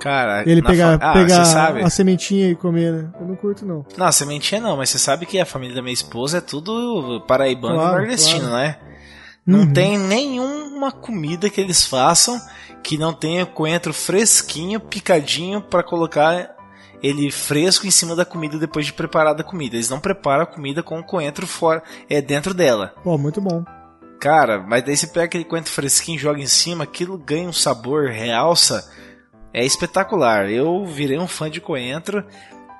[0.00, 1.42] Cara, Ele pegar, fa- ah, pegar
[1.86, 3.10] a sementinha e comer, né?
[3.20, 3.84] Eu não curto, não.
[3.96, 7.76] Não, sementinha não, mas você sabe que a família da minha esposa é tudo paraibano
[7.76, 8.54] Claro, e nordestino, claro.
[8.56, 8.76] né?
[9.46, 9.72] Não Uhum.
[9.72, 12.40] tem nenhuma comida que eles façam
[12.82, 16.54] que não tenha coentro fresquinho, picadinho, pra colocar
[17.02, 19.76] ele fresco em cima da comida depois de preparada a comida.
[19.76, 22.94] Eles não preparam a comida com o coentro fora, é dentro dela.
[23.02, 23.64] Pô, muito bom.
[24.20, 28.08] Cara, mas daí você pega aquele coentro fresquinho, joga em cima, aquilo ganha um sabor,
[28.08, 28.90] realça.
[29.52, 30.50] É espetacular.
[30.50, 32.24] Eu virei um fã de coentro.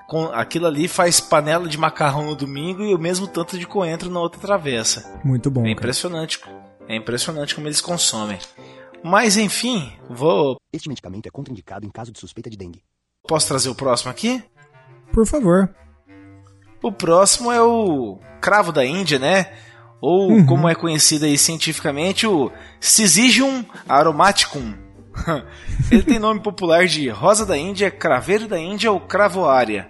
[0.07, 4.09] Com aquilo ali faz panela de macarrão no domingo e o mesmo tanto de coentro
[4.09, 5.19] na outra travessa.
[5.23, 5.61] Muito bom.
[5.61, 5.71] É cara.
[5.73, 6.39] impressionante.
[6.87, 8.37] É impressionante como eles consomem.
[9.03, 10.57] Mas enfim, vou.
[10.71, 12.83] Este medicamento é contraindicado em caso de suspeita de dengue.
[13.27, 14.43] Posso trazer o próximo aqui?
[15.11, 15.73] Por favor.
[16.83, 19.51] O próximo é o cravo da Índia, né?
[19.99, 20.45] Ou Uhum.
[20.45, 24.73] como é conhecido aí cientificamente, o Syzygium aromaticum.
[25.91, 29.89] Ele tem nome popular de rosa da Índia, craveiro da Índia ou cravoária.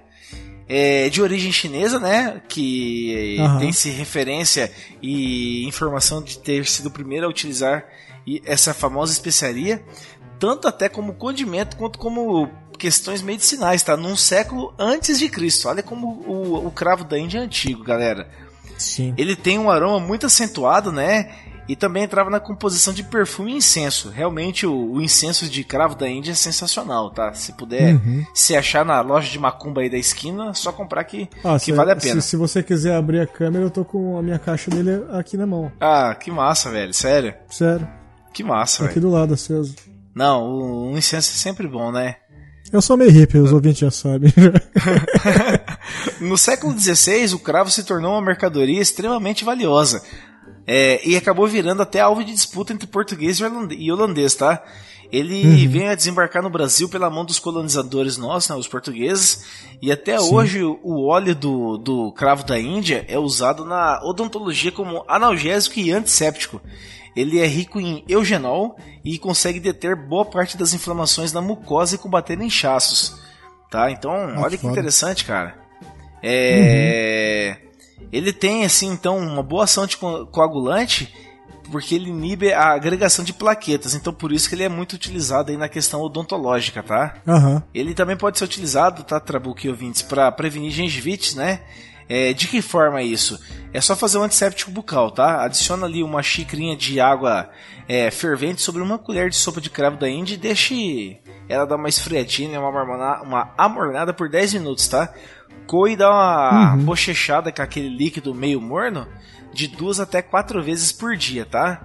[0.67, 2.41] É de origem chinesa, né?
[2.47, 3.59] Que Aham.
[3.59, 7.85] tem-se referência e informação de ter sido o primeiro a utilizar
[8.43, 9.83] essa famosa especiaria,
[10.39, 12.49] tanto até como condimento quanto como
[12.79, 13.95] questões medicinais, tá?
[13.95, 15.69] Num século antes de Cristo.
[15.69, 18.29] Olha como o, o cravo da Índia é antigo, galera.
[18.77, 19.13] Sim.
[19.17, 21.33] Ele tem um aroma muito acentuado, né?
[21.67, 24.09] E também entrava na composição de perfume e incenso.
[24.09, 27.33] Realmente o, o incenso de cravo da Índia é sensacional, tá?
[27.33, 28.23] Se puder Uhum.
[28.35, 31.71] se achar na loja de macumba aí da esquina, só comprar que, Ah, que se,
[31.71, 32.21] vale a pena.
[32.21, 35.35] Se, se você quiser abrir a câmera, eu tô com a minha caixa dele aqui
[35.37, 35.71] na mão.
[35.81, 36.93] Ah, que massa, velho.
[36.93, 37.33] Sério.
[37.49, 37.87] Sério.
[38.31, 39.73] Que massa, Tá aqui do lado aceso.
[40.13, 42.17] Não, o, o incenso é sempre bom, né?
[42.71, 44.31] Eu sou meio hippie, os ouvintes já sabem.
[46.19, 50.01] No século XVI, o cravo se tornou uma mercadoria extremamente valiosa.
[50.67, 54.63] É, e acabou virando até alvo de disputa entre português e holandês, tá?
[55.11, 59.45] Ele veio a desembarcar no Brasil pela mão dos colonizadores nossos, né, os portugueses,
[59.79, 65.05] e até hoje o óleo do, do cravo da Índia é usado na odontologia como
[65.07, 66.59] analgésico e antisséptico.
[67.15, 71.99] Ele é rico em eugenol e consegue deter boa parte das inflamações na mucosa e
[71.99, 73.15] combater inchaços.
[73.69, 73.91] Tá?
[73.91, 74.73] Então, Ah, olha que foda.
[74.73, 75.55] interessante, cara.
[76.21, 77.57] É.
[78.11, 81.13] Ele tem, assim, então, uma boa ação anticoagulante
[81.71, 83.93] porque ele inibe a agregação de plaquetas.
[83.95, 87.15] Então, por isso que ele é muito utilizado aí na questão odontológica, tá?
[87.27, 87.63] Aham.
[87.73, 91.61] Ele também pode ser utilizado, tá, Trabuco e ouvintes, para prevenir gengivite, né?
[92.07, 93.39] É, de que forma é isso?
[93.73, 95.43] É só fazer um antisséptico bucal, tá?
[95.43, 97.49] Adiciona ali uma xicrinha de água
[97.87, 101.17] é, fervente sobre uma colher de sopa de cravo da Índia e deixe
[101.49, 105.11] ela dar uma esfriadinha, uma, uma amornada por 10 minutos, tá?
[105.67, 109.07] Coe e dá uma bochechada com aquele líquido meio morno
[109.53, 111.81] de duas até quatro vezes por dia, tá?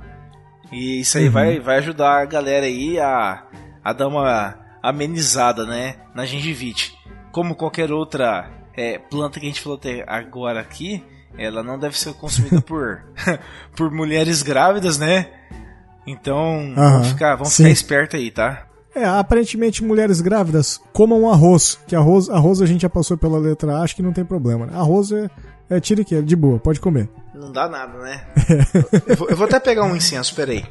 [0.73, 3.45] E isso aí vai, vai ajudar a galera aí a,
[3.83, 6.97] a dar uma amenizada, né, na gengivite.
[7.33, 11.05] Como qualquer outra é, planta que a gente falou até agora aqui,
[11.37, 13.05] ela não deve ser consumida por,
[13.77, 15.29] por mulheres grávidas, né?
[16.07, 17.65] Então, Aham, vamos ficar, vamos sim.
[17.65, 18.67] ficar esperto aí, tá?
[18.95, 23.77] É, aparentemente mulheres grávidas comam arroz, que arroz, arroz a gente já passou pela letra
[23.77, 24.67] A, acho que não tem problema.
[24.67, 24.73] né?
[24.75, 25.31] Arroz é,
[25.69, 27.09] é tiriqueiro, de boa, pode comer.
[27.35, 28.27] Não dá nada, né?
[29.07, 30.65] eu, vou, eu vou até pegar um incenso, peraí.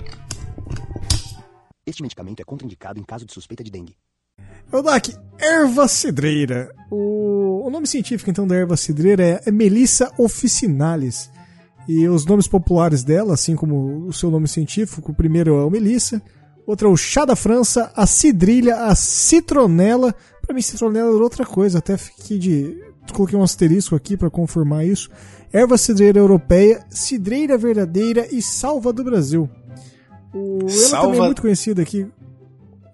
[1.86, 3.96] Este medicamento é contraindicado em caso de suspeita de dengue.
[4.72, 6.72] Eudac, erva cidreira.
[6.91, 11.32] O, o nome científico então da erva cidreira é, é Melissa officinalis.
[11.88, 15.72] E os nomes populares dela, assim como o seu nome científico, o primeiro é o
[15.72, 16.22] Melissa,
[16.65, 20.14] outro é o chá da França, a cidrilha, a citronela.
[20.41, 22.77] Pra mim, citronela era outra coisa, até fiquei de.
[23.14, 25.10] Coloquei um asterisco aqui pra confirmar isso.
[25.52, 29.49] Erva cidreira europeia, cidreira verdadeira e salva do Brasil.
[30.31, 32.06] O, ela também Salva- é muito conhecida aqui.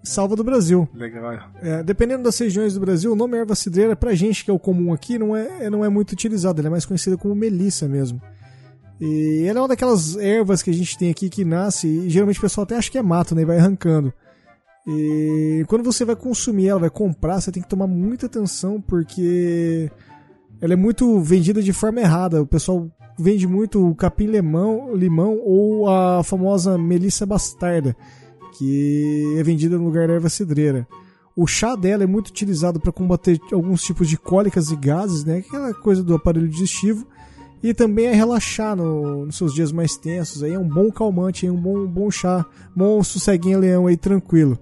[0.03, 0.87] Salva do Brasil.
[0.93, 1.33] Legal.
[1.61, 4.59] É, dependendo das regiões do Brasil, o nome erva cidreira, pra gente que é o
[4.59, 6.61] comum aqui, não é, não é muito utilizado.
[6.61, 8.21] Ela é mais conhecida como melissa mesmo.
[8.99, 12.39] E ela é uma daquelas ervas que a gente tem aqui que nasce e geralmente
[12.39, 13.43] o pessoal até acha que é mato, né?
[13.43, 14.13] Vai arrancando.
[14.87, 19.91] E quando você vai consumir ela, vai comprar, você tem que tomar muita atenção porque
[20.61, 22.41] ela é muito vendida de forma errada.
[22.41, 27.95] O pessoal vende muito o capim-limão limão ou a famosa melissa bastarda,
[28.57, 30.87] que é vendida no lugar da erva cidreira.
[31.35, 35.39] O chá dela é muito utilizado para combater alguns tipos de cólicas e gases, né?
[35.39, 37.05] Aquela coisa do aparelho digestivo.
[37.67, 40.43] E também é relaxar no- nos seus dias mais tensos.
[40.43, 44.55] Aí é um bom calmante, é um bom, bom chá, bom sosseguinha leão aí tranquilo.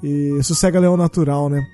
[0.00, 1.66] E sossega leão natural, né?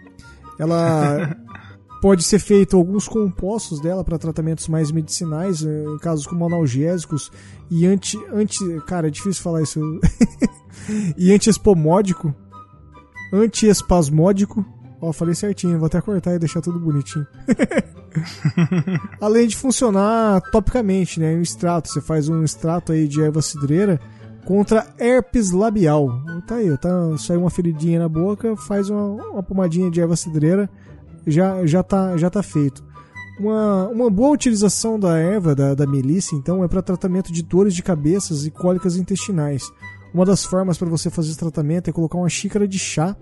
[0.58, 1.36] Ela
[2.00, 7.30] pode ser feito alguns compostos dela para tratamentos mais medicinais, eh, em casos como analgésicos
[7.70, 9.78] e anti, anti, cara, é difícil falar isso.
[11.18, 12.34] e antiespomódico,
[13.30, 14.64] antiespasmódico.
[15.02, 17.26] Ó, falei certinho, vou até cortar e deixar tudo bonitinho.
[19.20, 21.34] Além de funcionar topicamente, né?
[21.34, 24.00] Um extrato, você faz um extrato aí de erva cidreira
[24.44, 26.08] contra herpes labial.
[26.46, 30.70] Tá aí, tá, saiu uma feridinha na boca, faz uma, uma pomadinha de erva cidreira,
[31.26, 32.84] já, já, tá, já tá feito.
[33.40, 37.74] Uma, uma boa utilização da erva, da, da melissa, então, é para tratamento de dores
[37.74, 39.68] de cabeças e cólicas intestinais.
[40.14, 43.16] Uma das formas para você fazer esse tratamento é colocar uma xícara de chá,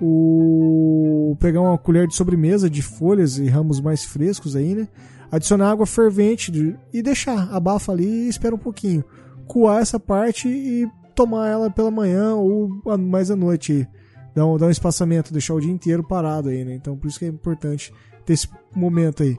[0.00, 4.88] o pegar uma colher de sobremesa de folhas e ramos mais frescos aí, né?
[5.30, 9.04] Adicionar água fervente de- e deixar, abafa ali e espera um pouquinho.
[9.46, 13.86] Coar essa parte e tomar ela pela manhã ou mais à noite.
[14.34, 16.74] Dar um, dar um espaçamento, deixar o dia inteiro parado aí, né?
[16.74, 17.92] Então por isso que é importante
[18.24, 19.36] ter esse momento aí.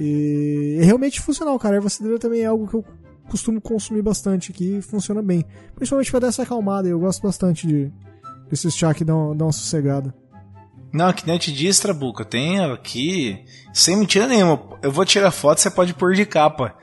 [0.00, 1.74] E é realmente funcional, cara.
[1.74, 2.84] A erva também é algo que eu
[3.30, 5.44] costumo consumir bastante aqui e funciona bem.
[5.74, 7.92] Principalmente pra dar essa acalmada, eu gosto bastante de
[8.52, 10.14] desses chá que dão, dão uma sossegada.
[10.92, 13.42] Não, que nem eu te disse, Trabuca, tem aqui,
[13.72, 16.74] sem mentira nenhuma, eu vou tirar foto, você pode pôr de capa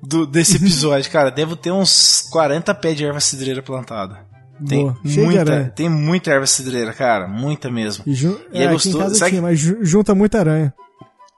[0.00, 4.24] do, desse episódio, cara, devo ter uns 40 pés de erva cidreira plantada.
[4.68, 4.96] Tem Boa.
[5.04, 8.04] Muita, tem muita erva cidreira, cara, muita mesmo.
[8.06, 10.72] E, ju E é, é gostoso, sabe tinha, que- mas ju- junta muita aranha.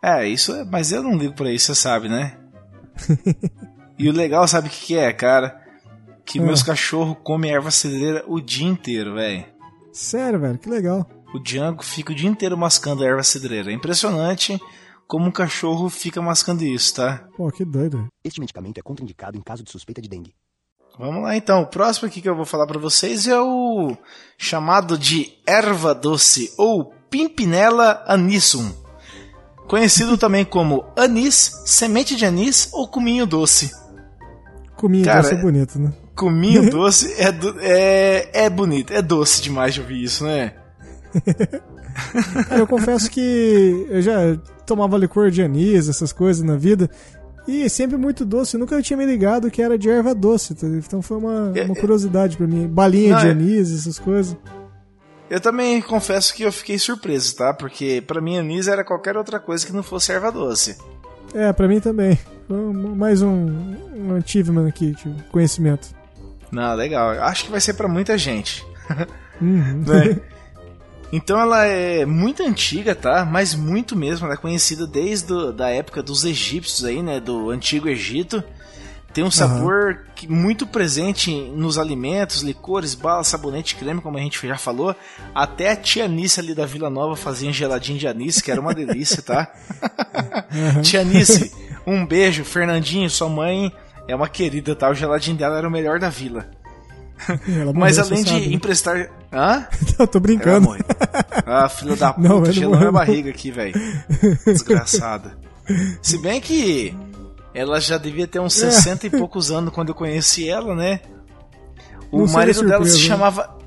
[0.04, 2.36] É, isso é, mas eu não ligo pra isso, você sabe, né?
[3.98, 5.60] e o legal, sabe o que, que é, cara?
[6.24, 6.42] Que Ah.
[6.42, 9.44] meus cachorros comem erva cidreira o dia inteiro, velho.
[9.92, 11.06] Sério, velho, que legal.
[11.34, 13.70] O Django fica o dia inteiro mascando a erva cidreira.
[13.70, 14.58] É impressionante
[15.06, 17.26] como um cachorro fica mascando isso, tá?
[17.36, 18.06] Pô, que doido.
[18.22, 20.34] Este medicamento é contraindicado em caso de suspeita de dengue.
[20.98, 21.62] Vamos lá então.
[21.62, 23.96] O próximo aqui que eu vou falar pra vocês é o
[24.36, 28.70] chamado de erva doce ou Pimpinella anissum.
[29.66, 33.70] Conhecido também como anis, semente de anis ou cominho doce.
[34.76, 35.92] Cominho Cara, doce é bonito, né?
[36.18, 40.52] Cominho doce é, do- é, é bonito, é doce demais de ouvir isso, né?
[42.56, 46.88] Eu confesso que eu já tomava licor de anis, essas coisas na vida.
[47.46, 48.56] E sempre muito doce.
[48.56, 50.54] Nunca eu tinha me ligado que era de erva doce.
[50.54, 50.66] tá?
[50.66, 51.80] Então foi uma, É, uma é.
[51.80, 52.68] curiosidade pra mim.
[52.68, 54.36] Balinha Não, de é- anis, essas coisas.
[55.28, 57.52] Eu também confesso que eu fiquei surpreso, tá?
[57.52, 60.76] Porque pra mim anis era qualquer outra coisa que não fosse erva doce.
[61.34, 62.16] É, pra mim também.
[62.46, 62.56] Foi
[62.94, 65.88] mais um, um achievement aqui, tipo, conhecimento.
[66.50, 67.10] Não, legal.
[67.22, 68.64] Acho que vai ser pra muita gente.
[69.40, 69.82] Uhum.
[69.86, 70.20] né?
[71.12, 73.24] Então ela é muito antiga, tá?
[73.24, 74.26] Mas muito mesmo.
[74.26, 77.18] Ela é conhecida desde a da época dos egípcios aí, né?
[77.20, 78.42] Do antigo Egito.
[79.12, 84.46] Tem um sabor que- muito presente nos alimentos, licores, bala, sabonete, creme, como a gente
[84.46, 84.94] já falou.
[85.34, 88.74] Até a tia Nice ali da Vila Nova fazia geladinho de anis, que era uma
[88.74, 89.50] delícia, tá?
[90.84, 91.50] tia Nice,
[91.86, 92.44] um beijo.
[92.44, 93.72] Fernandinho, sua mãe
[94.08, 94.90] é uma querida, tá?
[94.90, 96.50] O geladinho dela era o melhor da vila.
[97.48, 98.54] Ela Mas morreu, além de sabe, né?
[98.54, 99.10] emprestar.
[99.32, 99.66] Hã?
[99.98, 100.68] Eu tô brincando.
[100.68, 100.84] morreu.
[101.46, 103.74] Ah, filha da puta, Não, gelou morreu, minha barriga aqui, velho.
[104.46, 105.36] Desgraçada.
[106.00, 106.96] Se bem que
[107.52, 111.00] ela já devia ter uns 60 e poucos anos quando eu conheci ela, né?
[112.10, 113.04] O Não marido dela se surpresa, né?
[113.04, 113.58] chamava.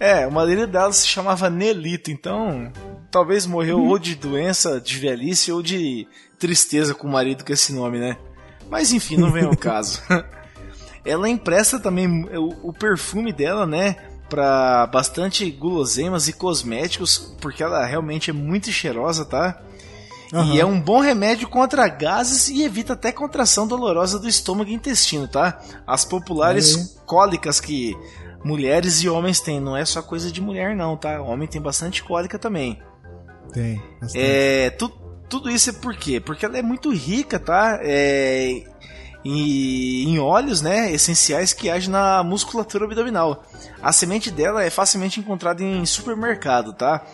[0.00, 2.72] É, o marido dela se chamava Nelito, então
[3.10, 6.08] talvez morreu ou de doença, de velhice ou de
[6.38, 8.16] tristeza com o marido com esse nome, né?
[8.70, 10.00] Mas enfim, não vem ao caso.
[11.04, 13.96] Ela empresta também o, o perfume dela, né?
[14.28, 19.60] Pra bastante guloseimas e cosméticos, porque ela realmente é muito cheirosa, tá?
[20.32, 20.54] Aham.
[20.54, 24.74] E é um bom remédio contra gases e evita até contração dolorosa do estômago e
[24.74, 25.60] intestino, tá?
[25.86, 27.06] As populares aí.
[27.06, 27.94] cólicas que
[28.42, 31.20] mulheres e homens têm, não é só coisa de mulher não, tá?
[31.20, 32.82] Homem tem bastante cólica também.
[33.52, 33.76] Tem.
[34.00, 34.18] bastante.
[34.18, 34.90] É, tu-
[35.34, 36.20] tudo isso é por quê?
[36.20, 37.80] Porque ela é muito rica, tá?
[37.82, 38.62] É,
[39.24, 43.44] em, em óleos, né, essenciais que agem na musculatura abdominal.
[43.82, 47.04] A semente dela é facilmente encontrada em supermercado, tá?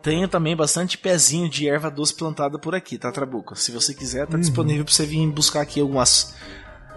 [0.00, 3.56] Tenho também bastante pezinho de erva doce plantada por aqui, tá, Trabuco?
[3.56, 6.32] Se você quiser, tá disponível pra você vir buscar aqui algumas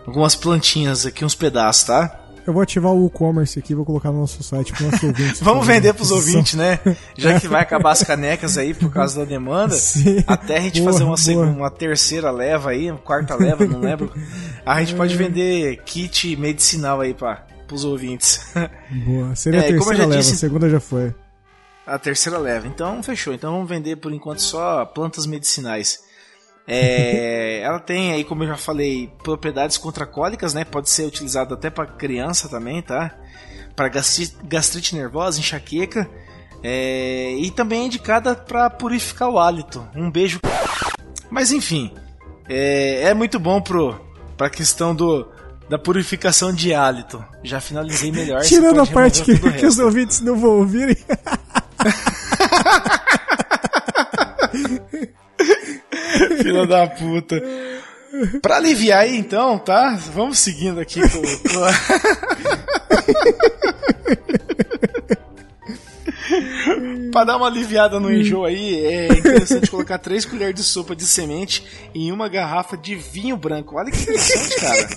[0.06, 2.27] algumas plantinhas aqui, uns pedaços, tá?
[2.48, 5.42] Eu vou ativar o e-commerce aqui, vou colocar no nosso site para nossos ouvintes.
[5.44, 6.32] Vamos vender pros aquisição.
[6.40, 6.80] ouvintes, né?
[7.18, 10.24] Já que vai acabar as canecas aí por causa da demanda, Sim.
[10.26, 13.82] até a gente Boa, fazer uma, segunda, uma terceira leva aí, uma quarta leva, não
[13.82, 14.12] lembro.
[14.66, 18.40] A gente pode vender kit medicinal aí para pros ouvintes.
[19.06, 19.36] Boa.
[19.36, 21.14] Seria É, a terceira leva, disse- a segunda já foi.
[21.86, 22.66] A terceira leva.
[22.66, 23.34] Então fechou.
[23.34, 26.00] Então vamos vender por enquanto só plantas medicinais.
[26.68, 30.66] É, ela tem aí, como eu já falei, propriedades contra cólicas, né?
[30.66, 33.16] Pode ser utilizado até para criança também, tá?
[33.74, 36.10] Para gastrite nervosa, enxaqueca.
[36.62, 39.88] É, e também é indicada para purificar o hálito.
[39.96, 40.42] Um beijo.
[41.30, 41.94] Mas enfim,
[42.50, 45.26] é, é muito bom pro para questão do
[45.70, 47.24] da purificação de hálito.
[47.44, 48.42] Já finalizei melhor.
[48.42, 50.98] Tirando a parte que, que os ouvintes não vão ouvirem.
[56.42, 57.40] Filha da puta.
[58.42, 59.96] Pra aliviar aí então, tá?
[60.14, 61.22] Vamos seguindo aqui com.
[67.12, 71.06] pra dar uma aliviada no enjoo aí, é interessante colocar 3 colheres de sopa de
[71.06, 73.76] semente em uma garrafa de vinho branco.
[73.76, 74.88] Olha que interessante, cara.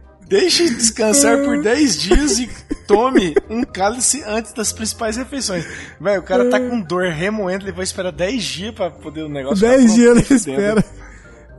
[0.28, 2.48] Deixe descansar por 10 dias e
[2.86, 5.66] tome um cálice antes das principais refeições.
[6.00, 9.28] Velho, o cara tá com dor remoendo, ele vai esperar 10 dias pra poder o
[9.28, 10.84] negócio ficar 10 pronto, dias ele espera.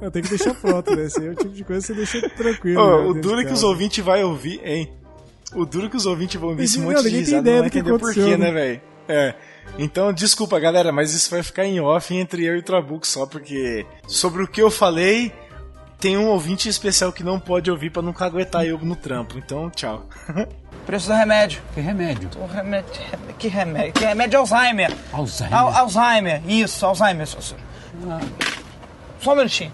[0.02, 1.06] Eu tenho que deixar pronto, né?
[1.06, 2.82] Esse é o tipo de coisa que você deixa tranquilo.
[2.82, 4.94] Ô, né, o duro é que os ouvintes vai ouvir, hein?
[5.56, 7.68] O duro é que os ouvintes vão ouvir esse monte de risada, ideia não vai
[7.68, 8.52] entender por quê, aconteceu, né, né?
[8.52, 8.82] velho?
[9.08, 9.34] É.
[9.80, 13.26] Então, desculpa, galera, mas isso vai ficar em off entre eu e o Trabuco só,
[13.26, 15.32] porque sobre o que eu falei,
[16.00, 19.38] tem um ouvinte especial que não pode ouvir pra não caguetar eu no trampo.
[19.38, 20.06] Então, tchau.
[20.86, 21.62] Preço do remédio.
[21.74, 22.30] Que remédio?
[22.38, 22.90] O remédio.
[23.38, 23.94] Que remédio?
[23.94, 24.96] Que remédio Alzheimer.
[25.12, 25.58] Alzheimer.
[25.58, 27.28] Al- Alzheimer, isso, Alzheimer.
[27.28, 27.56] Só-
[29.20, 29.72] só um minutinho.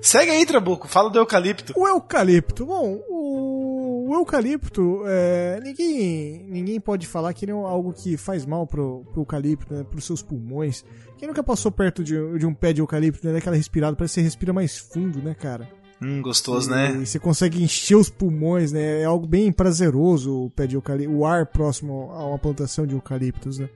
[0.00, 1.72] Segue aí, Trabuco, fala do eucalipto.
[1.76, 2.64] O eucalipto.
[2.66, 3.47] Bom, o,
[4.10, 9.04] o eucalipto, é, ninguém, ninguém pode falar que ele é algo que faz mal pro,
[9.12, 10.84] pro eucalipto, né, pros seus pulmões.
[11.16, 14.20] Quem nunca passou perto de, de um pé de eucalipto, né, daquela respirada, parece que
[14.20, 15.68] você respira mais fundo, né, cara?
[16.00, 16.92] Hum, gostoso, né?
[17.02, 19.00] E você consegue encher os pulmões, né?
[19.00, 22.94] É algo bem prazeroso o pé de eucalipto, o ar próximo a uma plantação de
[22.94, 23.68] eucaliptos, né?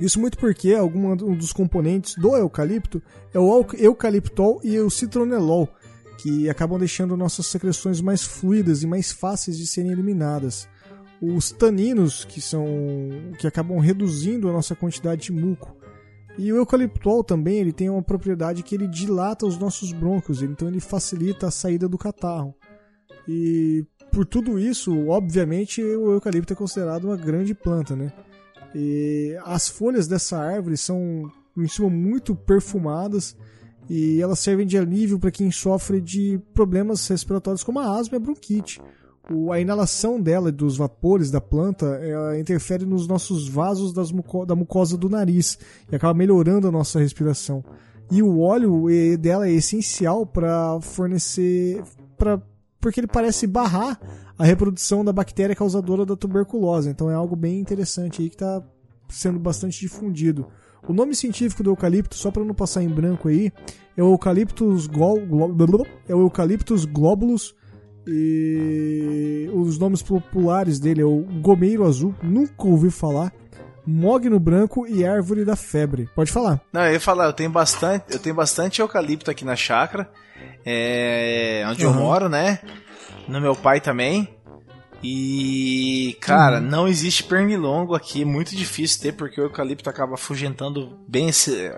[0.00, 3.02] Isso muito porque algum um dos componentes do eucalipto
[3.34, 5.68] é o euc- eucaliptol e o citronelol,
[6.20, 10.68] que acabam deixando nossas secreções mais fluidas e mais fáceis de serem eliminadas.
[11.20, 12.66] Os taninos, que são
[13.38, 15.74] que acabam reduzindo a nossa quantidade de muco.
[16.38, 20.68] E o eucaliptol também ele tem uma propriedade que ele dilata os nossos brônquios, então
[20.68, 22.54] ele facilita a saída do catarro.
[23.26, 28.12] E por tudo isso, obviamente, o eucalipto é considerado uma grande planta, né?
[28.74, 33.36] E as folhas dessa árvore são em cima muito perfumadas
[33.90, 38.18] e elas servem de alívio para quem sofre de problemas respiratórios como a asma e
[38.18, 38.80] a bronquite.
[39.28, 44.54] O, a inalação dela, dos vapores da planta, ela interfere nos nossos vasos muco, da
[44.54, 45.58] mucosa do nariz
[45.90, 47.64] e acaba melhorando a nossa respiração.
[48.12, 48.84] E o óleo
[49.18, 51.82] dela é essencial para fornecer.
[52.16, 52.40] Pra,
[52.80, 54.00] porque ele parece barrar
[54.38, 56.90] a reprodução da bactéria causadora da tuberculose.
[56.90, 58.62] Então é algo bem interessante aí que está
[59.08, 60.46] sendo bastante difundido.
[60.88, 63.52] O nome científico do eucalipto, só para não passar em branco aí,
[63.96, 67.54] é o Eucalyptus, glo, glo, é o Eucalyptus globulus
[68.06, 73.32] e os nomes populares dele é o gomeiro azul, nunca ouvi falar,
[73.86, 76.08] mogno branco e árvore da febre.
[76.14, 76.60] Pode falar.
[76.72, 80.10] Não, eu ia falar, eu tenho bastante, eu tenho bastante eucalipto aqui na chácara,
[80.64, 81.92] é, onde uhum.
[81.92, 82.60] eu moro, né?
[83.28, 84.28] No meu pai também.
[85.02, 86.66] E, cara, uhum.
[86.66, 91.72] não existe pernilongo aqui, é muito difícil ter, porque o eucalipto acaba afugentando bem esse,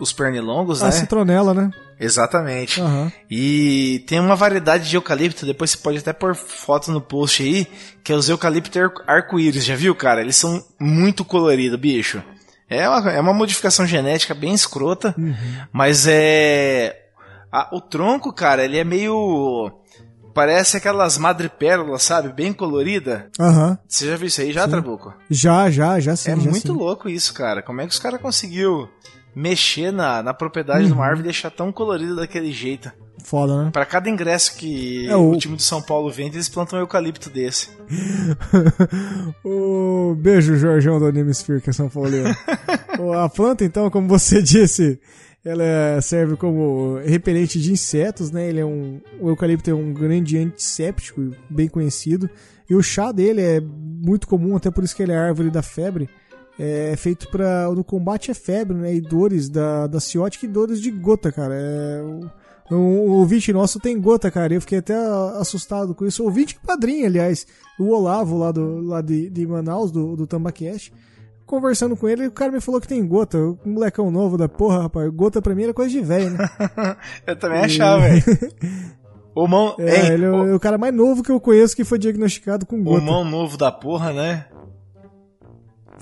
[0.00, 0.88] os pernilongos, né?
[0.88, 1.70] A citronela, né?
[2.00, 2.80] Exatamente.
[2.80, 3.12] Uhum.
[3.30, 7.66] E tem uma variedade de eucalipto, depois você pode até pôr foto no post aí,
[8.02, 10.22] que é os eucalipto arco-íris, já viu, cara?
[10.22, 12.22] Eles são muito coloridos, bicho.
[12.68, 15.34] É uma, é uma modificação genética bem escrota, uhum.
[15.70, 16.98] mas é.
[17.52, 19.70] A, o tronco, cara, ele é meio
[20.34, 22.32] Parece aquelas madrepérolas, sabe?
[22.32, 23.28] Bem colorida.
[23.38, 23.70] Aham.
[23.70, 23.78] Uhum.
[23.86, 24.70] Você já viu isso aí já, sim.
[24.70, 25.14] Trabuco?
[25.30, 26.30] Já, já, já sim.
[26.30, 26.72] É já muito sim.
[26.72, 27.62] louco isso, cara.
[27.62, 28.88] Como é que os caras conseguiu
[29.34, 30.86] mexer na, na propriedade uhum.
[30.88, 32.90] de uma árvore e deixar tão colorida daquele jeito?
[33.24, 33.70] Foda, né?
[33.70, 35.30] Pra cada ingresso que é, o...
[35.30, 35.36] o...
[35.36, 37.70] time do São Paulo vende, eles plantam um eucalipto desse.
[39.44, 42.10] o beijo, Jorgão do Animesphere, que é São Paulo.
[43.22, 44.98] a planta, então, como você disse,
[45.44, 48.48] ela serve como repelente de insetos, né?
[48.48, 52.30] Ele é um, o eucalipto é um grande antisséptico, bem conhecido.
[52.70, 55.62] E o chá dele é muito comum, até por isso que ele é árvore da
[55.62, 56.08] febre.
[56.58, 58.94] É feito para no combate à febre, né?
[58.94, 61.54] E dores da, da ciótica e dores de gota, cara.
[61.54, 62.02] É,
[62.70, 64.54] o, o ouvinte nosso tem gota, cara.
[64.54, 64.94] Eu fiquei até
[65.40, 66.22] assustado com isso.
[66.22, 67.46] O ouvinte padrinho, aliás.
[67.80, 70.92] O Olavo, lá, do, lá de, de Manaus, do, do Tambacast
[71.52, 73.36] conversando com ele, o cara me falou que tem gota.
[73.36, 75.10] Um molecão novo da porra, rapaz.
[75.10, 76.48] Gota pra mim era coisa de velho, né?
[77.26, 77.64] eu também e...
[77.66, 78.22] achava, velho.
[79.34, 79.74] O mão.
[79.78, 80.56] É, Ei, ele é o...
[80.56, 80.60] o...
[80.60, 83.00] cara mais novo que eu conheço que foi diagnosticado com gota.
[83.00, 84.44] O mão novo da porra, né?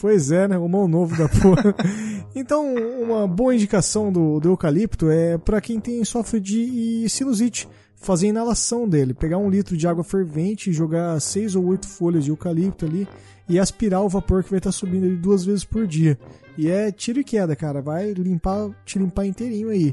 [0.01, 0.59] Pois é, né?
[0.59, 1.73] O mão novo da porra.
[2.35, 7.69] então, uma boa indicação do, do eucalipto é para quem tem sofre de sinusite.
[7.95, 9.15] Fazer inalação dele.
[9.15, 13.07] Pegar um litro de água fervente e jogar seis ou oito folhas de eucalipto ali
[13.51, 16.17] e aspirar o vapor que vai estar tá subindo ali duas vezes por dia.
[16.57, 17.83] E é tiro e queda, cara.
[17.83, 19.93] Vai limpar, te limpar inteirinho aí.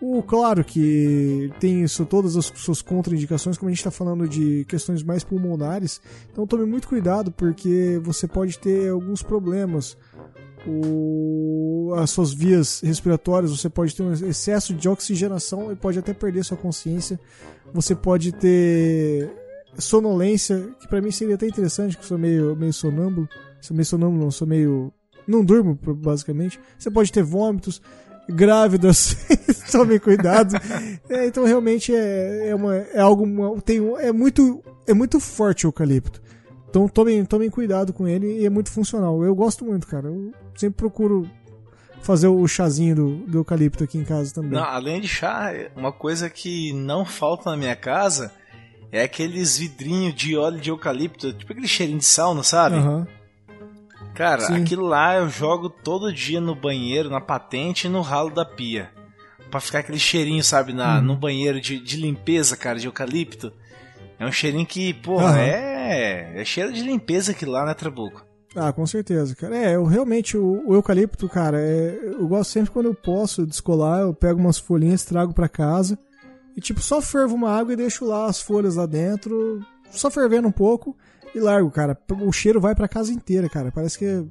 [0.00, 4.64] O, claro que tem isso, todas as suas contraindicações, como a gente está falando de
[4.66, 6.00] questões mais pulmonares,
[6.32, 9.94] então tome muito cuidado porque você pode ter alguns problemas.
[10.66, 16.14] O, as suas vias respiratórias, você pode ter um excesso de oxigenação e pode até
[16.14, 17.20] perder sua consciência.
[17.74, 19.30] Você pode ter
[19.78, 23.28] sonolência, que para mim seria até interessante, que eu sou meio, meio sonâmbulo.
[23.60, 24.92] Sou meio sonâmbulo, não, sou meio.
[25.26, 26.58] Não durmo, basicamente.
[26.78, 27.82] Você pode ter vômitos,
[28.28, 29.16] grávidas,
[29.70, 30.54] tomem cuidado.
[31.10, 33.26] É, então realmente é, é, uma, é algo.
[33.62, 36.20] Tem, é, muito, é muito forte o eucalipto.
[36.68, 39.24] Então tomem, tomem cuidado com ele e é muito funcional.
[39.24, 40.08] Eu gosto muito, cara.
[40.08, 41.26] Eu sempre procuro
[42.02, 44.50] fazer o chazinho do, do eucalipto aqui em casa também.
[44.50, 48.30] Não, além de chá, uma coisa que não falta na minha casa
[48.90, 52.76] é aqueles vidrinhos de óleo de eucalipto, tipo aquele cheirinho de sauna, sabe?
[52.76, 53.06] Uhum.
[54.14, 54.62] Cara, Sim.
[54.62, 58.90] aquilo lá eu jogo todo dia no banheiro, na patente e no ralo da pia.
[59.50, 61.02] Pra ficar aquele cheirinho, sabe, na, uhum.
[61.02, 63.52] no banheiro de, de limpeza, cara, de eucalipto.
[64.18, 65.38] É um cheirinho que, porra, uhum.
[65.38, 68.26] é, é cheiro de limpeza aquilo lá, né, Trabuco?
[68.56, 69.56] Ah, com certeza, cara.
[69.56, 74.00] É, eu realmente, o, o eucalipto, cara, é, eu gosto sempre quando eu posso descolar,
[74.00, 75.98] eu pego umas folhinhas, trago para casa
[76.58, 80.48] e tipo, só fervo uma água e deixo lá as folhas lá dentro, só fervendo
[80.48, 80.96] um pouco
[81.32, 81.96] e largo, cara.
[82.20, 83.70] O cheiro vai pra casa inteira, cara.
[83.70, 84.24] Parece que é,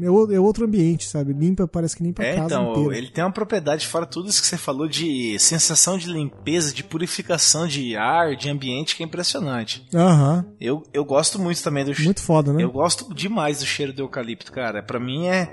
[0.00, 1.32] é, outro ambiente, sabe?
[1.32, 2.96] Limpa, parece que limpa é, a casa então, inteira.
[2.96, 6.84] Ele tem uma propriedade, fora tudo isso que você falou, de sensação de limpeza, de
[6.84, 9.84] purificação de ar, de ambiente, que é impressionante.
[9.92, 10.44] Aham.
[10.46, 10.54] Uhum.
[10.60, 12.62] Eu, eu gosto muito também do Muito foda, né?
[12.62, 14.84] Eu gosto demais do cheiro do eucalipto, cara.
[14.84, 15.52] Pra mim é.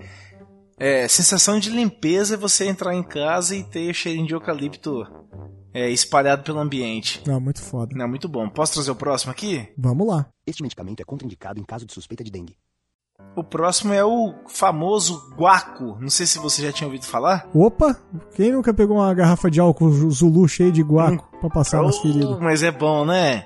[0.78, 5.08] É, sensação de limpeza é você entrar em casa e ter o cheirinho de eucalipto
[5.74, 7.22] é, espalhado pelo ambiente.
[7.26, 7.96] Não, muito foda.
[7.96, 8.48] Não, muito bom.
[8.50, 9.68] Posso trazer o próximo aqui?
[9.78, 10.28] Vamos lá.
[10.46, 12.56] Este medicamento é contraindicado em caso de suspeita de dengue.
[13.36, 15.98] O próximo é o famoso guaco.
[16.00, 17.50] Não sei se você já tinha ouvido falar.
[17.54, 17.98] Opa!
[18.36, 21.40] Quem nunca pegou uma garrafa de álcool Zulu cheia de guaco hum.
[21.40, 22.40] pra passar oh, nas feridas?
[22.40, 23.46] Mas é bom, né?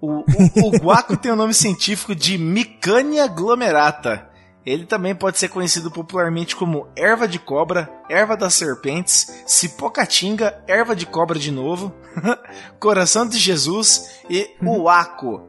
[0.00, 4.28] O, o, o guaco tem o nome científico de Micania glomerata.
[4.64, 10.96] Ele também pode ser conhecido popularmente como erva de cobra, erva das serpentes, cipocatinga, erva
[10.96, 11.92] de cobra de novo,
[12.80, 15.48] coração de Jesus e uaco,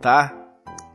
[0.00, 0.34] tá?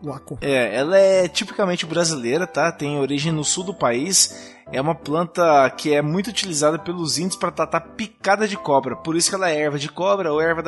[0.03, 0.38] Uaco.
[0.41, 2.72] É, ela é tipicamente brasileira, tá?
[2.72, 4.52] Tem origem no sul do país.
[4.69, 8.98] É uma planta que é muito utilizada pelos índios para tratar picada de cobra.
[8.98, 10.61] Por isso que ela é erva de cobra ou erva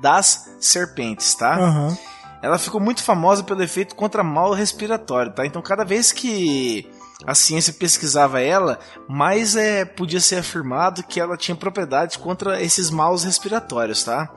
[0.00, 1.56] das serpentes, tá?
[1.56, 1.98] Aham.
[2.42, 5.44] Ela ficou muito famosa pelo efeito contra mal respiratório, tá?
[5.44, 6.88] Então cada vez que
[7.26, 12.90] a ciência pesquisava ela, mais é, podia ser afirmado que ela tinha propriedades contra esses
[12.90, 14.32] maus respiratórios, tá?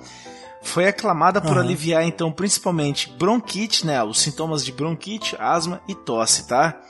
[0.61, 1.61] Foi aclamada por Aham.
[1.61, 4.01] aliviar então principalmente bronquite, né?
[4.03, 6.81] Os sintomas de bronquite, asma e tosse, tá?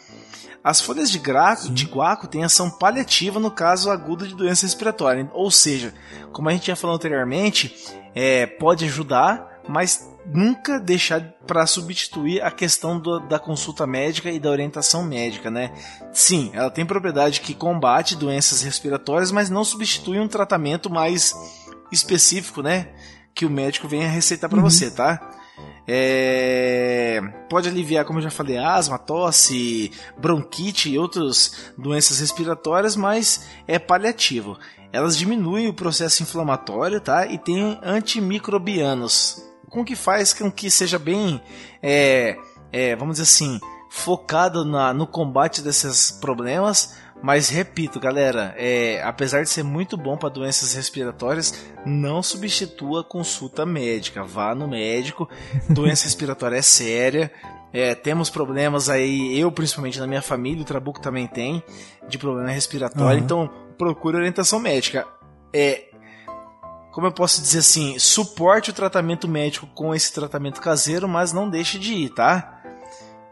[0.63, 5.29] As folhas de, graco, de guaco têm ação paliativa no caso agudo de doença respiratória.
[5.33, 5.93] Ou seja,
[6.31, 7.75] como a gente já falou anteriormente,
[8.15, 14.39] é, pode ajudar, mas nunca deixar para substituir a questão do- da consulta médica e
[14.39, 15.71] da orientação médica, né?
[16.13, 21.33] Sim, ela tem propriedade que combate doenças respiratórias, mas não substitui um tratamento mais
[21.91, 22.89] específico, né?
[23.35, 25.19] Que o médico venha receitar para você, tá?
[25.87, 33.45] É, Pode aliviar, como eu já falei, asma, tosse, bronquite e outras doenças respiratórias, mas
[33.67, 34.57] é paliativo.
[34.91, 37.25] Elas diminuem o processo inflamatório, tá?
[37.27, 39.41] E tem antimicrobianos,
[39.73, 41.41] com que faz com que seja bem,
[41.81, 42.37] é,
[42.71, 43.59] é, vamos dizer assim,
[43.89, 46.95] focado na, no combate desses problemas.
[47.23, 53.03] Mas repito, galera, é, apesar de ser muito bom para doenças respiratórias, não substitua a
[53.03, 54.23] consulta médica.
[54.23, 55.27] Vá no médico.
[55.69, 57.31] Doença respiratória é séria.
[57.71, 61.63] É, temos problemas aí, eu principalmente na minha família, o Trabuco também tem,
[62.07, 63.17] de problema respiratório.
[63.17, 63.23] Aham.
[63.23, 65.07] Então, procure orientação médica.
[65.51, 65.85] É,
[66.93, 71.49] como eu posso dizer assim, suporte o tratamento médico com esse tratamento caseiro, mas não
[71.49, 72.61] deixe de ir, tá?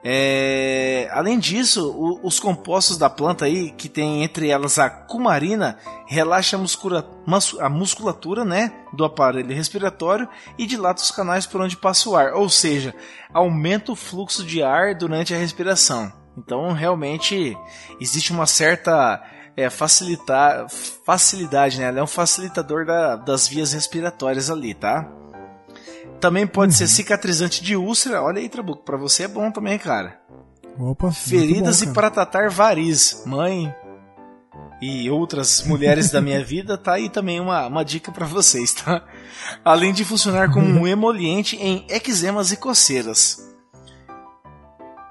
[0.04, 5.78] É, além disso, o- os compostos da planta aí, que tem entre elas a cumarina,
[6.08, 10.28] relaxa a, muscula- mus- a musculatura né, do aparelho respiratório
[10.58, 12.96] e dilata os canais por onde passa o ar, ou seja,
[13.32, 16.12] aumenta o fluxo de ar durante a respiração.
[16.36, 17.56] Então, realmente,
[18.00, 19.22] existe uma certa
[19.56, 20.68] é, facilitar,
[21.06, 21.86] facilidade, né?
[21.88, 25.08] Ela é um facilitador da- das vias respiratórias ali, tá?
[26.20, 28.22] Também pode ser cicatrizante de úlcera.
[28.22, 30.20] Olha aí, Trabuco, pra você é bom também, cara.
[30.80, 31.12] Opa.
[31.12, 31.94] Feridas bom, e cara.
[31.96, 33.24] para tratar variz.
[33.26, 33.74] Mãe
[34.82, 39.04] e outras mulheres da minha vida, tá aí também uma, uma dica pra vocês, tá?
[39.66, 43.51] Além de funcionar como um emoliente em eczemas e coceiras.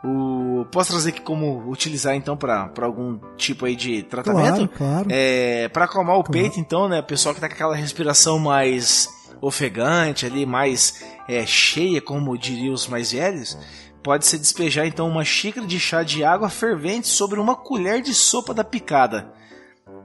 [0.02, 0.64] O...
[0.72, 4.68] Posso trazer aqui como utilizar então pra algum tipo aí de tratamento?
[4.68, 5.09] Claro, claro.
[5.10, 6.32] É, para acalmar o Claro.
[6.40, 7.01] peito, então, né?
[7.01, 9.09] O pessoal que tá com aquela respiração mais
[9.40, 13.59] ofegante ali, mais é, cheia, como diriam os mais velhos,
[14.02, 18.14] pode se despejar então uma xícara de chá de água fervente sobre uma colher de
[18.14, 19.32] sopa da picada.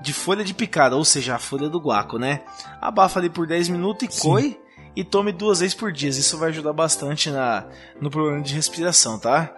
[0.02, 2.42] De folha de picada, ou seja, a folha do guaco, né?
[2.82, 4.22] Abafa ali por 10 minutos e Sim.
[4.30, 4.60] coe
[4.96, 6.10] e tome duas vezes por dia.
[6.10, 7.66] Isso vai ajudar bastante na,
[8.00, 9.52] no problema de respiração, tá?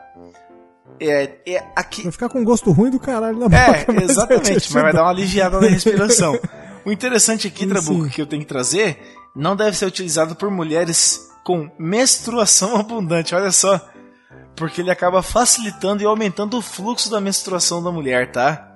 [0.99, 3.91] É, é aqui, Vai ficar com gosto ruim do caralho na boca.
[4.01, 6.37] é, exatamente, mas vai dar uma aliviada na respiração.
[6.85, 8.97] O interessante aqui, Trabuco, que eu tenho que trazer,
[9.35, 13.77] não deve ser utilizado por mulheres com menstruação abundante, olha só.
[14.55, 18.71] Porque ele acaba facilitando e aumentando o fluxo da menstruação da mulher, tá?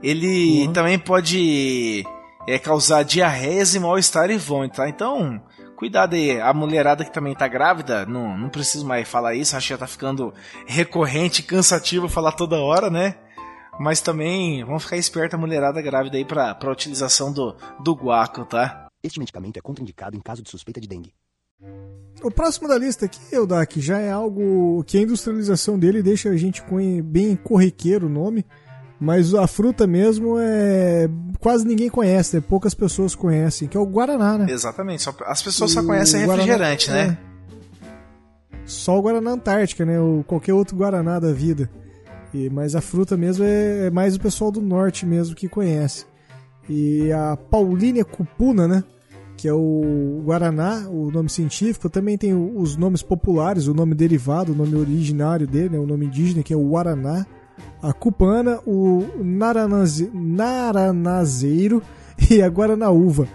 [0.00, 0.72] Ele Uhum.
[0.72, 2.04] também pode
[2.46, 4.88] é, causar diarreias e mal-estar e vômito, tá?
[4.88, 5.42] Então,
[5.78, 6.40] cuidado aí.
[6.40, 9.78] A mulherada que também tá grávida, não, não preciso mais falar isso, acho que já
[9.78, 10.34] tá ficando
[10.66, 13.14] recorrente, cansativo falar toda hora, né?
[13.78, 18.44] Mas também vamos ficar esperta a mulherada grávida aí pra, pra utilização do, do guaco,
[18.44, 18.88] tá?
[19.04, 21.14] Este medicamento é contraindicado em caso de suspeita de dengue.
[22.24, 26.36] O próximo da lista aqui, Eudak, já é algo que a industrialização dele deixa a
[26.36, 28.44] gente com bem corriqueiro o nome,
[29.00, 31.08] mas a fruta mesmo é
[31.40, 32.42] quase ninguém conhece, né?
[32.46, 34.46] poucas pessoas conhecem, que é o Guaraná, né?
[34.50, 35.02] Exatamente.
[35.02, 37.18] Só, as pessoas só conhecem Guaraná- refrigerante, né?
[37.24, 37.28] é.
[38.66, 39.98] Só o Guaraná Antártica, né?
[39.98, 41.70] Ou qualquer outro Guaraná da vida.
[42.34, 46.04] E, mas a fruta mesmo é, é mais o pessoal do norte mesmo que conhece.
[46.68, 48.84] E a Paulínia cupuna, né?
[49.38, 51.88] Que é o Guaraná, o nome científico.
[51.88, 55.78] Também tem os nomes populares, o nome derivado, o nome originário dele, né?
[55.78, 57.24] o nome indígena, que é o Guaraná.
[57.82, 61.82] A cupana, o naranaze, naranazeiro
[62.30, 63.28] e a Guaranaúva.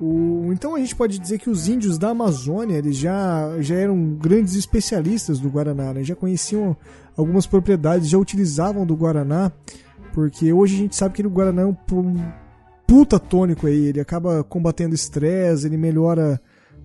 [0.00, 4.14] O, então a gente pode dizer que os índios da Amazônia eles já, já eram
[4.14, 6.04] grandes especialistas do Guaraná, né?
[6.04, 6.76] já conheciam
[7.16, 9.50] algumas propriedades, já utilizavam do Guaraná,
[10.12, 12.16] porque hoje a gente sabe que o Guaraná é um, um
[12.86, 16.40] puta tônico aí, ele acaba combatendo estresse, ele melhora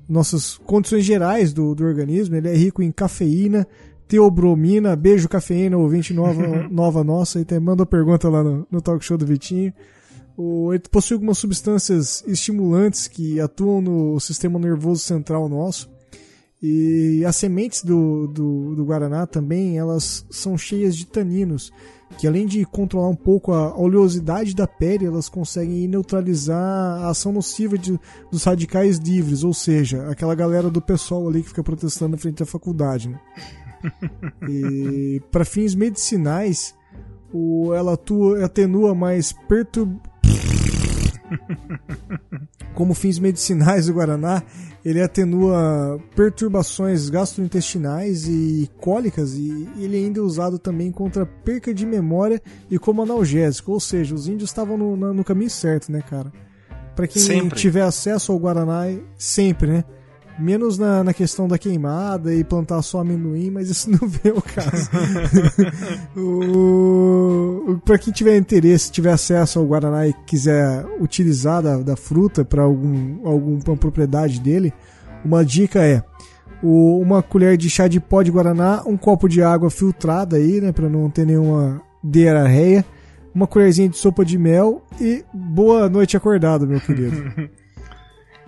[0.10, 3.68] nossas condições gerais do, do organismo, ele é rico em cafeína,
[4.14, 4.96] teobromina.
[4.96, 7.42] Beijo, cafeína, ouvinte nova, nova nossa.
[7.42, 9.74] E manda pergunta lá no, no talk show do Vitinho.
[10.38, 15.90] O, ele possui algumas substâncias estimulantes que atuam no sistema nervoso central nosso.
[16.62, 21.74] E as sementes do, do, do Guaraná também, elas são cheias de taninos,
[22.18, 27.34] que além de controlar um pouco a oleosidade da pele, elas conseguem neutralizar a ação
[27.34, 28.00] nociva de,
[28.32, 32.38] dos radicais livres, ou seja, aquela galera do pessoal ali que fica protestando na frente
[32.38, 33.10] da faculdade.
[33.10, 33.20] Né?
[34.50, 36.76] e para fins medicinais,
[37.34, 40.00] o, ela atua, atenua mais perturb...
[42.74, 44.42] Como fins medicinais do Guaraná,
[44.84, 51.86] ele atenua perturbações gastrointestinais e cólicas e ele ainda é usado também contra perca de
[51.86, 56.32] memória e como analgésico, ou seja, os índios estavam no, no, caminho certo, né, cara?
[56.96, 57.58] Para quem sempre.
[57.58, 58.86] tiver acesso ao Guaraná,
[59.18, 59.86] sempre, né?
[60.38, 64.42] Menos na, na questão da queimada e plantar só amendoim, mas isso não vem ao
[64.42, 64.90] caso.
[66.18, 72.44] o, para quem tiver interesse, tiver acesso ao Guaraná e quiser utilizar da, da fruta
[72.44, 74.74] para algum, alguma propriedade dele,
[75.24, 76.04] uma dica é
[76.64, 80.62] o, uma colher de chá de pó de Guaraná, um copo de água filtrada aí,
[80.62, 82.86] né, para não ter nenhuma diarreia,
[83.36, 87.52] uma colherzinha de sopa de mel e boa noite acordado, meu querido.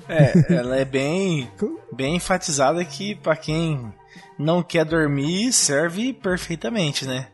[0.07, 1.49] É, ela é bem,
[1.94, 3.94] bem enfatizada que para quem
[4.38, 7.27] não quer dormir serve perfeitamente, né?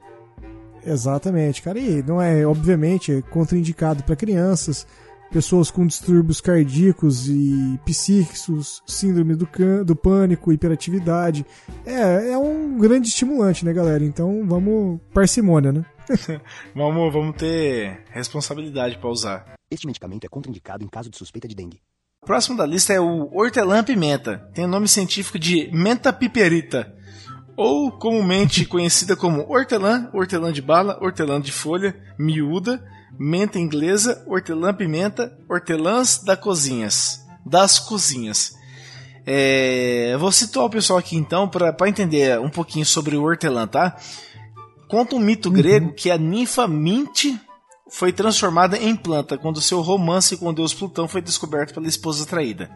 [0.85, 1.80] Exatamente, cara.
[1.80, 4.88] E não é, obviamente, é contraindicado para crianças,
[5.31, 11.45] pessoas com distúrbios cardíacos e psíquicos, síndrome do, can do pânico, hiperatividade.
[11.85, 14.03] É, é um grande estimulante, né, galera?
[14.03, 15.85] Então vamos parcimônia, né?
[16.76, 19.53] vamos, vamos ter responsabilidade para usar.
[19.69, 21.80] Este medicamento é contraindicado em caso de suspeita de dengue.
[22.23, 24.48] O próximo da lista é o hortelã-pimenta.
[24.53, 26.93] Tem o nome científico de menta piperita,
[27.57, 32.80] ou comumente conhecida como hortelã, hortelã de bala, hortelã de folha, miúda,
[33.18, 38.53] menta inglesa, hortelã-pimenta, hortelãs da cozinhas, das cozinhas.
[39.26, 43.98] É, vou situar o pessoal aqui então para entender um pouquinho sobre o hortelã, tá?
[44.88, 45.56] Conta um mito uhum.
[45.56, 47.35] grego que a ninfa Minte
[47.91, 52.26] foi transformada em planta quando seu romance com o deus Plutão foi descoberto pela esposa
[52.26, 52.72] traída.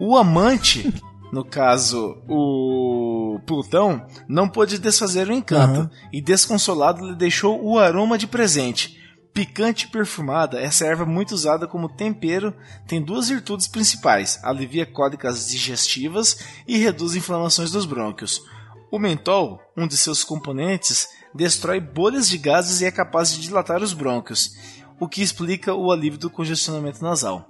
[0.00, 0.92] O amante,
[1.32, 5.90] no caso o Plutão, não pôde desfazer o encanto uhum.
[6.12, 8.98] e desconsolado lhe deixou o aroma de presente.
[9.32, 12.52] Picante e perfumada, essa erva muito usada como tempero
[12.88, 18.42] tem duas virtudes principais: alivia cólicas digestivas e reduz inflamações dos brônquios.
[18.90, 23.82] O mentol, um de seus componentes, destrói bolhas de gases e é capaz de dilatar
[23.82, 24.56] os brônquios,
[24.98, 27.48] o que explica o alívio do congestionamento nasal.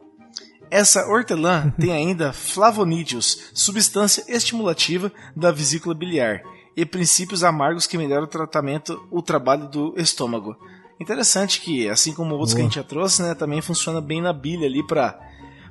[0.70, 6.42] Essa hortelã tem ainda flavonídeos, substância estimulativa da vesícula biliar,
[6.76, 10.56] e princípios amargos que melhoram o tratamento, o trabalho do estômago.
[11.00, 12.56] Interessante que, assim como outros Boa.
[12.56, 15.18] que a gente já trouxe, né, também funciona bem na bilha ali para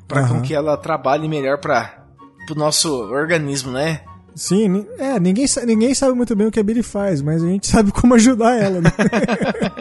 [0.08, 0.42] para uhum.
[0.42, 2.06] que ela trabalhe melhor para
[2.50, 4.06] o nosso organismo, né?
[4.38, 7.66] Sim, é, ninguém, ninguém sabe muito bem o que a Billy faz, mas a gente
[7.68, 8.92] sabe como ajudar ela, né?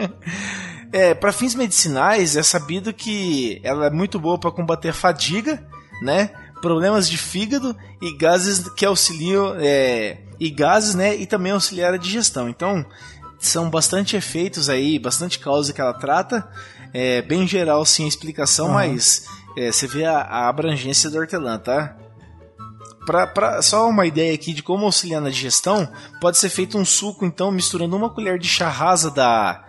[0.91, 5.63] é, para fins medicinais é sabido que ela é muito boa para combater fadiga,
[6.01, 6.31] né?
[6.59, 11.15] Problemas de fígado e gases que auxiliam é, e gases, né?
[11.15, 12.49] E também auxiliar a digestão.
[12.49, 12.83] Então,
[13.37, 16.49] são bastante efeitos aí, bastante causa que ela trata.
[16.91, 18.73] É bem geral sim a explicação, uhum.
[18.73, 21.95] mas é, você vê a, a abrangência do hortelã, tá?
[23.07, 25.87] Pra, pra, só uma ideia aqui de como auxiliar na digestão,
[26.19, 29.63] pode ser feito um suco, então, misturando uma colher de chá rasa da,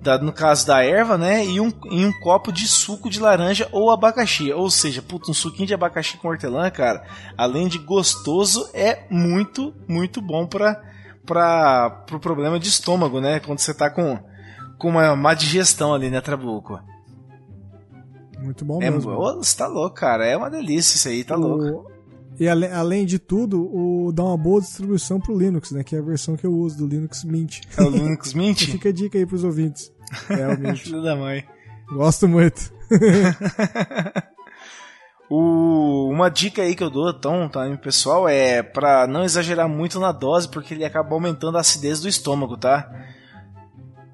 [0.00, 1.44] da, no caso da erva, né?
[1.44, 4.50] E um, em um copo de suco de laranja ou abacaxi.
[4.54, 7.04] Ou seja, puta, um suquinho de abacaxi com hortelã, cara,
[7.36, 10.82] além de gostoso, é muito, muito bom para
[11.26, 13.38] para pro problema de estômago, né?
[13.38, 14.18] Quando você tá com,
[14.78, 16.80] com uma má digestão ali, né, Trabuco?
[18.38, 19.14] Muito bom é, mesmo.
[19.14, 20.24] Você tá louco, cara.
[20.24, 21.40] É uma delícia isso aí, tá o...
[21.40, 21.95] louco.
[22.38, 25.82] E ale, além de tudo, o, dá uma boa distribuição pro Linux, né?
[25.82, 27.62] Que é a versão que eu uso do Linux Mint.
[27.76, 28.66] É o Linux Mint?
[28.66, 29.90] Fica a dica aí pros ouvintes.
[30.28, 30.78] É o Mint.
[30.78, 31.44] Filho da mãe.
[31.90, 32.72] Gosto muito.
[35.30, 39.98] o, uma dica aí que eu dou, então, tá, pessoal, é para não exagerar muito
[39.98, 42.90] na dose, porque ele acaba aumentando a acidez do estômago, tá?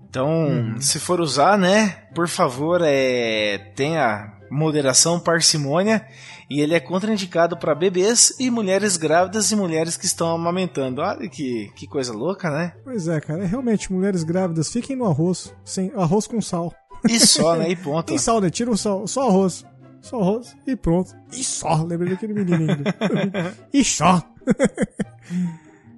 [0.08, 0.76] Então, hum.
[0.78, 6.06] se for usar, né, por favor, é, tenha moderação, parcimônia
[6.52, 11.00] e ele é contraindicado para bebês e mulheres grávidas e mulheres que estão amamentando.
[11.00, 12.74] Olha que, que coisa louca, né?
[12.84, 13.42] Pois é, cara.
[13.44, 15.54] É realmente, mulheres grávidas, fiquem no arroz.
[15.64, 16.70] Sem, arroz com sal.
[17.08, 17.70] E só, né?
[17.70, 18.04] E ponto.
[18.04, 18.50] Tem sal, né?
[18.50, 19.06] Tira o sal.
[19.06, 19.64] Só arroz.
[20.02, 21.14] Só arroz e pronto.
[21.32, 21.82] E só.
[21.84, 23.56] Lembrei daquele menino ainda.
[23.72, 24.22] e só.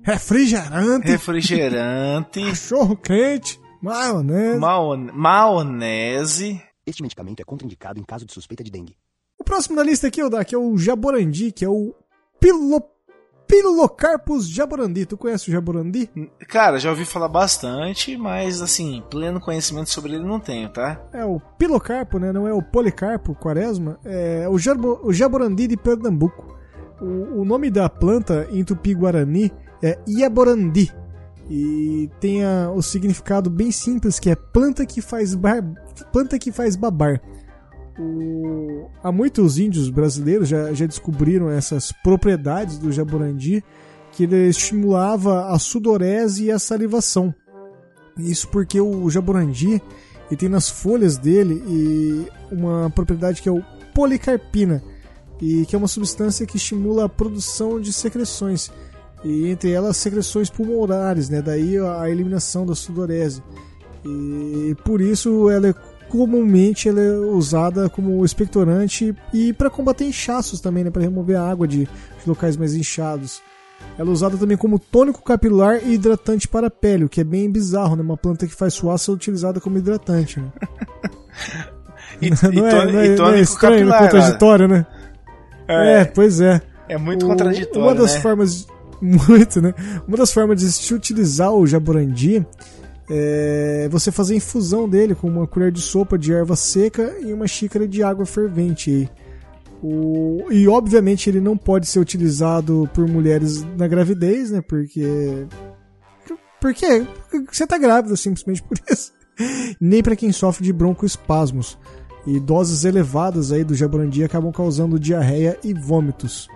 [0.03, 4.59] refrigerante, refrigerante, cachorro quente, maionese.
[4.59, 6.63] maone- maionese.
[6.87, 8.97] Este medicamento é contraindicado em caso de suspeita de dengue.
[9.45, 11.95] O próximo da lista aqui, Odak, é o jaborandi, que é o
[12.41, 12.83] pilo...
[13.47, 15.05] Pilocarpus jaborandi.
[15.05, 16.09] Tu conhece o jaborandi?
[16.49, 20.99] Cara, já ouvi falar bastante, mas assim, pleno conhecimento sobre ele não tenho, tá?
[21.13, 22.33] É o pilocarpo, né?
[22.33, 24.01] Não é o policarpo, quaresma.
[24.03, 26.57] É o, jabo, o jaborandi de Pernambuco.
[26.99, 29.53] O, o nome da planta em tupi-guarani
[29.83, 30.91] é iaborandi.
[31.51, 35.63] E tem a- o significado bem simples, que é planta que faz, bar,
[36.11, 37.21] planta que faz babar.
[37.99, 43.63] O- há muitos índios brasileiros já, já descobriram essas propriedades do jaborandi,
[44.13, 47.35] que ele estimulava a sudorese e a salivação.
[48.17, 49.83] Isso porque o jaborandi
[50.31, 53.63] ele tem nas folhas dele e uma propriedade que é o
[53.95, 54.83] policarpina,
[55.41, 58.71] e que é uma substância que estimula a produção de secreções,
[59.25, 61.43] e entre elas secreções pulmonares, né?
[61.43, 63.43] daí a eliminação da sudorese.
[64.05, 65.75] E por isso ela é
[66.19, 70.91] comumente ela é usada como expectorante e para combater inchaços também, né?
[70.91, 71.89] para remover a água de, de
[72.29, 73.43] locais mais inchados.
[73.99, 77.25] Ela é usada também como tônico capilar e hidratante para a pele, o que é
[77.25, 78.03] bem bizarro, né?
[78.03, 80.39] Uma planta que faz suar ser utilizada como hidratante.
[80.41, 80.47] Né?
[82.23, 83.91] E, não, e é, tônico- não é- e não é tônico estranho, né?
[83.93, 84.87] capilar, contraditório, né?
[85.67, 85.93] É.
[86.01, 86.61] É, pois é.
[86.89, 88.21] É muito O- contraditório, Uma das né?
[88.21, 88.67] formas.
[89.03, 89.75] Muito, né?
[90.09, 92.47] Uma das formas de se utilizar o jaborandi
[93.09, 97.47] é você fazer infusão dele com uma colher de sopa de erva seca e uma
[97.47, 99.11] xícara de água fervente.
[99.83, 104.63] O, e obviamente ele não pode ser utilizado por mulheres na gravidez, né?
[104.63, 105.47] Porque.
[106.59, 106.87] Porque
[107.53, 109.13] você tá grávida, simplesmente por isso.
[109.79, 111.79] Nem para quem sofre de broncoespasmos.
[112.27, 116.49] E doses elevadas aí do jaborandi acabam causando diarreia e vômitos.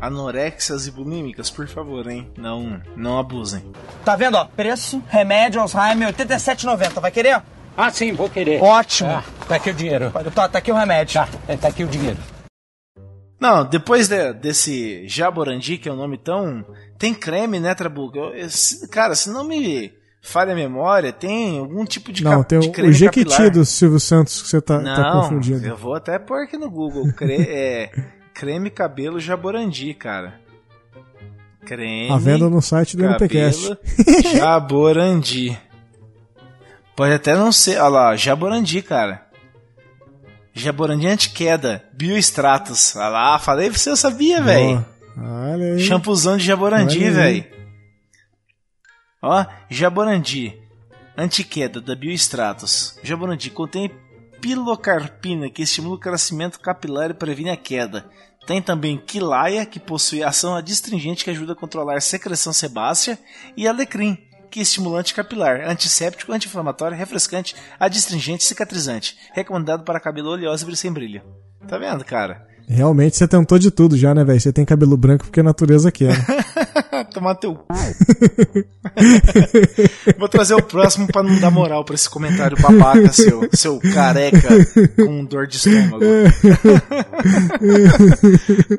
[0.00, 2.30] Anorexias e bulímicas, por favor, hein?
[2.36, 3.64] Não, não abusem.
[4.04, 4.44] Tá vendo, ó?
[4.44, 7.00] Preço, remédio, Alzheimer, R$ 87,90.
[7.00, 7.42] Vai querer?
[7.76, 8.62] Ah, sim, vou querer.
[8.62, 9.10] Ótimo.
[9.10, 10.12] Ah, tá aqui o dinheiro.
[10.34, 11.14] Tá, tá aqui o remédio.
[11.14, 12.18] Tá, é, tá aqui o dinheiro.
[13.40, 16.64] Não, depois de- desse Jaborandi, que é um nome tão.
[16.98, 18.18] Tem creme, né, Trabuco?
[18.18, 22.38] Eu- eu- se- cara, se não me falha a memória, tem algum tipo de, Não,
[22.38, 23.50] cap- tem de o, creme o Jequiti capilar.
[23.52, 25.64] do Silvio Santos que você tá, tá Não, confundindo.
[25.64, 27.12] eu vou até pôr aqui no Google.
[27.12, 27.90] Cre- é,
[28.38, 30.40] creme cabelo Jaborandi, cara.
[31.66, 32.08] Creme.
[32.12, 33.76] A venda no site do cabelo
[34.32, 35.58] Jaborandi.
[36.94, 37.78] Pode até não ser.
[37.80, 39.26] Olha lá, Jaborandi, cara.
[40.54, 41.84] Jaborandi anti-queda.
[41.92, 42.94] Biostratos.
[42.94, 44.86] Olha lá, falei pra você, eu sabia, velho.
[45.16, 45.80] Ó, Olha aí.
[45.80, 47.44] Shampuzão de Jaborandi, velho.
[49.20, 50.56] Ó, Jaborandi.
[51.16, 53.00] Antiqueda da Biostratos.
[53.02, 53.90] Jaborandi contém
[54.40, 58.08] pilocarpina que estimula o crescimento capilar e previne a queda.
[58.48, 63.18] Tem também quilaia, que possui ação adstringente que ajuda a controlar secreção sebácea,
[63.54, 64.16] e alecrim,
[64.50, 69.18] que é estimulante capilar, antisséptico, anti-inflamatório, refrescante, adstringente e cicatrizante.
[69.34, 71.20] Recomendado para cabelo oleoso e sem brilho.
[71.68, 72.48] Tá vendo, cara?
[72.66, 74.40] Realmente você tentou de tudo já, né, velho?
[74.40, 76.16] Você tem cabelo branco porque a natureza quer.
[77.12, 77.66] Tomar teu cu.
[80.18, 84.48] Vou trazer o próximo pra não dar moral pra esse comentário babaca seu, seu careca
[84.96, 86.04] com dor de estômago.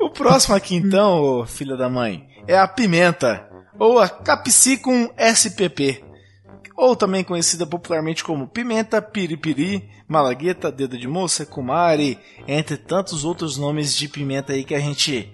[0.00, 3.48] o próximo aqui então, ô filho da mãe, é a pimenta,
[3.78, 6.02] ou a Capsicum spp,
[6.76, 13.56] ou também conhecida popularmente como pimenta, piripiri, malagueta, dedo de moça, kumari, entre tantos outros
[13.56, 15.32] nomes de pimenta aí que a gente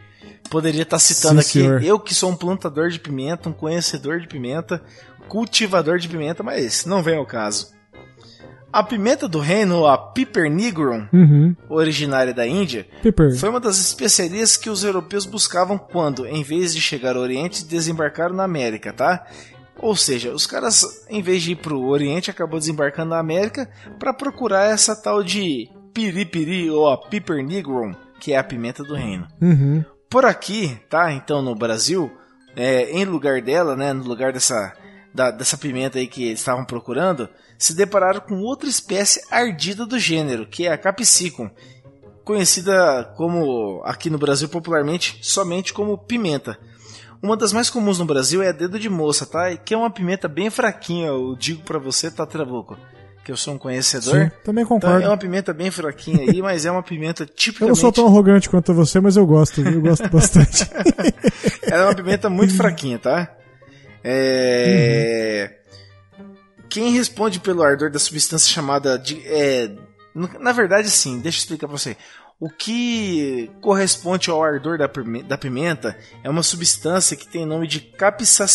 [0.50, 1.66] poderia estar citando Sim, aqui.
[1.68, 1.82] senhor.
[1.82, 4.82] Eu que sou um plantador de pimenta, um conhecedor de pimenta,
[5.28, 7.74] cultivador de pimenta, mas não vem ao caso.
[8.72, 11.56] A pimenta do reino, a Piper nigrum, Uhum.
[11.68, 13.34] originária da Índia, Piper.
[13.38, 17.64] foi uma das especiarias que os europeus buscavam quando, em vez de chegar ao Oriente,
[17.64, 19.24] desembarcaram na América, tá?
[19.78, 24.12] Ou seja, os caras, em vez de ir pro Oriente, acabou desembarcando na América para
[24.12, 29.26] procurar essa tal de piripiri ou a Piper nigrum, que é a pimenta do reino.
[29.40, 29.82] Uhum.
[30.08, 31.12] Por aqui, tá?
[31.12, 32.10] Então no Brasil,
[32.54, 34.72] é, em lugar dela, né, no lugar dessa
[35.12, 37.26] da- dessa pimenta aí que eles estavam procurando,
[37.56, 41.48] se depararam com outra espécie ardida do gênero, que é a capsicum,
[42.22, 46.58] conhecida como aqui no Brasil popularmente somente como pimenta.
[47.22, 49.56] Uma das mais comuns no Brasil é a dedo de moça, tá?
[49.56, 52.76] Que é uma pimenta bem fraquinha, eu digo pra você, tá Trabuco,
[53.26, 54.14] que eu sou um conhecedor.
[54.14, 55.04] Sim, também Então, concordo.
[55.04, 58.06] é uma pimenta bem fraquinha aí, mas é uma pimenta Eu tipicamente não sou tão
[58.06, 59.72] arrogante quanto você, mas eu gosto, viu?
[59.72, 60.64] eu gosto bastante.
[61.66, 63.28] Ela é uma pimenta muito fraquinha, tá?
[64.04, 65.56] É...
[66.68, 69.20] Quem responde pelo ardor da substância chamada de.
[69.26, 69.70] é,
[70.38, 71.96] Na verdade, sim, deixa eu explicar pra você.
[72.38, 78.46] O que corresponde ao ardor da pimenta é uma substância que tem nome de capsa-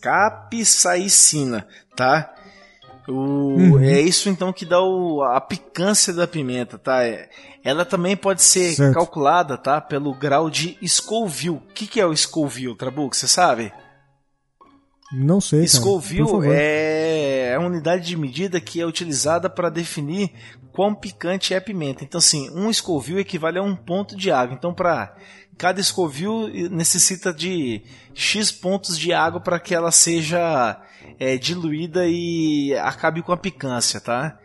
[0.00, 1.66] capsaicina,
[1.96, 2.32] tá?
[3.08, 7.04] O- É isso então que dá o- a picância da pimenta, tá?
[7.04, 7.28] É-
[7.64, 8.94] Ela também pode ser Certo.
[8.94, 9.80] calculada, tá?
[9.80, 11.56] Pelo grau de Scoville.
[11.56, 13.14] O que, que é o Scoville, Trabuco?
[13.16, 13.72] Você sabe?
[15.12, 15.68] Não sei, cara.
[15.70, 16.46] Scoville favor.
[16.48, 20.32] é a unidade de medida que é utilizada para definir
[20.72, 22.02] quão picante é a pimenta.
[22.04, 24.54] Então, assim, um Scoville equivale a um ponto de água.
[24.54, 25.16] Então, para
[25.56, 27.82] cada Scoville necessita de
[28.14, 30.80] X pontos de água para que ela seja
[31.18, 34.38] é, diluída e acabe com a picância, tá?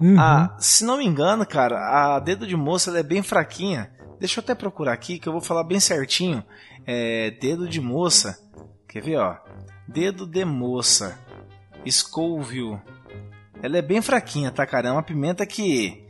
[0.00, 0.18] Uhum.
[0.18, 3.90] Ah, se não me engano, cara, a dedo de moça é bem fraquinha.
[4.18, 6.44] Deixa eu até procurar aqui que eu vou falar bem certinho.
[6.86, 8.38] É, dedo de moça.
[8.88, 9.36] Quer ver, ó?
[9.88, 11.18] Dedo de moça.
[11.88, 12.78] Scoville.
[13.62, 14.88] Ela é bem fraquinha, tá, cara?
[14.88, 16.04] É uma pimenta que.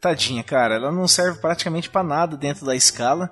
[0.00, 0.76] Tadinha, cara.
[0.76, 3.30] Ela não serve praticamente pra nada dentro da escala.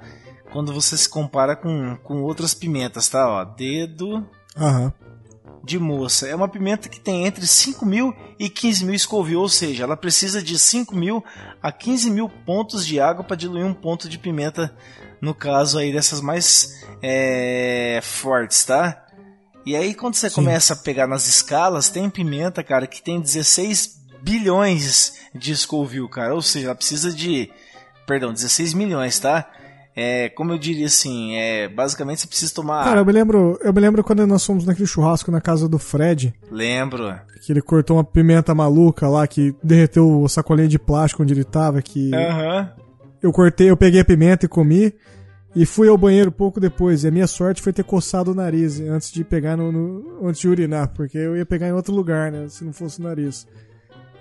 [0.57, 3.29] Quando você se compara com, com outras pimentas, tá?
[3.29, 4.27] Ó, dedo
[4.57, 4.91] Aham.
[5.63, 6.27] de moça.
[6.27, 9.99] É uma pimenta que tem entre 5 mil e 15 mil Scoville, ou seja, ela
[9.99, 11.23] precisa de 5 mil
[11.63, 14.75] a 15 mil pontos de água para diluir um ponto de pimenta,
[15.21, 19.05] no caso aí dessas mais é, fortes, tá?
[19.67, 20.37] E aí quando você Sim.
[20.37, 26.35] começa a pegar nas escalas, tem pimenta, cara, que tem 16 bilhões de Scoville, cara,
[26.35, 27.53] ou seja, ela precisa de,
[28.07, 29.51] perdão, 16 milhões, tá?
[29.99, 32.85] É, como eu diria assim, é, basicamente você precisa tomar.
[32.85, 35.79] Cara, eu me lembro, eu me lembro quando nós fomos naquele churrasco na casa do
[35.79, 37.15] Fred, Lembro.
[37.43, 41.45] que ele cortou uma pimenta maluca lá, que derreteu o sacolinho de plástico onde ele
[41.45, 42.71] tava, que Aham.
[43.23, 44.93] eu cortei, eu peguei a pimenta e comi,
[45.55, 48.79] e fui ao banheiro pouco depois, e a minha sorte foi ter coçado o nariz
[48.79, 52.31] antes de pegar no, no- antes de urinar, porque eu ia pegar em outro lugar,
[52.31, 53.47] né, se não fosse o nariz.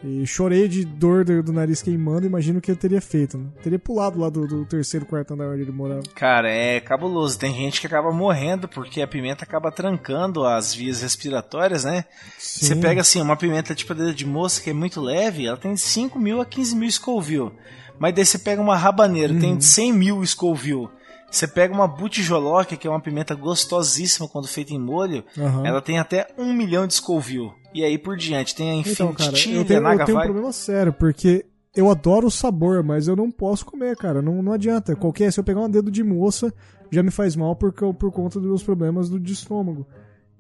[0.04, 3.46] E chorei de dor do, do nariz queimando, imagino o que eu teria feito, né?
[3.64, 6.04] Teria pulado lá do, do terceiro quarto andar onde ele morava.
[6.14, 7.40] Cara, é cabuloso.
[7.40, 12.06] Tem gente que acaba morrendo porque a pimenta acaba trancando as vias respiratórias, né?
[12.38, 12.82] Você Sim.
[12.82, 15.76] pega assim, uma pimenta tipo a dedo de moça que é muito leve, ela tem
[15.76, 17.52] 5 mil a 15 mil Scoville.
[17.98, 19.40] Mas daí você pega uma rabaneira, Uhum.
[19.40, 20.90] tem 100 mil Scoville.
[21.36, 25.68] Você pega uma butijoloca, que é uma pimenta gostosíssima quando feita em molho, Aham.
[25.68, 27.52] ela tem até 1 milhão de Scoville.
[27.74, 30.22] E aí por diante, tem a Então, Infinity cara, Chili, eu tenho, eu tenho um
[30.22, 31.46] problema sério, porque
[31.76, 34.22] eu adoro o sabor, mas eu não posso comer, cara.
[34.22, 34.96] Não, não adianta.
[34.96, 36.54] Qualquer, se eu pegar um dedo de moça,
[36.90, 39.86] já me faz mal por, por conta dos meus problemas do, de estômago.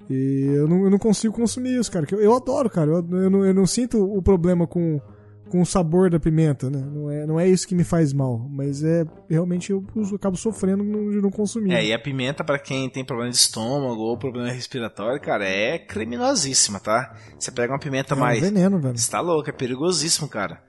[0.09, 2.07] E eu não, eu não consigo consumir isso, cara.
[2.09, 2.89] Eu, eu adoro, cara.
[2.89, 5.01] Eu, eu, não, eu não sinto o problema com,
[5.49, 6.79] com o sabor da pimenta, né?
[6.79, 8.39] Não é, não é isso que me faz mal.
[8.49, 11.73] Mas é realmente eu, uso- acabo sofrendo de não consumir.
[11.73, 15.77] É, e a pimenta, pra quem tem problema de estômago ou problema respiratório, cara, é
[15.77, 17.15] criminosíssima, tá?
[17.37, 18.39] Você pega uma pimenta é um mais.
[18.41, 18.97] veneno, velho.
[18.97, 20.61] Você tá louco, é perigosíssimo, cara.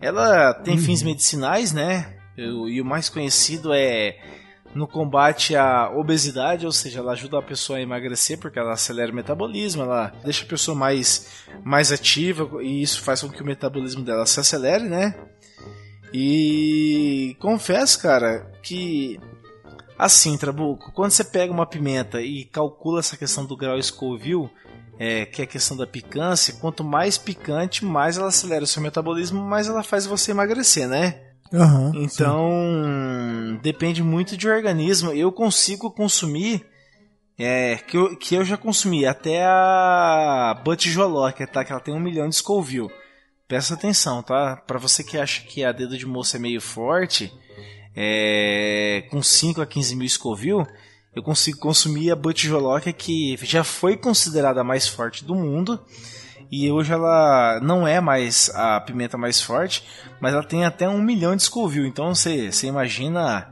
[0.00, 0.82] Ela tem Uhum.
[0.82, 2.14] fins medicinais, né?
[2.36, 4.16] Eu- E o mais conhecido é
[4.74, 9.12] no combate à obesidade, ou seja, ela ajuda a pessoa a emagrecer porque ela acelera
[9.12, 13.46] o metabolismo, ela deixa a pessoa mais, mais ativa e isso faz com que o
[13.46, 15.14] metabolismo dela se acelere, né?
[16.12, 19.18] E confesso, cara, que
[19.98, 24.50] assim, Trabuco, quando você pega uma pimenta e calcula essa questão do grau Scoville,
[24.98, 28.82] é, que é a questão da picância, quanto mais picante, mais ela acelera o seu
[28.82, 31.31] metabolismo, mais ela faz você emagrecer, né?
[31.52, 31.92] Aham.
[31.94, 35.12] Então, depende muito de organismo.
[35.12, 36.64] Eu consigo consumir,
[37.38, 41.64] é, que, eu, que eu já consumi, até a Butijoloca, tá?
[41.64, 42.90] Que ela tem um milhão de Scoville.
[43.46, 44.56] Presta atenção, tá?
[44.56, 47.30] Pra você que acha que a dedo de moça é meio forte,
[47.94, 50.66] é, com 5 a 15 mil Scoville,
[51.14, 55.78] eu consigo consumir a Butijoloca, que já foi considerada a mais forte do mundo.
[56.52, 59.82] E hoje ela não é mais a pimenta mais forte,
[60.20, 61.88] mas ela tem até um milhão de Scoville.
[61.88, 63.48] Então você você imagina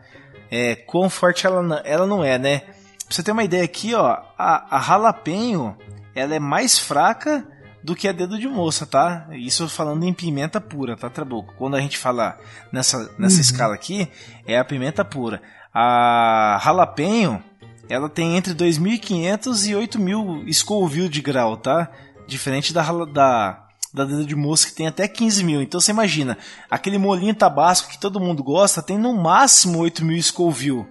[0.51, 2.59] é, quão forte ela, ela não é, né?
[2.59, 2.77] Pra
[3.09, 5.79] você ter uma ideia aqui, ó, a, a jalapeno
[6.15, 7.47] ela é mais fraca
[7.83, 9.29] do que a dedo de moça, tá?
[9.33, 11.55] Isso falando em pimenta pura, tá, Trabuco?
[11.57, 12.39] Quando a gente fala
[12.71, 14.11] nessa, nessa escala aqui,
[14.47, 15.41] é a pimenta pura.
[15.73, 17.43] A jalapeno,
[17.89, 21.91] ela tem entre 2.500 e 8.000 Scoville de grau, tá?
[22.31, 25.61] Diferente da, da, da dedo de moça que tem até 15 mil.
[25.61, 26.39] Então você imagina,
[26.71, 30.87] aquele molinho tabasco que todo mundo gosta tem no máximo 8 mil Scoville.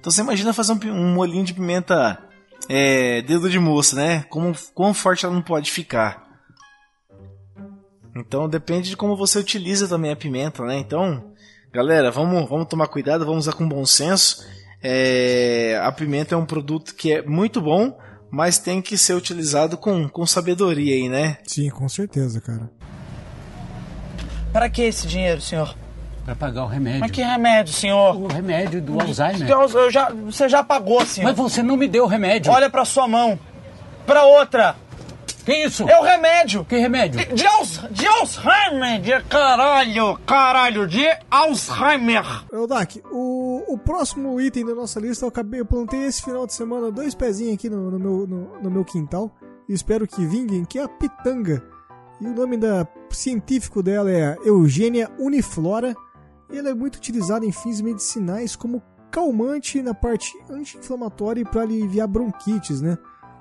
[0.00, 2.18] Então você imagina fazer um, um molinho de pimenta
[2.68, 4.22] é, dedo de moça, né?
[4.30, 6.26] Como, quão forte ela não pode ficar.
[8.16, 10.78] Então depende de como você utiliza também a pimenta, né?
[10.78, 11.32] Então,
[11.70, 14.46] galera, vamos, vamos tomar cuidado, vamos usar com bom senso.
[14.82, 17.98] É, a pimenta é um produto que é muito bom,
[18.30, 21.38] mas tem que ser utilizado com, com sabedoria aí, né?
[21.44, 22.70] Sim, com certeza, cara.
[24.52, 25.74] Para que esse dinheiro, senhor?
[26.24, 27.00] Pra pagar o remédio.
[27.00, 28.16] Mas que remédio, senhor?
[28.16, 29.48] O remédio do Alzheimer.
[29.48, 31.28] Eu, eu já, você já pagou, senhor.
[31.28, 32.52] Mas você não me deu o remédio.
[32.52, 33.38] Olha pra sua mão.
[34.06, 34.76] Pra outra.
[35.48, 35.88] Que isso?
[35.88, 36.62] É o remédio.
[36.62, 37.34] Que remédio?
[37.34, 39.00] De, Alz, de Alzheimer.
[39.00, 40.18] De caralho.
[40.26, 40.86] Caralho.
[40.86, 42.22] De Alzheimer.
[42.52, 46.46] Ô, Dak, o, o próximo item da nossa lista, eu acabei, eu plantei esse final
[46.46, 49.34] de semana dois pezinhos aqui no, no meu, no, no meu quintal.
[49.66, 51.64] E espero que vinguem, que é a pitanga.
[52.20, 55.96] E o nome da científico dela é Eugênia uniflora.
[56.52, 61.62] E ela é muito utilizada em fins medicinais como calmante na parte anti-inflamatória e para
[61.62, 62.98] aliviar bronquites, né?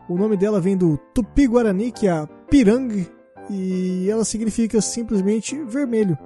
[0.10, 3.06] O nome dela vem do tupi-guarani, que é pirang,
[3.50, 6.18] e ela significa simplesmente vermelho.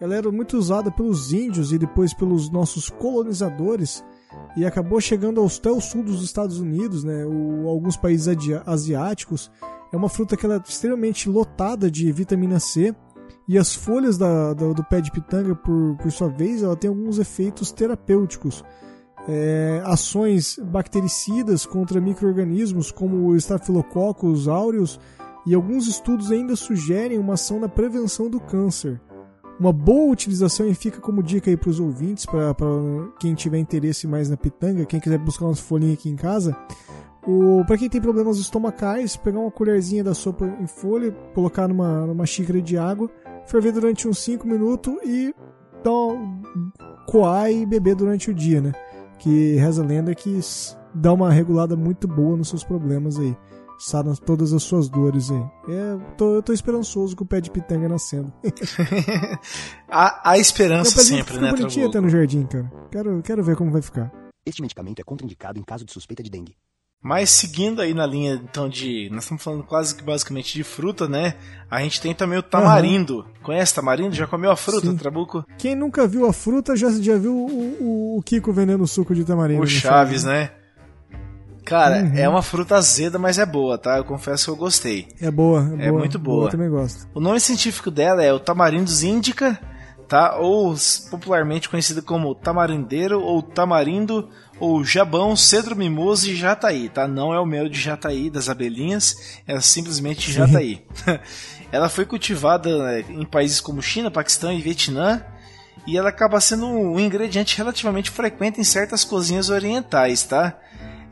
[0.00, 4.04] Ela era muito usada pelos índios e depois pelos nossos colonizadores
[4.56, 8.28] e acabou chegando até o sul dos Estados Unidos, né, ou alguns países
[8.66, 9.50] asiáticos.
[9.92, 12.94] É uma fruta que ela é extremamente lotada de vitamina C
[13.48, 16.88] e as folhas da, da, do pé de pitanga, por, por sua vez, ela tem
[16.88, 18.64] alguns efeitos terapêuticos
[19.28, 25.00] é, ações bactericidas contra micro-organismos como o Staphylococcus aureus
[25.46, 29.00] e alguns estudos ainda sugerem uma ação na prevenção do câncer.
[29.58, 32.54] Uma boa utilização e fica como dica aí para os ouvintes, para
[33.20, 36.56] quem tiver interesse mais na pitanga, quem quiser buscar umas folhinhas aqui em casa.
[37.66, 42.26] Para quem tem problemas estomacais, pegar uma colherzinha da sopa em folha, colocar numa, numa
[42.26, 43.08] xícara de água,
[43.46, 45.34] ferver durante uns 5 minutos e
[45.82, 45.92] dar
[47.06, 48.72] coar e beber durante o dia, né?
[49.18, 50.40] Que reza a lenda que
[50.94, 53.36] dá uma regulada muito boa nos seus problemas aí.
[53.78, 55.44] Sana todas as suas dores aí.
[55.68, 58.32] É, tô, eu tô esperançoso com o pé de pitanga nascendo.
[59.90, 62.70] a, a esperança sempre, né, bonitinho até no jardim, cara.
[62.90, 64.12] Quero, quero ver como vai ficar.
[64.46, 66.56] Este medicamento é contraindicado em caso de suspeita de dengue.
[67.04, 69.10] Mas seguindo aí na linha então de.
[69.12, 71.34] Nós estamos falando quase que basicamente de fruta, né?
[71.70, 73.18] A gente tem também o tamarindo.
[73.18, 73.24] Uhum.
[73.42, 74.14] Conhece tamarindo?
[74.14, 74.96] Já comeu a fruta, Sim.
[74.96, 75.44] Trabuco?
[75.58, 79.22] Quem nunca viu a fruta já, já viu o, o, o Kiko vendendo suco de
[79.22, 79.60] tamarindo.
[79.60, 80.52] O Chaves, né?
[81.62, 82.16] Cara, uhum.
[82.16, 83.98] é uma fruta azeda, mas é boa, tá?
[83.98, 85.06] Eu confesso que eu gostei.
[85.20, 86.46] É boa, é, é boa, muito boa.
[86.46, 87.06] Eu também gosto.
[87.12, 89.60] O nome científico dela é o Tamarindus indica,
[90.08, 90.36] tá?
[90.38, 90.74] Ou
[91.10, 94.28] popularmente conhecido como tamarindeiro ou tamarindo
[94.60, 97.08] ou jabão, cedro mimoso e jataí, tá?
[97.08, 100.84] Não é o mel de jataí das abelhinhas, é simplesmente jataí.
[101.72, 105.24] ela foi cultivada né, em países como China, Paquistão e Vietnã
[105.86, 110.58] e ela acaba sendo um ingrediente relativamente frequente em certas cozinhas orientais, tá?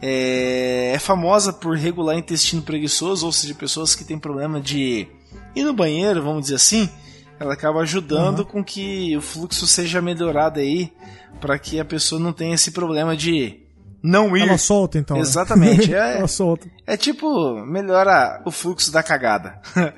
[0.01, 5.07] É, é famosa por regular intestino preguiçoso, ou seja, pessoas que têm problema de
[5.55, 6.89] ir no banheiro, vamos dizer assim,
[7.43, 8.45] ela acaba ajudando uhum.
[8.45, 10.93] com que o fluxo seja melhorado aí
[11.41, 13.61] para que a pessoa não tenha esse problema de
[14.03, 14.43] não ir.
[14.43, 15.17] Ela solta então.
[15.17, 15.23] Né?
[15.23, 15.93] Exatamente.
[15.95, 16.67] É, Ela solta.
[16.87, 19.61] É tipo, melhora o fluxo da cagada.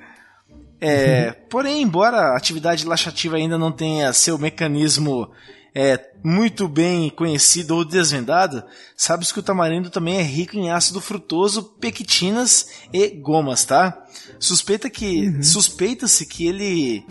[0.81, 5.31] é, porém, embora a atividade laxativa ainda não tenha seu mecanismo
[5.75, 8.63] é, muito bem conhecido ou desvendado,
[8.97, 14.05] sabe-se que o tamarindo também é rico em ácido frutoso, pectinas e gomas, tá?
[14.39, 15.43] Suspeita que, uhum.
[15.43, 17.05] Suspeita-se que ele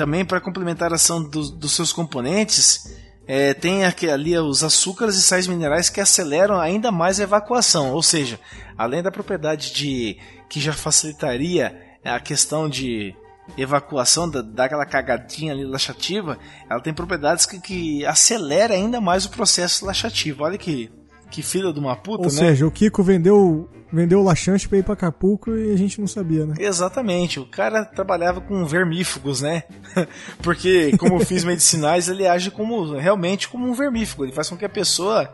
[0.00, 2.96] também para complementar a ação do, dos seus componentes
[3.26, 7.92] é, tem aqui, ali os açúcares e sais minerais que aceleram ainda mais a evacuação.
[7.92, 8.40] Ou seja,
[8.78, 10.16] além da propriedade de
[10.48, 13.14] que já facilitaria a questão de
[13.58, 16.38] evacuação, da, daquela cagadinha ali laxativa,
[16.70, 20.44] ela tem propriedades que, que acelera ainda mais o processo laxativo.
[20.44, 20.90] Olha que,
[21.30, 22.40] que filha de uma puta, Ou né?
[22.40, 26.00] Ou seja, o Kiko vendeu vendeu o laxante pra ir pra Acapulco e a gente
[26.00, 26.54] não sabia, né?
[26.58, 29.64] Exatamente, o cara trabalhava com vermífugos, né?
[30.42, 34.24] Porque, como fins medicinais, ele age como realmente como um vermífugo.
[34.24, 35.32] Ele faz com que a pessoa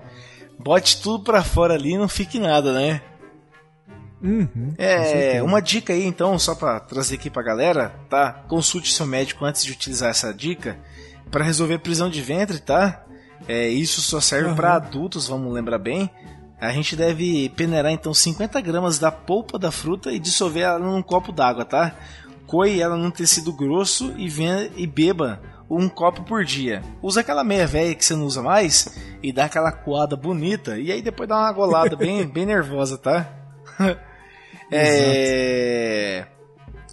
[0.59, 3.03] bote tudo para fora ali e não fique nada, né?
[4.23, 8.45] Uhum, é, uma dica aí então, só para trazer aqui pra galera, tá?
[8.49, 10.79] Consulte seu médico antes de utilizar essa dica
[11.31, 13.06] para resolver prisão de ventre, tá?
[13.49, 14.57] É, isso só serve uhum.
[14.57, 16.11] para adultos, vamos lembrar bem.
[16.61, 21.03] A gente deve peneirar então 50 gramas da polpa da fruta e dissolver ela num
[21.03, 21.95] copo d'água, tá?
[22.47, 26.83] Coe ela num tecido grosso e, venha, e beba um copo por dia.
[27.03, 30.91] Usa aquela meia velha que você não usa mais e dá aquela coada bonita e
[30.91, 33.29] aí depois dá uma golada bem, bem nervosa, tá?
[34.73, 36.27] é...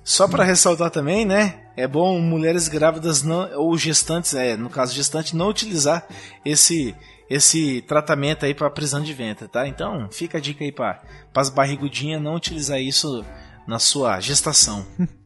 [0.03, 1.61] Só para ressaltar também, né?
[1.77, 6.05] É bom mulheres grávidas não, ou gestantes, é, no caso gestante, não utilizar
[6.45, 6.95] esse
[7.29, 9.67] esse tratamento aí para prisão de ventre, tá?
[9.67, 11.01] Então, fica a dica aí para
[11.35, 13.25] as barrigudinhas não utilizar isso
[13.65, 14.85] na sua gestação.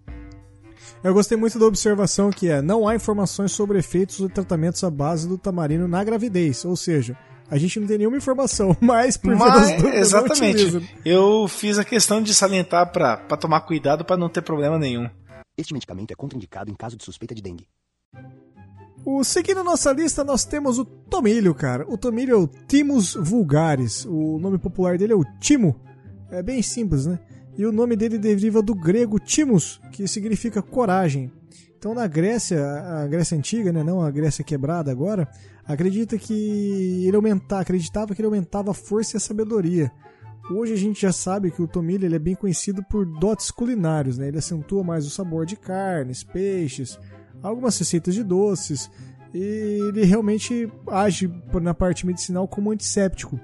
[1.04, 4.90] Eu gostei muito da observação que é: não há informações sobre efeitos ou tratamentos à
[4.90, 7.18] base do tamarino na gravidez, ou seja,
[7.50, 11.00] a gente não tem nenhuma informação, mas por mas, dúvidas, Exatamente.
[11.06, 15.10] Eu fiz a questão de salientar para tomar cuidado para não ter problema nenhum.
[15.58, 17.68] Este medicamento é contraindicado em caso de suspeita de dengue.
[19.06, 21.86] O, seguindo nossa lista, nós temos o tomilho, cara.
[21.88, 24.06] O tomilho é o Timus vulgaris.
[24.06, 25.80] O nome popular dele é o Timo.
[26.30, 27.18] É bem simples, né?
[27.58, 31.32] E o nome dele deriva do grego Timos, que significa coragem.
[31.78, 35.28] Então, na Grécia, a Grécia antiga, né, não a Grécia quebrada agora,
[35.68, 39.92] acredita que ele aumentava, acreditava que ele aumentava a força e a sabedoria.
[40.50, 44.18] Hoje a gente já sabe que o tomilho ele é bem conhecido por dotes culinários,
[44.18, 44.30] né?
[44.30, 46.98] Ele acentua mais o sabor de carnes, peixes,
[47.44, 48.90] algumas receitas de doces,
[49.34, 49.40] e
[49.90, 51.30] ele realmente age
[51.62, 53.38] na parte medicinal como antisséptico.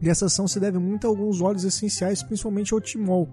[0.00, 3.28] E essa ação se deve muito a alguns óleos essenciais, principalmente ao timol,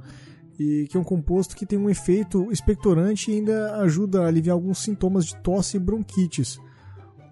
[0.59, 4.55] e que é um composto que tem um efeito expectorante e ainda ajuda a aliviar
[4.55, 6.59] alguns sintomas de tosse e bronquites.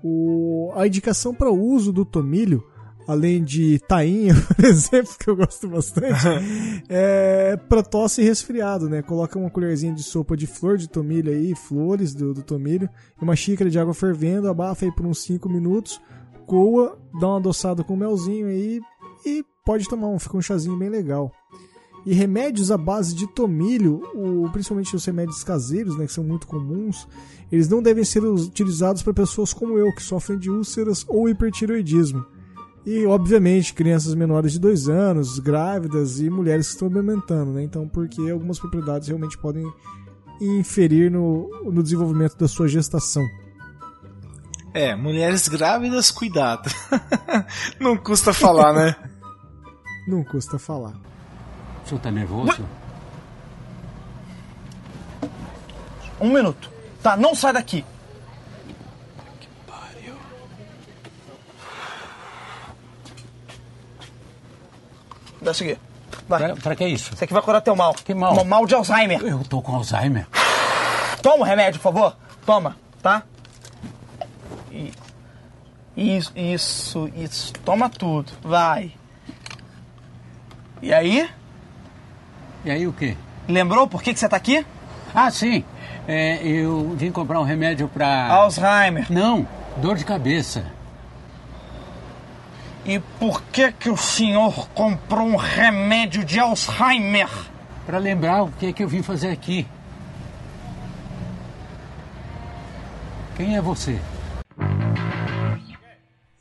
[0.03, 2.63] O, a indicação para o uso do tomilho,
[3.07, 6.25] além de tainha, por exemplo, que eu gosto bastante,
[6.89, 9.01] é para tosse e resfriado, né?
[9.01, 12.89] Coloca uma colherzinha de sopa de flor de tomilho aí, flores do, do tomilho,
[13.21, 16.01] uma xícara de água fervendo, abafa aí por uns 5 minutos,
[16.45, 18.81] coa, dá uma adoçada com melzinho aí
[19.25, 21.31] e pode tomar um, fica um chazinho bem legal.
[22.05, 26.47] E remédios à base de tomilho, o, principalmente os remédios caseiros, né, que são muito
[26.47, 27.07] comuns,
[27.51, 32.25] eles não devem ser utilizados para pessoas como eu, que sofrem de úlceras ou hipertiroidismo.
[32.83, 37.63] E, obviamente, crianças menores de 2 anos, grávidas e mulheres que estão amamentando, né?
[37.63, 39.71] Então, porque algumas propriedades realmente podem
[40.41, 43.23] inferir no, no desenvolvimento da sua gestação.
[44.73, 46.71] É, mulheres grávidas, cuidado.
[47.79, 48.95] Não custa falar, né?
[50.07, 51.10] Não custa falar.
[51.83, 52.65] O senhor tá nervoso?
[56.19, 56.69] Um minuto.
[57.01, 57.83] Tá, não sai daqui.
[65.41, 65.77] Dá isso aqui.
[66.27, 66.39] Vai.
[66.39, 67.13] Pra, pra que isso?
[67.13, 67.93] Isso aqui vai curar teu mal.
[67.93, 68.35] Que mal?
[68.35, 69.21] Mal- Mal de Alzheimer.
[69.21, 70.27] Eu tô com Alzheimer.
[71.21, 72.15] Toma o remédio, por favor.
[72.45, 73.23] Toma, tá?
[74.71, 74.91] E-
[75.95, 77.53] Isso, isso, isso.
[77.65, 78.31] Toma tudo.
[78.41, 78.93] Vai.
[80.81, 81.29] E aí?
[82.63, 83.17] E aí o quê?
[83.47, 84.65] Lembrou por que, que você tá aqui?
[85.13, 85.63] Ah, sim.
[86.07, 88.27] É, eu vim comprar um remédio pra.
[88.27, 89.11] Alzheimer.
[89.11, 89.47] Não,
[89.77, 90.65] dor de cabeça.
[92.85, 97.29] E por que que o senhor comprou um remédio de Alzheimer?
[97.85, 99.67] Pra lembrar o que é que eu vim fazer aqui.
[103.35, 103.99] Quem é você?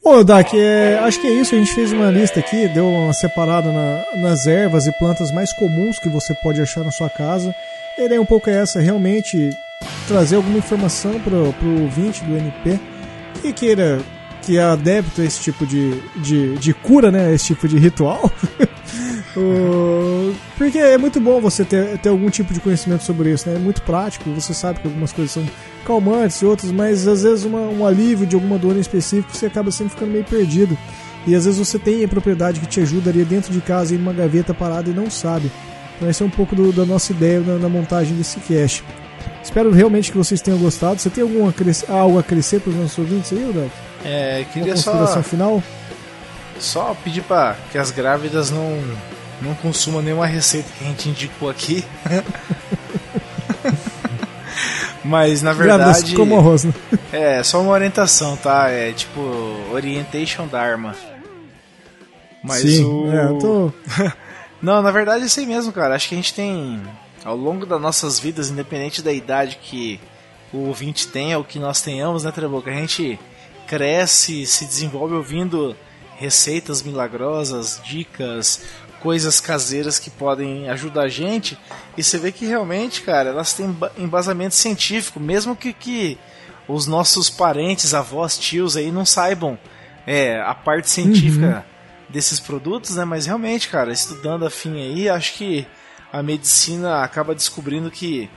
[0.03, 1.55] Ô, Dak, é, acho que é isso.
[1.55, 5.53] A gente fez uma lista aqui, deu uma separada na- nas ervas e plantas mais
[5.53, 7.55] comuns que você pode achar na sua casa.
[7.99, 9.51] A ideia um pouco é essa, realmente
[10.09, 12.81] trazer alguma informação pro, pro ouvinte do NP
[13.43, 13.99] que queira,
[14.43, 17.35] que é adepto a esse tipo de, de, de cura, né?
[17.35, 18.31] Esse tipo de ritual.
[19.37, 23.55] O- Porque é muito bom você ter, ter algum tipo de conhecimento sobre isso, né?
[23.55, 25.45] É muito prático, você sabe que algumas coisas são
[25.91, 29.47] calmantes e outras, mas às vezes uma- um alívio de alguma dor em específico você
[29.47, 30.77] acaba sempre ficando meio perdido.
[31.27, 34.13] E às vezes você tem a propriedade que te ajudaria dentro de casa em uma
[34.13, 35.51] gaveta parada e não sabe.
[35.97, 38.83] Então essa é um pouco do- da nossa ideia na, na montagem desse cast.
[39.43, 40.99] Espero realmente que vocês tenham gostado.
[41.01, 43.71] Você tem algum acres- algo a crescer para os nossos ouvintes aí, Odak?
[44.05, 45.63] É, Uma queria só, consideração final?
[46.59, 48.79] só pedir para que as grávidas não,
[49.43, 51.85] não consumam nenhuma receita que a gente indicou aqui.
[55.05, 56.15] Mas na verdade.
[56.15, 56.75] como arroz, né?
[57.13, 58.69] É, só uma orientação, tá?
[58.69, 59.21] É tipo
[59.73, 60.95] Orientation Dharma.
[62.43, 63.13] Mas Sim, o.
[63.13, 63.73] é, eu tô...
[64.63, 65.95] Não, na verdade é aí mesmo, cara.
[65.95, 66.83] Acho que a gente tem,
[67.25, 69.99] ao longo das nossas vidas, independente da idade que
[70.53, 72.71] o ouvinte tenha ou que nós tenhamos, né, Trabuca?
[72.71, 73.19] A gente
[73.67, 75.75] cresce, se desenvolve ouvindo
[76.17, 78.61] receitas milagrosas, dicas,
[79.01, 81.59] coisas caseiras que podem ajudar a gente.
[81.97, 86.19] E você vê que realmente, cara, elas têm ba- embasamento científico, mesmo que, que
[86.69, 89.59] os nossos parentes, avós, tios aí não saibam
[90.07, 91.65] é, a parte científica
[92.09, 93.05] desses produtos, né?
[93.05, 95.67] Mas realmente, cara, estudando a fim aí, acho que
[96.13, 98.29] a medicina acaba descobrindo que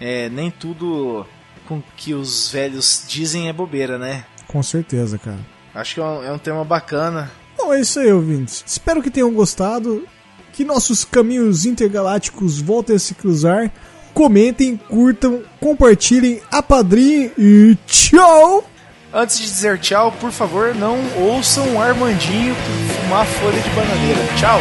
[0.00, 1.26] é, nem tudo
[1.66, 4.24] com que os velhos dizem é bobeira, né?
[4.46, 5.38] Com certeza, cara.
[5.74, 7.30] Acho que é um, é um tema bacana.
[7.68, 8.64] Bom, é isso aí, ouvintes.
[8.66, 10.08] Espero que tenham gostado.
[10.54, 13.70] Que nossos caminhos intergalácticos voltem a se cruzar.
[14.14, 18.64] Comentem, curtam, compartilhem, apadrinhem e tchau!
[19.12, 22.54] Antes de dizer tchau, por favor, não ouçam o Armandinho
[23.02, 24.20] fumar folha de bananeira.
[24.38, 24.60] Tchau!